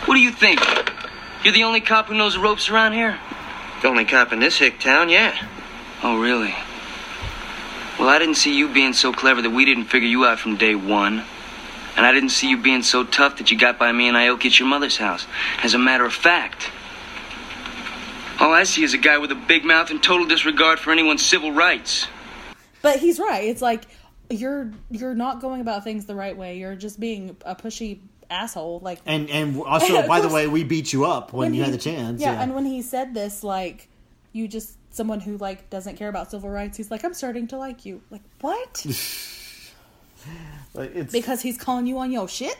[0.05, 0.59] What do you think?
[1.43, 3.19] You're the only cop who knows the ropes around here?
[3.81, 5.35] The only cop in this hick town, yeah.
[6.03, 6.55] Oh, really?
[7.99, 10.57] Well, I didn't see you being so clever that we didn't figure you out from
[10.57, 11.23] day one.
[11.95, 14.45] And I didn't see you being so tough that you got by me and Ioki
[14.47, 15.27] at your mother's house.
[15.61, 16.71] As a matter of fact,
[18.39, 21.23] all I see is a guy with a big mouth and total disregard for anyone's
[21.23, 22.07] civil rights.
[22.81, 23.43] but he's right.
[23.43, 23.83] It's like
[24.29, 26.57] you're you're not going about things the right way.
[26.57, 27.99] You're just being a pushy
[28.31, 28.79] asshole.
[28.79, 31.65] Like and and also, Of by the way, we beat you up when, you he-
[31.69, 32.21] had the chance.
[32.21, 33.89] Yeah, and when he said this, like
[34.31, 36.77] you just someone who like doesn't care about civil rights.
[36.77, 38.01] He's like, I'm starting to like you.
[38.09, 38.85] Like what?
[40.75, 42.55] Like, it's because he's calling you on your shit.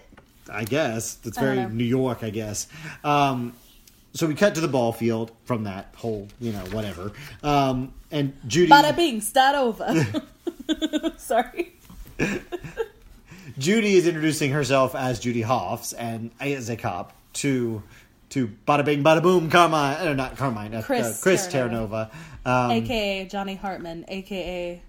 [0.51, 1.63] I guess it's very.
[1.67, 2.23] New York.
[2.23, 2.67] I guess.
[3.03, 3.53] Um,
[4.13, 7.13] so we cut to the ball field from that whole, you know, whatever.
[7.43, 10.23] Um, and Judy, Bada bing, start over.
[11.17, 11.73] Sorry.
[13.57, 17.83] Judy is introducing herself as Judy Hoffs and as a cop to
[18.31, 22.09] to Bada Bing Bada Boom Carmine, or not Carmine, uh, Chris uh, Chris Terranova.
[22.45, 22.65] Terranova.
[22.65, 24.81] Um, AKA Johnny Hartman, AKA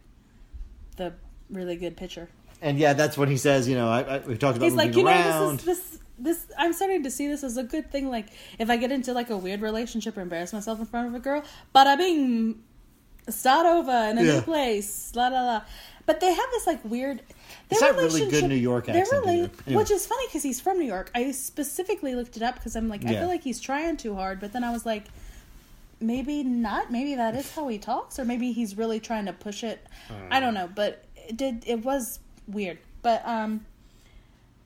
[0.97, 1.13] the
[1.51, 2.29] really good pitcher.
[2.61, 4.95] and yeah, that's when he says, you know, I, I, we talked about He's like,
[4.97, 6.47] you know, this is this this.
[6.59, 8.09] I'm starting to see this as a good thing.
[8.11, 8.27] Like,
[8.59, 11.19] if I get into like a weird relationship or embarrass myself in front of a
[11.21, 11.43] girl,
[11.75, 12.63] bada bing,
[13.29, 14.33] start over in a Yeah.
[14.35, 15.63] new place, la la la.
[16.07, 17.23] But they have this like weird.
[17.79, 19.31] Their not really good New York accent either.
[19.31, 19.51] Anyway.
[19.67, 21.11] Which is funny because he's from New York.
[21.15, 24.41] I specifically looked it up because I'm like, I feel like he's trying too hard.
[24.41, 25.05] But then I was like,
[26.01, 26.91] maybe not.
[26.91, 29.87] Maybe that is how he talks, or maybe he's really trying to push it.
[30.31, 31.65] I don't know, but it did.
[31.67, 32.79] It was weird.
[33.03, 33.65] But um,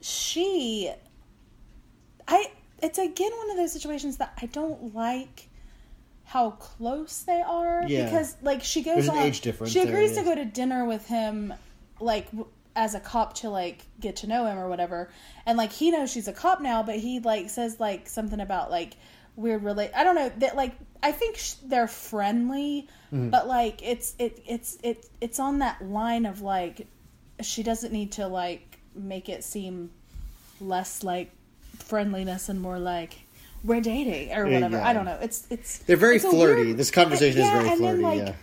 [0.00, 0.90] she,
[2.28, 2.50] I.
[2.82, 5.48] It's again one of those situations that I don't like
[6.26, 8.04] how close they are Yeah.
[8.04, 11.06] because like she goes There's on age difference she agrees to go to dinner with
[11.06, 11.54] him
[12.00, 12.26] like
[12.76, 15.10] as a cop to like get to know him or whatever
[15.46, 18.70] and like he knows she's a cop now but he like says like something about
[18.70, 18.92] like
[19.34, 20.72] weird relate i don't know that like
[21.02, 23.30] i think sh- they're friendly Mm-hmm.
[23.30, 26.88] but like it's it it's it it's on that line of like
[27.40, 29.90] she doesn't need to like make it seem
[30.60, 31.30] less like
[31.78, 33.20] friendliness and more like
[33.62, 34.88] we're dating or whatever yeah.
[34.88, 36.72] i don't know it's it's They're very it's flirty.
[36.72, 38.34] This conversation is very and then, flirty, like, yeah.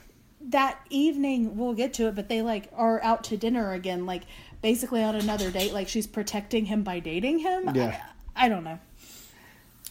[0.50, 4.24] That evening we'll get to it but they like are out to dinner again like
[4.62, 7.98] basically on another date like she's protecting him by dating him Yeah.
[8.36, 8.80] I, I don't know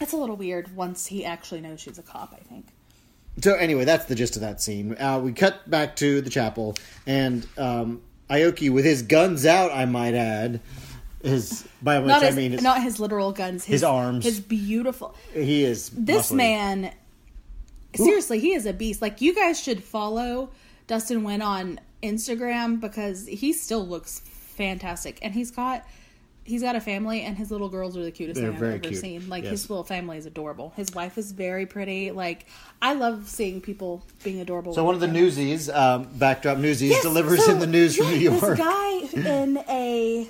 [0.01, 2.67] it's a little weird once he actually knows she's a cop i think
[3.41, 4.95] So anyway, that's the gist of that scene.
[5.01, 6.75] Uh, we cut back to the chapel,
[7.07, 10.61] and um, Ioki, with his guns out, I might add,
[11.23, 14.25] his by which not I his mean his, not his literal guns his, his arms.
[14.25, 16.37] his beautiful he is this muscly.
[16.37, 16.93] man
[17.97, 20.51] seriously he is a beast like you guys should follow
[20.87, 25.87] Dustin Nguyen on instagram because he still looks fantastic and he's got
[26.45, 28.79] he's got a family and his little girls are the cutest They're thing i've ever
[28.81, 29.53] cute, seen like yes.
[29.53, 32.47] his little family is adorable his wife is very pretty like
[32.83, 35.15] i love seeing people being adorable So one of the them.
[35.15, 38.41] newsies, um, backdrop newsies, Yes, delivers so, in the news from yeah, New York.
[38.41, 40.29] This guy in a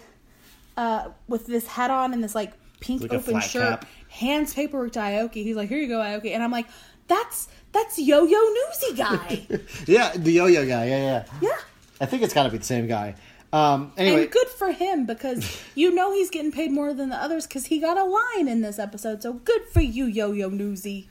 [0.76, 3.86] uh, with this hat on and this like pink Like open shirt cap.
[4.08, 5.42] hands paperwork to Ioki.
[5.44, 6.66] He's like, "Here you go, Ioki," and I'm like,
[7.08, 9.46] "That's that's Yo Yo Newsy guy."
[9.86, 10.86] yeah, the yo-yo guy.
[10.86, 11.24] Yeah, yeah.
[11.40, 11.58] yeah,
[12.00, 13.14] I think it's got to be the same guy.
[13.52, 17.16] Um, anyway, and good for him because you know he's getting paid more than the
[17.16, 19.22] others because he got a line in this episode.
[19.22, 21.08] So good for you, Yo Yo Newsy.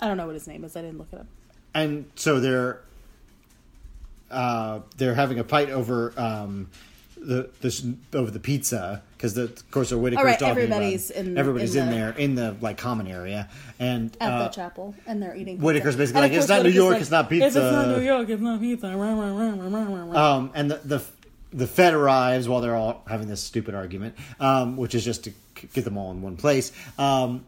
[0.00, 0.76] I don't know what his name is.
[0.76, 1.26] I didn't look it up.
[1.74, 2.80] and so they're
[4.30, 6.68] uh, they're having a fight over um,
[7.16, 9.02] the this over the pizza
[9.32, 11.96] because of course the Whitaker's All right, talking everybody's about, in- everybody's in in, the-
[11.96, 13.48] there in the like common area
[13.78, 15.56] and At uh, the chapel, and they're eating.
[15.56, 15.64] pizza.
[15.64, 17.88] Whitaker's basically And like, "It's course not New York, like, it's not If it's not.
[17.98, 18.88] New York, it's not pizza.
[20.16, 21.02] Um, and the, the
[21.52, 25.32] the Fed arrives while they're all having this stupid argument, um, which is just to
[25.72, 26.72] get them all in one place.
[26.98, 27.46] Um,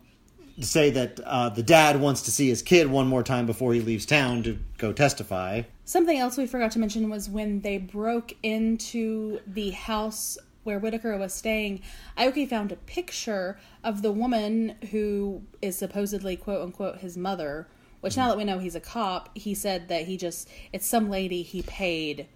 [0.58, 3.74] to say that uh, the dad wants to see his kid one more time before
[3.74, 5.60] he leaves town to go testify.
[5.84, 11.16] Something else we forgot to mention was when they broke into the house where Whitaker
[11.16, 11.80] was staying,
[12.18, 17.68] Ioki found a picture of the woman who is supposedly quote unquote his mother.
[18.00, 18.20] Which hmm.
[18.20, 21.42] now that we know he's a cop, he said that he just it's some lady
[21.42, 22.26] he paid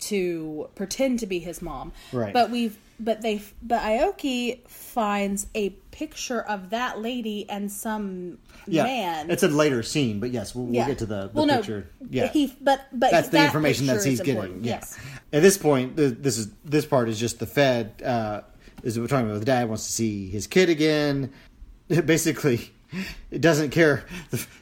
[0.00, 1.92] to pretend to be his mom.
[2.12, 2.32] Right.
[2.32, 8.82] But we've but they but Ioki finds a picture of that lady and some Yeah,
[8.82, 9.30] man.
[9.30, 11.88] it's a later scene, but yes, we'll, we'll get to the, the Well, no, picture.
[12.10, 14.64] Yeah, he but but that's the that information that he's getting.
[14.64, 14.72] Yeah.
[14.74, 14.98] Yes.
[15.32, 18.02] At this point, this is this part is just the Fed.
[18.04, 18.40] Uh,
[18.82, 21.32] is we're talking about the dad wants to see his kid again.
[21.88, 22.70] Basically,
[23.30, 24.04] it doesn't care.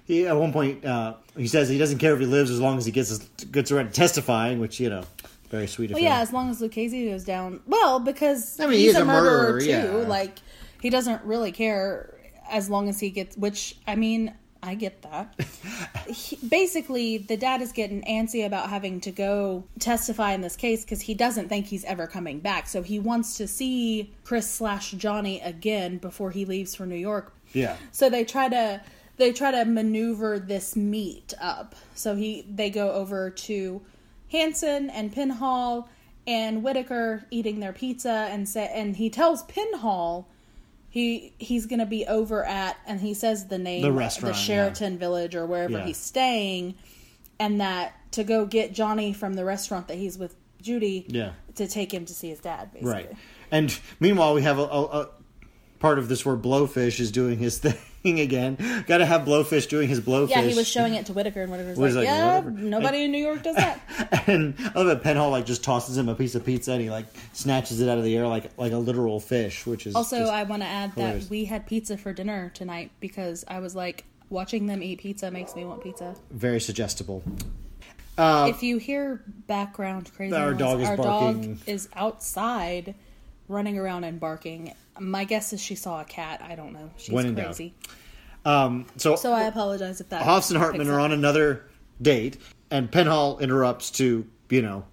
[0.04, 2.76] He, at one point, uh, he says he doesn't care if he lives as long
[2.78, 3.18] as he gets his,
[3.50, 5.04] gets around to testifying, which you know,
[5.50, 6.06] very sweet of Well, him.
[6.08, 7.60] yeah, as long as Lucchese goes down.
[7.66, 9.66] Well, because I mean, he's he a a murderer, murderer, too.
[9.66, 10.08] yeah.
[10.08, 10.38] Like
[10.82, 12.12] he doesn't really care
[12.50, 13.36] as long as he gets.
[13.36, 14.34] Which I mean,
[14.64, 15.32] I get that.
[16.08, 20.84] he, basically, the dad is getting antsy about having to go testify in this case
[20.84, 22.66] because he doesn't think he's ever coming back.
[22.66, 27.32] So he wants to see Chris slash Johnny again before he leaves for New York.
[27.52, 27.76] yeah.
[27.92, 28.80] So they try to
[29.18, 31.76] they try to maneuver this meet up.
[31.94, 33.82] So he they go over to
[34.32, 35.86] Hanson and Penhall
[36.26, 40.24] and Whitaker eating their pizza and say and he tells Penhall
[40.92, 44.98] he he's gonna be over at and he says the name The uh, restaurant, Sheraton
[44.98, 45.86] Village or wherever Yeah.
[45.86, 46.74] he's staying
[47.40, 51.32] and that to go get Johnny from the restaurant that he's with Judy Yeah.
[51.54, 52.92] to take him to see his dad basically.
[52.92, 53.10] Right.
[53.50, 55.08] And meanwhile, we have a, a, a
[55.80, 57.74] part of this where Blowfish is doing his thing
[58.04, 58.56] again.
[58.86, 60.30] Got to have Blowfish doing his Blowfish.
[60.30, 63.04] Yeah, he was showing it to Whitaker, and Whitaker's Was like, like, "Yeah, whatever." nobody
[63.04, 63.80] in New York does that."
[64.26, 66.90] And I love that Penhall like just tosses him a piece of pizza and he
[66.90, 70.24] like snatches it out of the air like like a literal fish, which is Also,
[70.26, 71.24] I want to add hilarious.
[71.24, 75.30] that we had pizza for dinner tonight because I was like, watching them eat pizza
[75.30, 76.14] makes me want pizza.
[76.30, 77.22] very suggestible.
[78.18, 81.54] if you hear background crazy, Uh, Our noise, dog is our barking.
[81.54, 82.94] dog is outside,
[83.52, 84.74] running around and barking.
[84.98, 86.42] My guess is she saw a cat.
[86.42, 86.90] I don't know.
[86.96, 87.74] She's When crazy.
[88.44, 90.22] Um, so So I apologize if that.
[90.22, 91.04] Hoffs and Hartman are up.
[91.04, 91.64] on another
[92.00, 92.38] date,
[92.70, 94.84] and Penhall interrupts to you know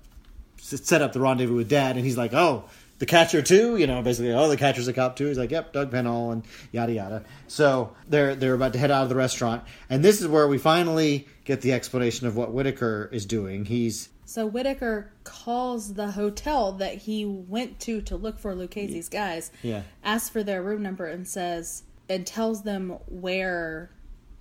[0.57, 2.65] set up the rendezvous with Dad, and he's like, "Oh,
[2.99, 5.73] the catcher too," you know, basically, "Oh, the catcher's a cop too." He's like, "Yep,
[5.73, 7.23] Doug Penhall," and yada yada.
[7.47, 10.57] So they're they're about to head out of the restaurant, and this is where we
[10.59, 13.65] finally get the explanation of what Whitaker is doing.
[13.65, 19.49] He's So Whitaker calls the hotel that he went to to look for Lucchese's guys.
[19.63, 19.81] Yeah.
[20.03, 23.89] Asks for their room number and says and tells them where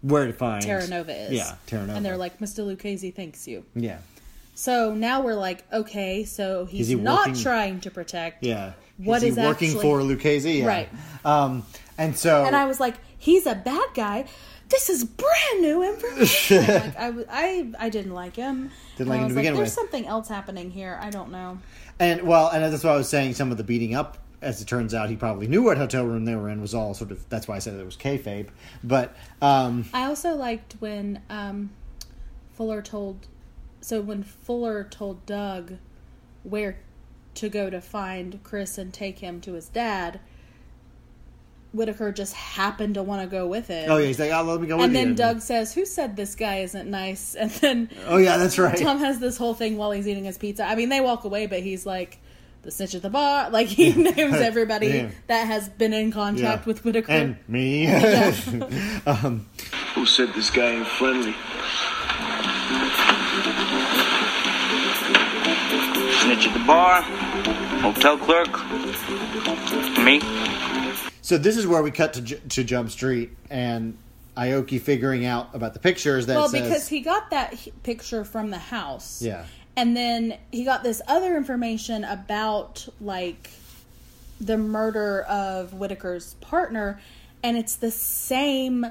[0.03, 1.33] where to find Terranova is.
[1.33, 1.97] Yeah, Terranova.
[1.97, 2.67] And they're like, Mr.
[2.67, 3.65] Lucchese thanks you.
[3.75, 3.99] yeah,
[4.55, 8.45] So now we're like, okay, so he's he not working- trying to protect.
[8.45, 8.73] yeah.
[8.99, 10.59] What is is working actually- for Lucchese?
[10.59, 10.67] Yeah.
[10.67, 10.89] Right.
[11.25, 11.65] Um,
[11.97, 14.27] and so And I was like, he's a bad guy.
[14.69, 16.67] This is brand new information.
[16.67, 18.71] like I, I, I didn't like him.
[18.97, 19.73] Didn't like him to like, begin There's with.
[19.73, 20.99] something else happening here.
[21.01, 21.59] I don't know.
[21.99, 24.19] And well, and that's why I was saying some of the beating up.
[24.41, 26.95] As it turns out, he probably knew what hotel room they were in was all
[26.95, 27.29] sort of.
[27.29, 28.49] That's why I said it was kayfabe.
[28.85, 31.71] But um, I also liked when um,
[32.53, 33.27] Fuller told.
[33.81, 35.75] So when Fuller told Doug
[36.45, 36.79] where
[37.35, 40.21] to go to find Chris and take him to his dad,
[41.79, 43.89] Whitaker just happened to want to go with it.
[43.89, 45.87] oh yeah, he's like, "Oh, let me go with And you." then Doug says, "Who
[45.87, 48.77] said this guy isn't nice?" And then Oh yeah, that's right.
[48.77, 50.65] Tom has this whole thing while he's eating his pizza.
[50.65, 52.19] I mean, they walk away, but he's like
[52.63, 53.49] the snitch at the bar.
[53.59, 55.09] Like he names everybody Yeah.
[55.29, 56.67] that has been in contact Yeah.
[56.67, 57.13] with Whitaker.
[57.13, 57.87] and me.
[59.07, 59.47] Um,
[59.95, 61.35] Who said this guy ain't friendly?
[66.21, 67.01] Snitch at the bar,
[67.81, 68.49] hotel clerk,
[70.05, 70.21] me.
[71.29, 73.99] So this is where we cut to to Jump Street and
[74.35, 78.49] Ioki figuring out about the pictures that well, says because he got that picture from
[78.49, 79.21] the house.
[79.21, 79.45] Yeah.
[79.77, 83.51] And then he got this other information about like
[84.41, 86.99] the murder of Whitaker's partner,
[87.43, 88.87] and it's the same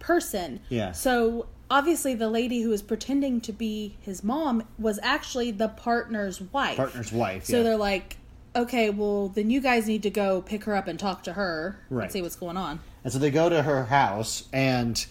[0.00, 0.58] person.
[0.70, 0.90] Yeah.
[0.90, 6.40] So obviously, the lady who was pretending to be his mom was actually the partner's
[6.40, 6.76] wife.
[6.76, 7.44] partner's wife.
[7.44, 7.62] So yeah.
[7.62, 8.16] they're like,
[8.56, 11.78] okay, well, then you guys need to go pick her up and talk to her
[11.90, 12.04] Right.
[12.04, 12.80] and see what's going on.
[13.04, 15.04] And so they go to her house and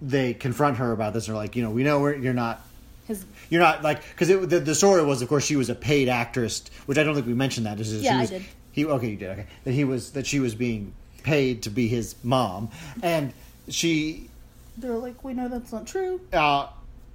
[0.00, 1.26] they confront her about this.
[1.26, 2.60] They're like, you know, we know we're, you're not
[3.06, 6.08] His You're not like because the, the story was, of course, she was a paid
[6.08, 7.78] actress, which I don't think we mentioned that.
[7.78, 8.44] is Yeah, she I did.
[8.72, 9.46] He okay, you did okay.
[9.64, 12.70] That he was that she was being paid to be his mom,
[13.02, 13.32] and
[13.68, 14.28] she.
[14.78, 16.20] they're like, we know that's not true.
[16.32, 16.66] Uh,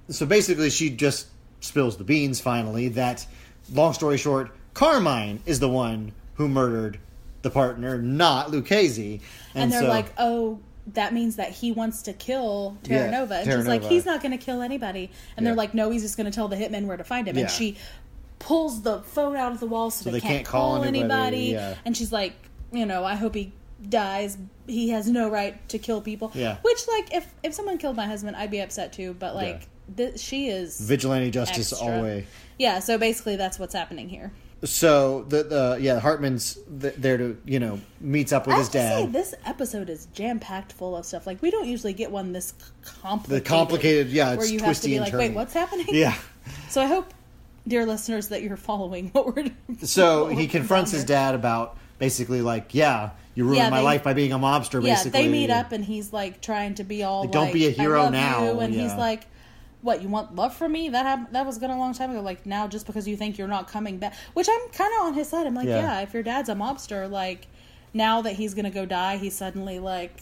[0.08, 1.26] so basically, she just
[1.60, 2.40] spills the beans.
[2.40, 3.26] Finally, that
[3.72, 7.00] long story short, Carmine is the one who murdered
[7.42, 9.20] the partner, not Lucchese.
[9.52, 10.60] And, they're so- like, oh,
[10.94, 14.22] that means that he wants to kill Terra Yeah, And Terra she's like, he's not
[14.22, 15.10] going to kill anybody.
[15.36, 15.50] And Yeah.
[15.50, 17.34] they're like, no, he's just going to tell the hitman where to find him.
[17.36, 17.42] Yeah.
[17.42, 17.76] And she
[18.38, 20.84] pulls the phone out of the wall so, So they, they can't, can't call call,
[20.84, 21.76] anybody, anybody.
[21.84, 22.34] And she's like,
[22.70, 23.52] you know, I hope he
[23.88, 24.38] dies.
[24.68, 26.30] He has no right to kill people.
[26.34, 26.58] Yeah.
[26.62, 29.16] Which, like, if if someone killed my husband, I'd be upset too.
[29.18, 31.96] But like, th- she is vigilante justice extra.
[31.96, 32.24] always.
[32.58, 34.30] Yeah, so basically that's what's happening here.
[34.64, 38.68] So the the yeah Hartman's th- there to you know meets up with I his
[38.70, 39.12] to say, dad.
[39.12, 41.26] this episode is jam packed full of stuff.
[41.28, 43.44] Like we don't usually get one this complicated.
[43.44, 45.86] The complicated, yeah, where it's you have to be like, wait, what's happening?
[45.90, 46.16] Yeah.
[46.70, 47.12] So I hope,
[47.66, 49.42] dear listeners, that you're following what we're.
[49.44, 49.56] Doing.
[49.82, 53.78] So what he we're confronts his dad about basically like, yeah, you ruined Yeah, my
[53.78, 54.80] they- life by being a mobster.
[54.80, 54.88] here.
[54.88, 57.52] Yeah, Basically, they meet up and he's like trying to be all Like, don't like,
[57.54, 59.26] be a hero now," you," and he's like.
[59.80, 60.88] What you want love from me?
[60.88, 62.20] That hap- that was gone a long time ago.
[62.20, 65.14] Like now, just because you think you're not coming back, which I'm kind of on
[65.14, 65.46] his side.
[65.46, 65.78] I'm like, Yeah.
[65.80, 66.00] yeah.
[66.00, 67.46] if your dad's a mobster, like
[67.94, 70.20] now that he's gonna go die, he's suddenly like,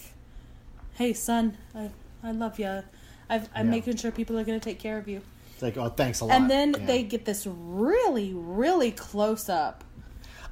[0.95, 1.91] hey son, I
[2.23, 2.83] I love you.
[3.31, 3.71] I've, I'm Yeah.
[3.71, 5.23] making sure people are gonna take care of you.
[5.55, 6.35] It's like, oh, thanks a lot.
[6.37, 6.87] And then Yeah.
[6.87, 9.85] they get this really, really close up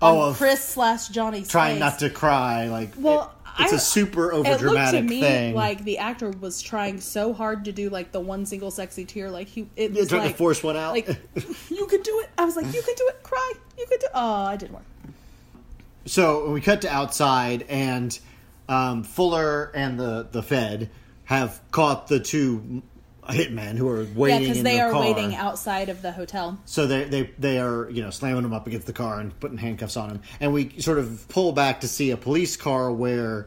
[0.01, 1.43] oh, Chris slash Johnny.
[1.43, 1.81] trying face.
[1.81, 2.69] not to cry.
[2.69, 5.55] Like, Well, it's I- a super over It to dramatic thing.
[5.55, 9.31] like the actor was trying so hard to do like the one single sexy tear.
[9.31, 10.93] Like he, it was trying to like force one out.
[10.93, 11.07] Like
[11.71, 12.31] you could do it.
[12.39, 13.23] I was like, you could do it.
[13.23, 13.53] Cry.
[13.79, 14.07] You could do.
[14.15, 14.85] Oh, I didn't work.
[16.07, 18.19] So we cut to outside, and
[18.69, 20.91] um, Fuller and the the Fed
[21.25, 22.83] have caught the two
[23.33, 24.43] hitmen who are waiting.
[24.43, 25.01] Yeah, because they the are car.
[25.01, 26.59] waiting outside of the hotel.
[26.67, 29.59] So they they they are you know slamming him up against the car and putting
[29.59, 33.47] handcuffs on him, and we sort of pull back to see a police car where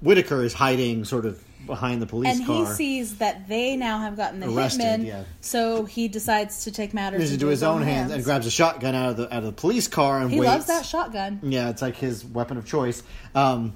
[0.00, 2.56] Whitaker is hiding, sort of behind the police car.
[2.56, 2.66] And car.
[2.66, 5.24] he sees that they now have gotten the Arrested, hitmen, yeah.
[5.42, 8.94] so he decides to take matters Into into his own hands and grabs a shotgun
[8.94, 10.48] out of the out of the police car and He waits.
[10.48, 11.38] loves that shotgun.
[11.42, 13.02] Yeah, it's like his weapon of choice.
[13.34, 13.74] Um,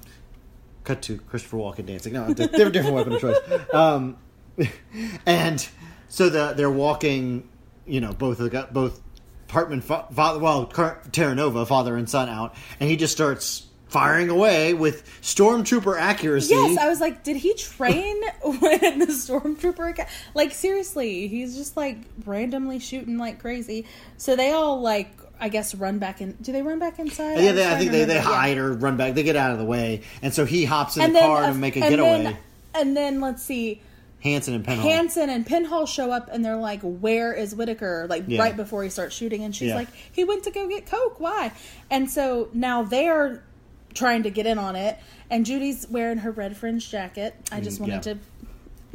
[0.83, 2.13] cut to Christopher Walken dancing.
[2.13, 3.37] No, different, different weapon of choice.
[3.73, 4.17] Um,
[5.25, 5.67] and
[6.09, 7.49] so the, they're walking,
[7.85, 8.39] you know, both
[8.73, 9.01] both
[9.49, 14.29] Hartman, fa- father, well, Car- Terranova, father and son, out, and he just starts firing
[14.29, 16.53] away with stormtrooper accuracy.
[16.53, 20.05] Yes, I was like, did he train when the stormtrooper?
[20.33, 23.85] Like seriously, he's just like randomly shooting like crazy.
[24.17, 25.09] So they all like,
[25.39, 26.33] I guess, run back in.
[26.41, 27.39] Do they run back inside?
[27.39, 28.29] yeah, they, I think they, they remember.
[28.29, 28.35] Yeah.
[28.35, 29.13] hide or run back.
[29.13, 31.43] They get out of the way, and so he hops in And the then car
[31.43, 32.23] uh, to make a and getaway.
[32.23, 32.37] Then,
[32.73, 33.81] and then let's see,
[34.25, 34.81] Hanson and Penhall.
[34.81, 38.39] Hanson and Penhall show up, and they're like, "Where is Whitaker?" Like Yeah.
[38.41, 39.75] right before he starts shooting, and she's Yeah.
[39.75, 41.19] like, "He went to go get coke.
[41.19, 41.51] Why?"
[41.89, 43.43] And so now they're
[43.93, 44.97] trying to get in on it,
[45.29, 47.33] and Judy's wearing her red fringe jacket.
[47.51, 48.13] I just Mm, wanted yeah.
[48.13, 48.17] to.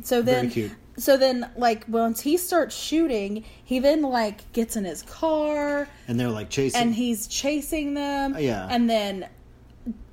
[0.02, 0.50] So then,
[0.96, 6.18] so then, like once he starts shooting, he then like gets in his car and
[6.18, 6.80] they're like chasing.
[6.80, 8.36] and he's chasing them.
[8.38, 8.66] Yeah.
[8.70, 9.26] and then.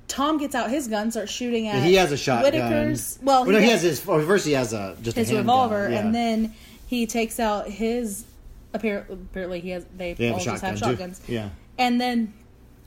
[0.08, 1.82] Tom gets out his gun, starts shooting at.
[1.84, 2.52] he has a shotgun.
[2.52, 3.18] Whitaker's.
[3.22, 4.04] Well, no, he has his.
[4.04, 5.98] Well, first he has a just a his handgun, revolver, yeah.
[6.00, 6.54] and then
[6.86, 8.24] he takes out his.
[8.72, 9.84] Apparently, apparently he has.
[9.96, 10.96] They, They all a just have shotgun, too.
[10.96, 11.20] shotguns.
[11.28, 11.50] Yeah.
[11.78, 12.32] and then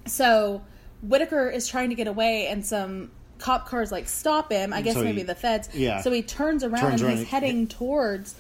[0.06, 0.61] so
[1.03, 4.73] Whitaker is trying to get away, and some cop cars like stop him.
[4.73, 5.69] I guess So he- maybe the feds.
[5.73, 6.02] yeah.
[6.02, 8.35] So he turns around Turns and around he's and- heading towards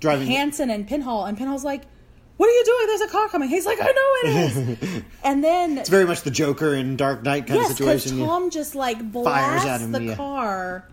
[0.00, 0.26] driving.
[0.28, 1.82] Hanson and Penhall, and Penhall's like.
[2.36, 2.86] What are you doing?
[2.88, 3.48] There's a car coming.
[3.48, 3.92] He's like, I know
[4.24, 4.48] it
[4.82, 5.02] is.
[5.24, 8.18] and then It's very much the Joker in Dark Knight kind yes, of situation.
[8.18, 10.16] Tom just like blasts at him, the yeah.
[10.16, 10.88] car,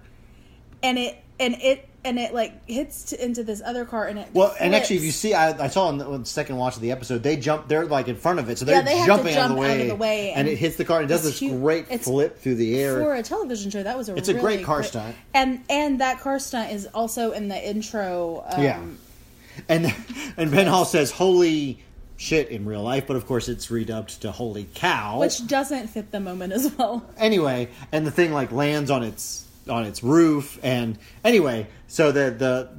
[0.83, 4.27] and it and it and it like hits to, into this other car, and it
[4.33, 6.75] Well, and actually, if you see, I, I saw in the, on the second watch
[6.75, 7.67] of the episode, they jump.
[7.67, 9.73] They're like in front of it, so they're Yeah, they jumping out, of the way,
[9.75, 11.01] out of the way, and, and it hits the car.
[11.01, 11.59] and It does this cute.
[11.59, 12.99] great flip through the air.
[12.99, 15.15] for a television show, that was a It's a great car great- stunt.
[15.33, 18.43] and and that car stunt is also in the intro.
[18.47, 18.79] Um, yeah,
[19.69, 19.85] and
[20.37, 21.79] and Penhall says "Holy
[22.17, 26.11] shit" in real life, but of course it's redubbed to "Holy cow." which doesn't fit
[26.11, 27.03] the moment as well.
[27.17, 32.31] anyway, and the thing like lands on its on its roof, and anyway, so the
[32.31, 32.69] the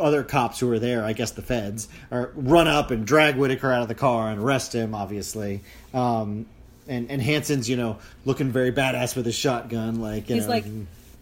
[0.00, 3.72] other cops who are there, I guess the feds, are run up and drag Whitaker
[3.72, 5.62] out of the car and arrest him, obviously.
[5.92, 6.46] Um,
[6.86, 10.52] and and Hanson's you know looking very badass with his shotgun, like you He's know,
[10.52, 10.64] like,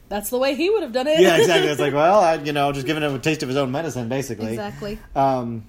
[0.08, 1.20] that's the way he would have done it.
[1.20, 1.68] yeah, exactly.
[1.72, 4.08] It's like, well, I, you know, just giving him a taste of his own medicine,
[4.08, 4.50] basically.
[4.50, 4.98] exactly.
[5.14, 5.64] Um,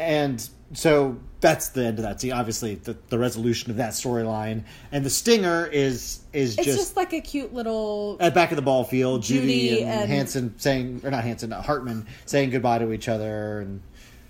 [0.00, 2.32] and so that's the end of that scene.
[2.32, 6.96] Obviously, the, the resolution of that storyline, and the stinger is is It's just, just,
[6.96, 8.16] like a cute little.
[8.20, 9.22] at back of the ball field.
[9.22, 13.08] Judy, Judy and, and- Hanson saying, or not Hanson, uh, Hartman saying goodbye to each
[13.08, 13.82] other, and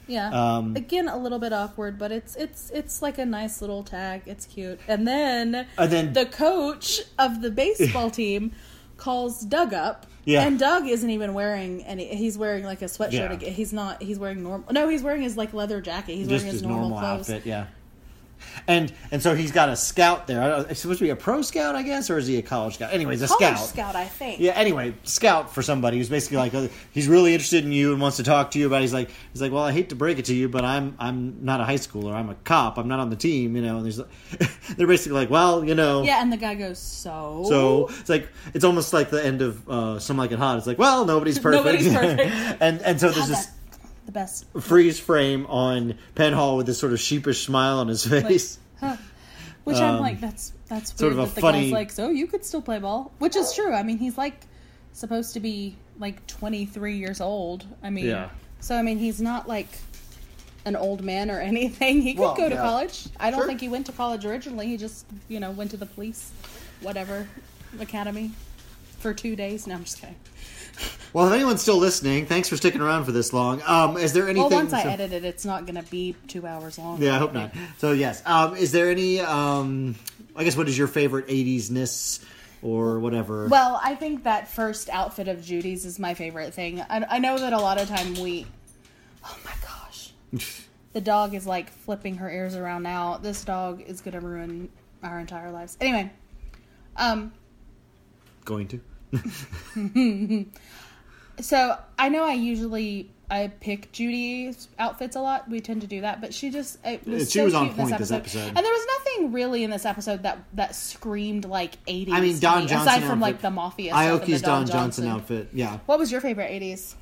[0.07, 0.29] Yeah.
[0.57, 4.23] Um, Again, a little bit awkward, but it's it's it's like a nice little tag.
[4.27, 4.81] It's cute.
[4.87, 8.53] And then And then- the coach of the baseball team
[9.05, 10.07] calls Doug up.
[10.25, 10.47] Yeah.
[10.47, 12.07] And Doug isn't even wearing any.
[12.07, 13.43] He's wearing like a sweatshirt.
[13.43, 13.51] Yeah.
[13.51, 14.03] He's not.
[14.03, 14.73] He's wearing normal.
[14.73, 16.15] No, he's wearing his like leather jacket.
[16.15, 17.31] He's just wearing his, his normal, normal clothes.
[17.31, 17.67] outfit, yeah.
[18.67, 20.65] And and so he's got a scout there.
[20.71, 22.93] It's supposed to be a pro scout, I guess, or is he a college scout?
[22.95, 23.69] Anyways, a College scout.
[23.69, 24.41] scout, I think.
[24.41, 24.53] Yeah.
[24.53, 28.17] Anyway, scout for somebody who's basically like uh, he's really interested in you and wants
[28.17, 28.81] to talk to you about.
[28.81, 31.45] He's like he's like, well, I hate to break it to you, but I'm I'm
[31.45, 32.15] not a high schooler.
[32.15, 32.79] I'm a cop.
[32.79, 33.55] I'm not on the team.
[33.55, 33.77] You know.
[33.77, 34.01] And there's
[34.77, 36.03] they're basically like, well, you know.
[36.03, 37.45] Yeah, and the guy goes, so.
[37.49, 40.57] So it's like it's almost like the end of uh, some like it hot.
[40.59, 41.65] It's like, well, nobody's perfect.
[41.65, 42.63] Nobody's perfect.
[42.63, 43.54] and and so there's God, this that
[44.07, 44.47] the best.
[44.61, 48.59] freeze frame on Penhall with this sort of sheepish smile on his face.
[49.65, 51.91] Which I'm like, that's that's weird Um, sort of a that the funny- guy's like,
[51.91, 53.73] so you could still play ball, which is true.
[53.73, 54.41] I mean, he's like
[54.93, 57.65] supposed to be like 23 years old.
[57.83, 58.29] I mean, Yeah.
[58.61, 59.69] so I mean, he's not like
[60.67, 62.03] an old man or anything.
[62.03, 62.61] He could Well, go to yeah.
[62.61, 63.07] college.
[63.19, 63.47] I don't Sure.
[63.47, 64.67] think he went to college originally.
[64.67, 66.31] He just, you know, went to the police,
[66.83, 67.27] whatever,
[67.81, 68.33] academy
[68.99, 69.67] for two days.
[69.67, 70.17] No, I'm just kidding.
[71.13, 73.63] Well, if anyone's still listening, thanks for sticking around for this long.
[73.67, 74.51] Um, is there anything?
[74.51, 77.01] Well, once I so- edit it, it's not going to be two hours long.
[77.01, 77.53] Yeah, I hope not.
[77.79, 79.21] So yes, um, is there any?
[79.21, 79.95] Um,
[80.35, 82.19] I guess what is your favorite '80s ness
[82.63, 83.47] or whatever?
[83.47, 86.81] Well, I think that first outfit of Judy's is my favorite thing.
[86.81, 88.47] I, I know that a lot of time we.
[89.25, 90.13] Oh my gosh.
[90.95, 93.19] the dog is like flipping her ears around now.
[93.19, 94.69] This dog is going to ruin
[95.03, 95.77] our entire lives.
[95.81, 96.11] Anyway,
[96.97, 97.33] um,
[98.45, 98.81] Going to?
[101.41, 105.49] so I know I usually I pick Judy's outfits a lot.
[105.49, 107.79] We tend to do that, but she just it was She so was on cute
[107.79, 108.49] in point this episode.
[108.49, 112.15] And there was nothing really in this episode that that screamed like eighties.
[112.15, 113.21] I mean, Don Johnson aside from outfit.
[113.21, 113.91] like the mafia.
[113.93, 115.49] stuff and Ioki's the Don Johnson outfit.
[115.53, 115.79] Yeah.
[115.87, 116.95] What was your favorite eighties?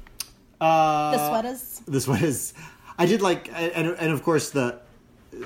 [0.61, 1.83] Uh, The sweaters.
[1.89, 2.55] the sweaters.
[2.99, 4.79] I did like, and and of course the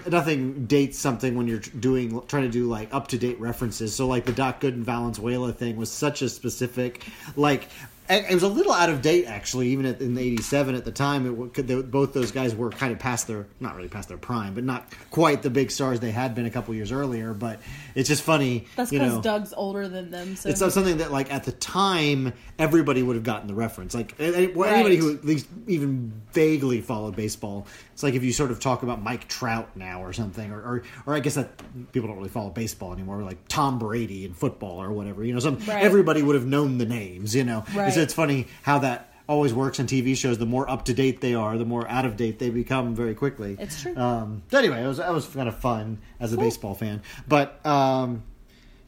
[0.08, 3.94] nothing dates something when you're doing trying to do like up to date references.
[3.94, 7.04] So like the Doc Gooden and Valenzuela thing was such a specific
[7.36, 7.68] like.
[8.08, 9.70] It was a little out of date, actually.
[9.70, 12.92] Even at, in '87, at the time, it, could- they, both those guys were kind
[12.92, 16.12] of past their, not really past their prime, but not quite the big stars they
[16.12, 17.34] had been a couple years earlier.
[17.34, 17.60] But
[17.96, 19.20] it's just funny, That's because.
[19.22, 20.36] Doug's older than them.
[20.36, 23.92] So It's uh, something that, like, at the time, everybody would have gotten the reference.
[23.92, 25.02] Like, a- a- well, anybody Right.
[25.02, 27.66] who at least even vaguely followed baseball.
[27.96, 30.82] It's like if you sort of talk about Mike Trout now or something, or, or,
[31.06, 31.48] or I guess that
[31.92, 35.24] people don't really follow baseball anymore, like Tom Brady in football or whatever.
[35.24, 35.82] You know, some Right.
[35.82, 37.34] everybody would have known the names.
[37.34, 37.90] You know, Right.
[37.90, 40.36] so it's funny how that always works in TV shows.
[40.36, 43.14] The more up to date they are, the more out of date they become very
[43.14, 43.56] quickly.
[43.58, 43.96] It's true.
[43.96, 47.64] Um, so anyway, it was that was kind of fun as a baseball fan, but
[47.64, 48.24] um,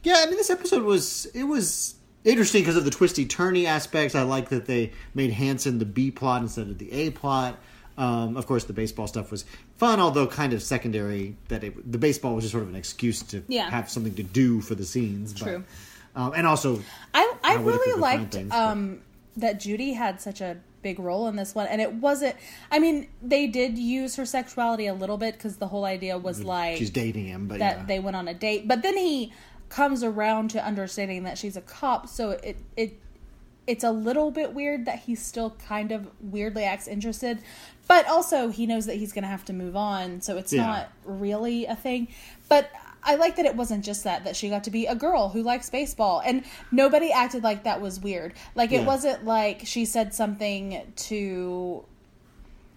[0.03, 4.13] yeah, I mean, this episode was it was interesting because of the twisty turny aspects.
[4.13, 7.57] I like that they made Hanson the B plot instead of the A plot.
[7.99, 9.43] Um, of course, the baseball stuff was
[9.77, 11.35] fun, although kind of secondary.
[11.49, 13.69] That it, the baseball was just sort of an excuse to Yeah.
[13.69, 15.33] have something to do for the scenes.
[15.33, 15.63] but- True.
[16.15, 16.81] um, and also,
[17.13, 19.01] I I really liked things, um,
[19.37, 22.35] that Judy had such a big role in this one, and it wasn't.
[22.71, 26.41] I mean, they did use her sexuality a little bit because the whole idea was
[26.43, 27.85] like she's dating him, but that yeah.
[27.85, 29.33] they went on a date, but then he
[29.67, 32.97] comes around to understanding that she's a cop, so it it
[33.67, 37.39] it's a little bit weird that he still kind of weirdly acts interested,
[37.89, 40.65] but also he knows that he's going to have to move on, so it's Yeah.
[40.65, 42.07] not really a thing.
[42.47, 42.69] But
[43.03, 45.41] I like that it wasn't just that that she got to be a girl who
[45.41, 48.33] likes baseball, and nobody acted like that was weird.
[48.55, 48.85] Like it Yeah.
[48.87, 51.83] wasn't like she said something to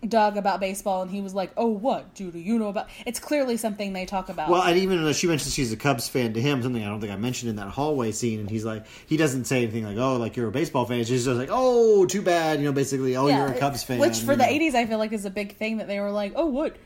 [0.08, 2.40] Doug about baseball, and he was like, "Oh, what, Judy?
[2.40, 4.50] You know about?" It's clearly something they talk about.
[4.50, 7.00] Well, and even though she mentions she's a Cubs fan to him, something I don't
[7.00, 9.98] think I mentioned in that hallway scene, and he's like, he doesn't say anything like,
[9.98, 13.16] "Oh, like you're a baseball fan." She's just like, "Oh, too bad," you know, basically,
[13.16, 14.50] "Oh, you're a Cubs fan," Which for the know.
[14.50, 16.76] '80s, I feel like is a big thing that they were like, "Oh, what?"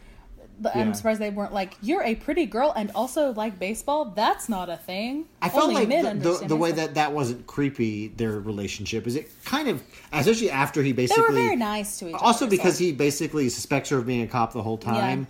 [0.59, 0.83] But Yeah.
[0.83, 4.71] I'm surprised they weren't like, "You're a pretty girl and also like baseball." That's not
[4.71, 5.27] a thing.
[5.43, 8.09] I felt Only like the, the, the way that that wasn't creepy.
[8.09, 12.09] Their relationship is it kind of, especially after he basically they were very nice to
[12.09, 12.25] each other.
[12.25, 15.27] also because so- he basically suspects her of being a cop the whole time.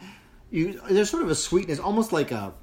[0.51, 2.55] You there's sort of a sweetness, almost like a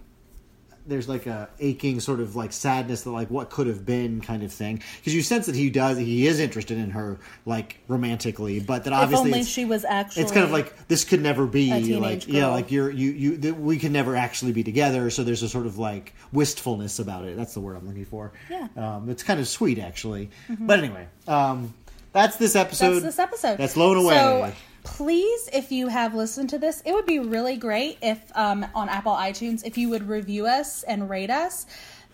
[0.85, 4.43] there's like a aching sort of like sadness that like what could have been kind
[4.43, 8.60] of thing because you sense that he does he is interested in her like romantically,
[8.60, 10.23] but that obviously if only it's, she was actually.
[10.23, 12.51] it's kind of like this could never be like yeah girl.
[12.51, 15.65] like you're you you that we can never actually be together so there's a sort
[15.65, 18.68] of like wistfulness about it that's the word i'm looking for Yeah.
[18.68, 18.80] Mm-hmm.
[18.80, 20.30] um, it's kind of sweet actually
[20.60, 21.73] but anyway um,
[22.11, 23.57] that's this episode that's this episode.
[23.57, 24.53] that's blown away So
[24.84, 28.89] please, if you have listened to this, it would be really great if um, on
[28.89, 31.65] Apple iTunes if you would review us and rate us.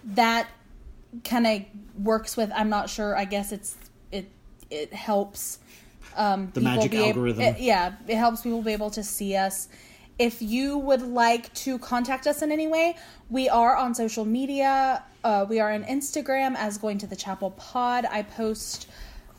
[0.04, 0.48] That
[1.24, 1.62] kind of
[2.04, 2.52] works with.
[2.56, 3.18] I'm not sure.
[3.18, 3.76] I guess it's
[4.12, 4.30] it
[4.70, 5.60] it helps.
[6.16, 7.42] Um, The people magic algorithm.
[7.44, 9.68] it- yeah, it helps people be able to see us.
[10.18, 12.98] If you would like to contact us in any way,
[13.30, 15.04] we are on social media.
[15.24, 18.06] Uh, we are on Instagram as Going to the Chapel Pod.
[18.12, 18.90] I post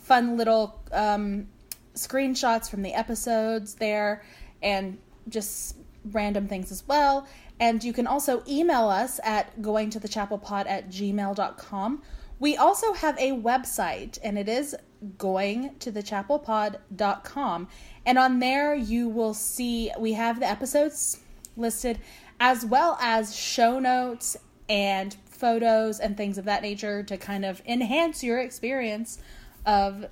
[0.02, 1.48] fun little um,
[1.94, 4.22] screenshots from the episodes there
[4.62, 4.98] and
[5.28, 5.76] just
[6.12, 7.26] random things as well.
[7.58, 12.02] And you can also email us at going to the chapelpod at gmail.com.
[12.38, 14.74] We also have a website and it is
[15.18, 17.68] going to the.
[18.06, 21.20] And on there you will see we have the episodes
[21.56, 21.98] listed
[22.38, 24.38] as well as show notes
[24.68, 29.18] and photos and things of that nature to kind of enhance your experience
[29.66, 30.06] of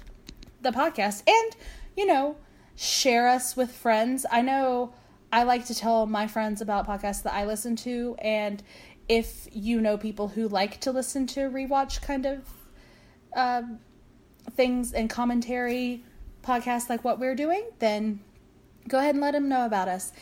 [0.60, 1.56] the podcast and
[1.96, 2.36] you know
[2.76, 4.24] share us with friends.
[4.30, 4.92] I know
[5.32, 8.62] I like to tell my friends about podcasts that I listen to, and
[9.08, 12.44] if you know people who like to listen to rewatch kind of
[13.34, 13.78] um,
[14.54, 16.04] things and commentary
[16.42, 18.20] podcasts like what we're doing, then
[18.86, 20.12] go ahead and let them know about us.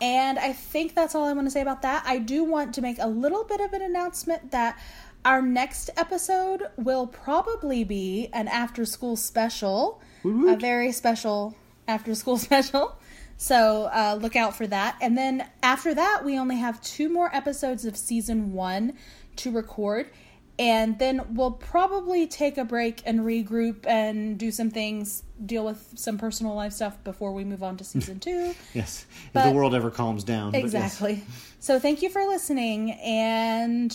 [0.00, 2.04] And I think that's all I want to say about that.
[2.06, 4.78] I do want to make a little bit of an announcement that
[5.24, 11.54] our next episode will probably be an after school special, a very special
[11.88, 12.96] after school special.
[13.36, 14.96] So uh, look out for that.
[15.00, 18.94] And then after that, we only have two more episodes of season one
[19.36, 20.10] to record.
[20.56, 25.94] And then we'll probably take a break and regroup and do some things, deal with
[25.96, 28.54] some personal life stuff before we move on to season two.
[28.72, 30.52] Yes, if the world ever calms down.
[30.52, 30.72] but yes.
[30.72, 31.24] Exactly.
[31.58, 33.92] So thank you for listening and,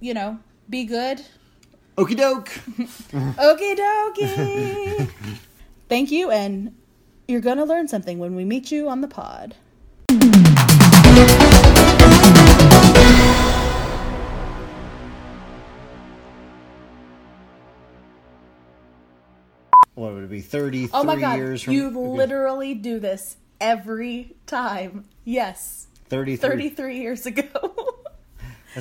[0.00, 0.38] you know,
[0.68, 1.22] be good.
[1.96, 2.48] Okie doke.
[3.38, 5.08] Okie dokie.
[5.88, 6.74] thank you, and
[7.28, 9.54] you're going to learn something when we meet you on the pod.
[19.94, 20.42] What would it be?
[20.42, 25.06] Thirty-three Oh my god, years from you literally do this every time.
[25.24, 25.86] Yes.
[26.08, 26.48] 33.
[26.48, 27.86] 33 years ago.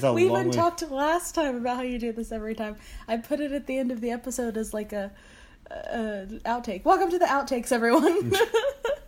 [0.02, 0.52] That's we even way.
[0.52, 2.76] talked last time about how you do this every time.
[3.08, 5.10] I put it at the end of the episode as like a,
[5.72, 6.84] a outtake.
[6.84, 8.34] Welcome to the outtakes, everyone.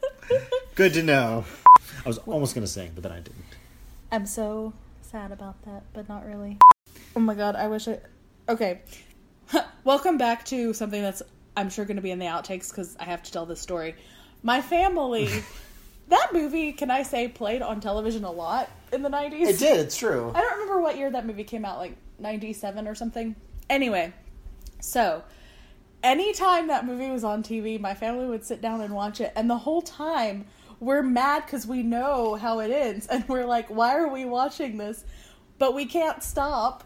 [0.76, 1.44] Good to know.
[2.06, 3.44] I was almost going to sing, but then I didn't.
[4.14, 6.58] I'm so sad about that, but not really.
[7.18, 8.00] Oh my god, I wish I.
[8.48, 8.80] Okay.
[9.84, 11.22] Welcome back to something that's,
[11.58, 13.96] I'm sure, going to be in the outtakes because I have to tell this story.
[14.42, 15.28] My family.
[16.08, 19.48] that movie, can I say, played on television a lot in the 90s?
[19.48, 19.80] It did.
[19.80, 20.32] It's true.
[20.34, 23.36] I don't remember what year that movie came out, like 97 or something.
[23.70, 24.14] Anyway,
[24.80, 25.24] so
[26.04, 29.50] anytime that movie was on TV, my family would sit down and watch it, and
[29.50, 30.46] the whole time
[30.80, 34.78] we're mad because we know how it ends, and we're like, why are we watching
[34.78, 35.04] this?
[35.58, 36.84] But we can't stop.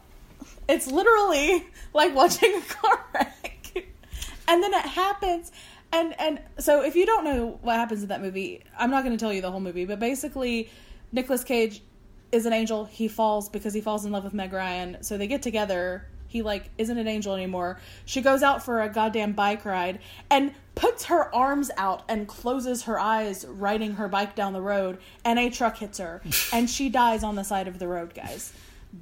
[0.67, 3.73] It's literally like watching a car wreck.
[4.47, 5.51] and then it happens.
[5.93, 9.15] And and so if you don't know what happens in that movie, I'm not going
[9.15, 10.69] to tell you the whole movie, but basically
[11.11, 11.83] Nicolas Cage
[12.31, 12.85] is an angel.
[12.85, 14.97] He falls because he falls in love with Meg Ryan.
[15.01, 16.07] So they get together.
[16.27, 17.79] He like isn't an angel anymore.
[18.05, 19.99] She goes out for a goddamn bike ride
[20.29, 24.97] and puts her arms out and closes her eyes riding her bike down the road
[25.25, 26.21] and a truck hits her
[26.53, 28.53] and she dies on the side of the road, guys.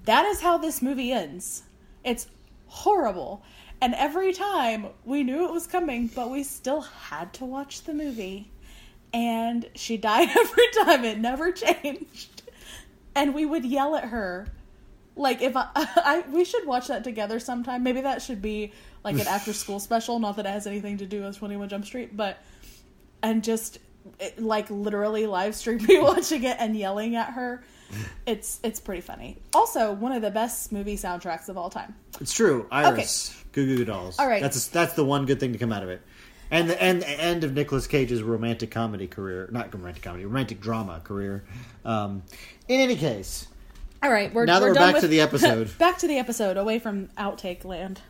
[0.06, 1.64] That is how this movie ends.
[2.04, 2.28] It's
[2.68, 3.44] horrible.
[3.82, 7.94] And every time we knew it was coming, but we still had to watch the
[7.94, 8.52] movie.
[9.14, 11.06] And she died every time.
[11.06, 12.39] It never changed.
[13.20, 14.48] And we would yell at her.
[15.16, 17.84] Like if I, I we should watch that together sometime.
[17.84, 18.72] Maybe that should be
[19.04, 21.86] like an after school special, not that it has anything to do with 21 Jump
[21.86, 22.42] Street, but
[23.22, 23.80] and just
[24.20, 27.62] it, like literally live stream me watching it and yelling at her.
[28.26, 29.38] It's it's pretty funny.
[29.54, 31.96] Also, one of the best movie soundtracks of all time.
[32.22, 32.68] It's true.
[32.72, 33.36] Iris.
[33.52, 34.18] Goo Goo Dolls.
[34.20, 34.42] All right.
[34.42, 36.02] That's that's the one good thing to come out of it.
[36.52, 40.60] And the and the end of Nicolas Cage's romantic comedy career, not romantic comedy, romantic
[40.60, 41.44] drama career.
[41.86, 42.24] Um,
[42.68, 43.48] in any case,
[44.02, 45.78] All right, we're Now that we're we're back with- to the episode.
[45.78, 48.02] back to the episode, away from outtake land.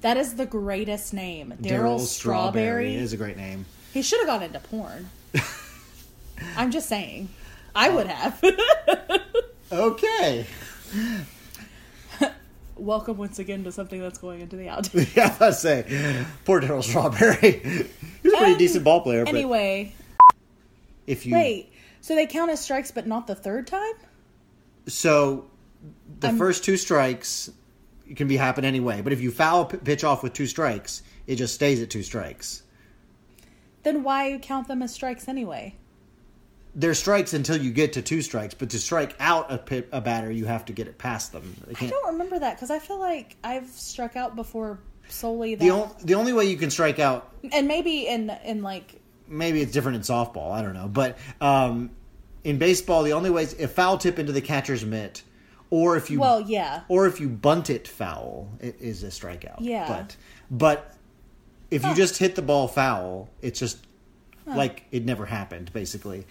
[0.00, 2.94] That is the greatest name, Darryl Strawberry.
[2.94, 3.66] is a great name.
[3.92, 5.10] He should have gone into porn.
[6.56, 7.28] I'm just saying,
[7.74, 8.42] I would have.
[9.72, 10.46] Okay.
[12.82, 15.14] Welcome once again to something that's going into the outtake.
[15.14, 17.60] Yeah, I say poor Darryl Strawberry.
[18.22, 19.94] He's a pretty And decent ball player, but Anyway,
[21.06, 21.72] if you wait.
[22.00, 23.92] So they count as strikes, but not the third time.
[24.88, 25.46] so
[26.18, 27.50] the I'm- first two strikes
[28.16, 31.54] can be happen anyway, but if you foul pitch off with two strikes, it just
[31.54, 32.64] stays at two strikes.
[33.84, 35.76] Then why count them as strikes anyway?
[36.74, 40.00] They're strikes until you get to two strikes, but to strike out a, pit, a
[40.00, 41.54] batter, you have to get it past them.
[41.78, 44.78] I don't remember that because I feel like I've struck out before
[45.08, 48.62] solely that, The, on, the only way you can strike out and maybe in in
[48.62, 50.52] like maybe it's different in softball.
[50.52, 51.90] I don't know, but um,
[52.44, 55.22] in baseball, the only way is if foul tip into the catcher's mitt,
[55.70, 59.56] or if you well, yeah, or if you bunt it foul, it is a strikeout.
[59.60, 59.86] Yeah.
[59.88, 60.16] but
[60.50, 60.96] but
[61.70, 63.78] if you just hit the ball foul, it's just
[64.46, 65.72] like it never happened.
[65.72, 66.26] Basically,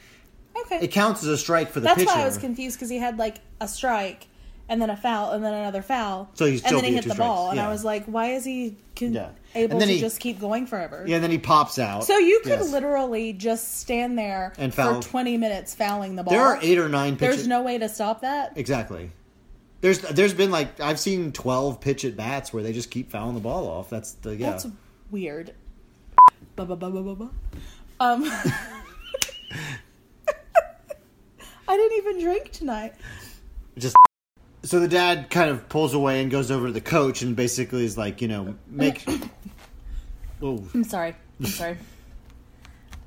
[0.66, 0.80] okay.
[0.82, 2.14] it counts as a strike for the That's pitcher.
[2.16, 4.28] why I was confused because he had like a strike
[4.70, 6.30] and then a foul and then another foul.
[6.34, 8.28] So he'd and still then he hit the ball, strikes, and I was like, why
[8.34, 9.30] is he con- Yeah.
[9.54, 11.04] able to he- just keep going forever?
[11.06, 12.06] Yeah, and then he pops out.
[12.06, 12.72] So you could Yes.
[12.72, 15.02] literally just stand there And foul.
[15.02, 16.32] for twenty minutes fouling the ball.
[16.34, 17.36] There are eight or nine pitches.
[17.38, 18.54] There's no way to stop that.
[18.56, 19.12] Exactly.
[19.82, 23.34] There's there's been like I've seen twelve pitch at bats where they just keep fouling
[23.36, 23.90] the ball off.
[23.90, 24.52] That's the yeah.
[24.52, 24.68] That's
[25.10, 25.54] weird.
[26.56, 27.30] Ba, ba, ba, ba, ba, ba.
[28.00, 28.32] Um,
[31.72, 32.94] I didn't even drink tonight.
[33.78, 33.96] Just
[34.64, 37.86] so the dad kind of pulls away and goes over to the coach and basically
[37.86, 39.06] is like, you know, make.
[40.44, 41.16] Oh, I'm sorry.
[41.40, 41.78] I'm sorry.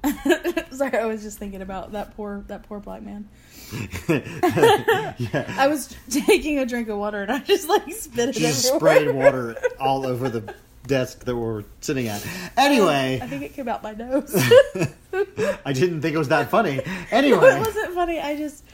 [0.70, 3.28] sorry, I was just thinking about that poor that poor black man.
[4.08, 8.96] I was taking a drink of water and I just like spit it just everywhere.
[8.98, 10.54] sprayed water all over the
[10.86, 12.24] desk that we're sitting at.
[12.56, 14.34] Anyway, I think it came out my nose.
[15.64, 16.80] I didn't think it was that funny.
[17.10, 17.56] Anyway.
[17.56, 18.18] It wasn't funny.
[18.18, 18.64] I just.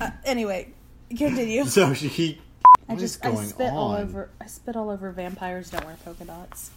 [0.00, 0.72] Uh, anyway,
[1.10, 1.64] continue.
[1.64, 2.40] so she he.
[2.88, 4.30] I just I going spit all over.
[4.40, 5.10] I spit all over.
[5.10, 6.70] Vampires don't wear polka dots.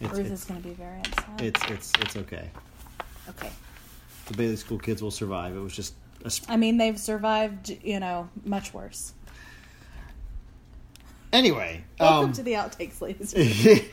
[0.00, 1.40] It's, Ruth it's, is going to be very upset.
[1.40, 2.50] it's it's it's okay.
[3.30, 3.50] okay.
[4.26, 5.56] The Bailey School kids will survive.
[5.56, 7.76] It was just a sp- I mean, they've survived.
[7.82, 9.14] You know, much worse.
[11.32, 11.84] Anyway.
[11.98, 13.34] Welcome Um, to the outtakes, ladies.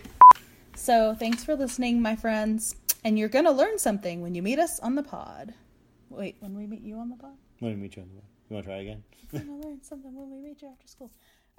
[0.75, 2.75] so, thanks for listening, my friends.
[3.03, 5.53] And you're going to learn something when you meet us on the pod.
[6.09, 7.35] Wait, when we meet you on the pod?
[7.59, 8.23] When we meet you on the way.
[8.49, 9.03] You want to try again?
[9.31, 11.11] You're going to learn something when we meet you after school.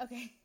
[0.03, 0.33] Okay.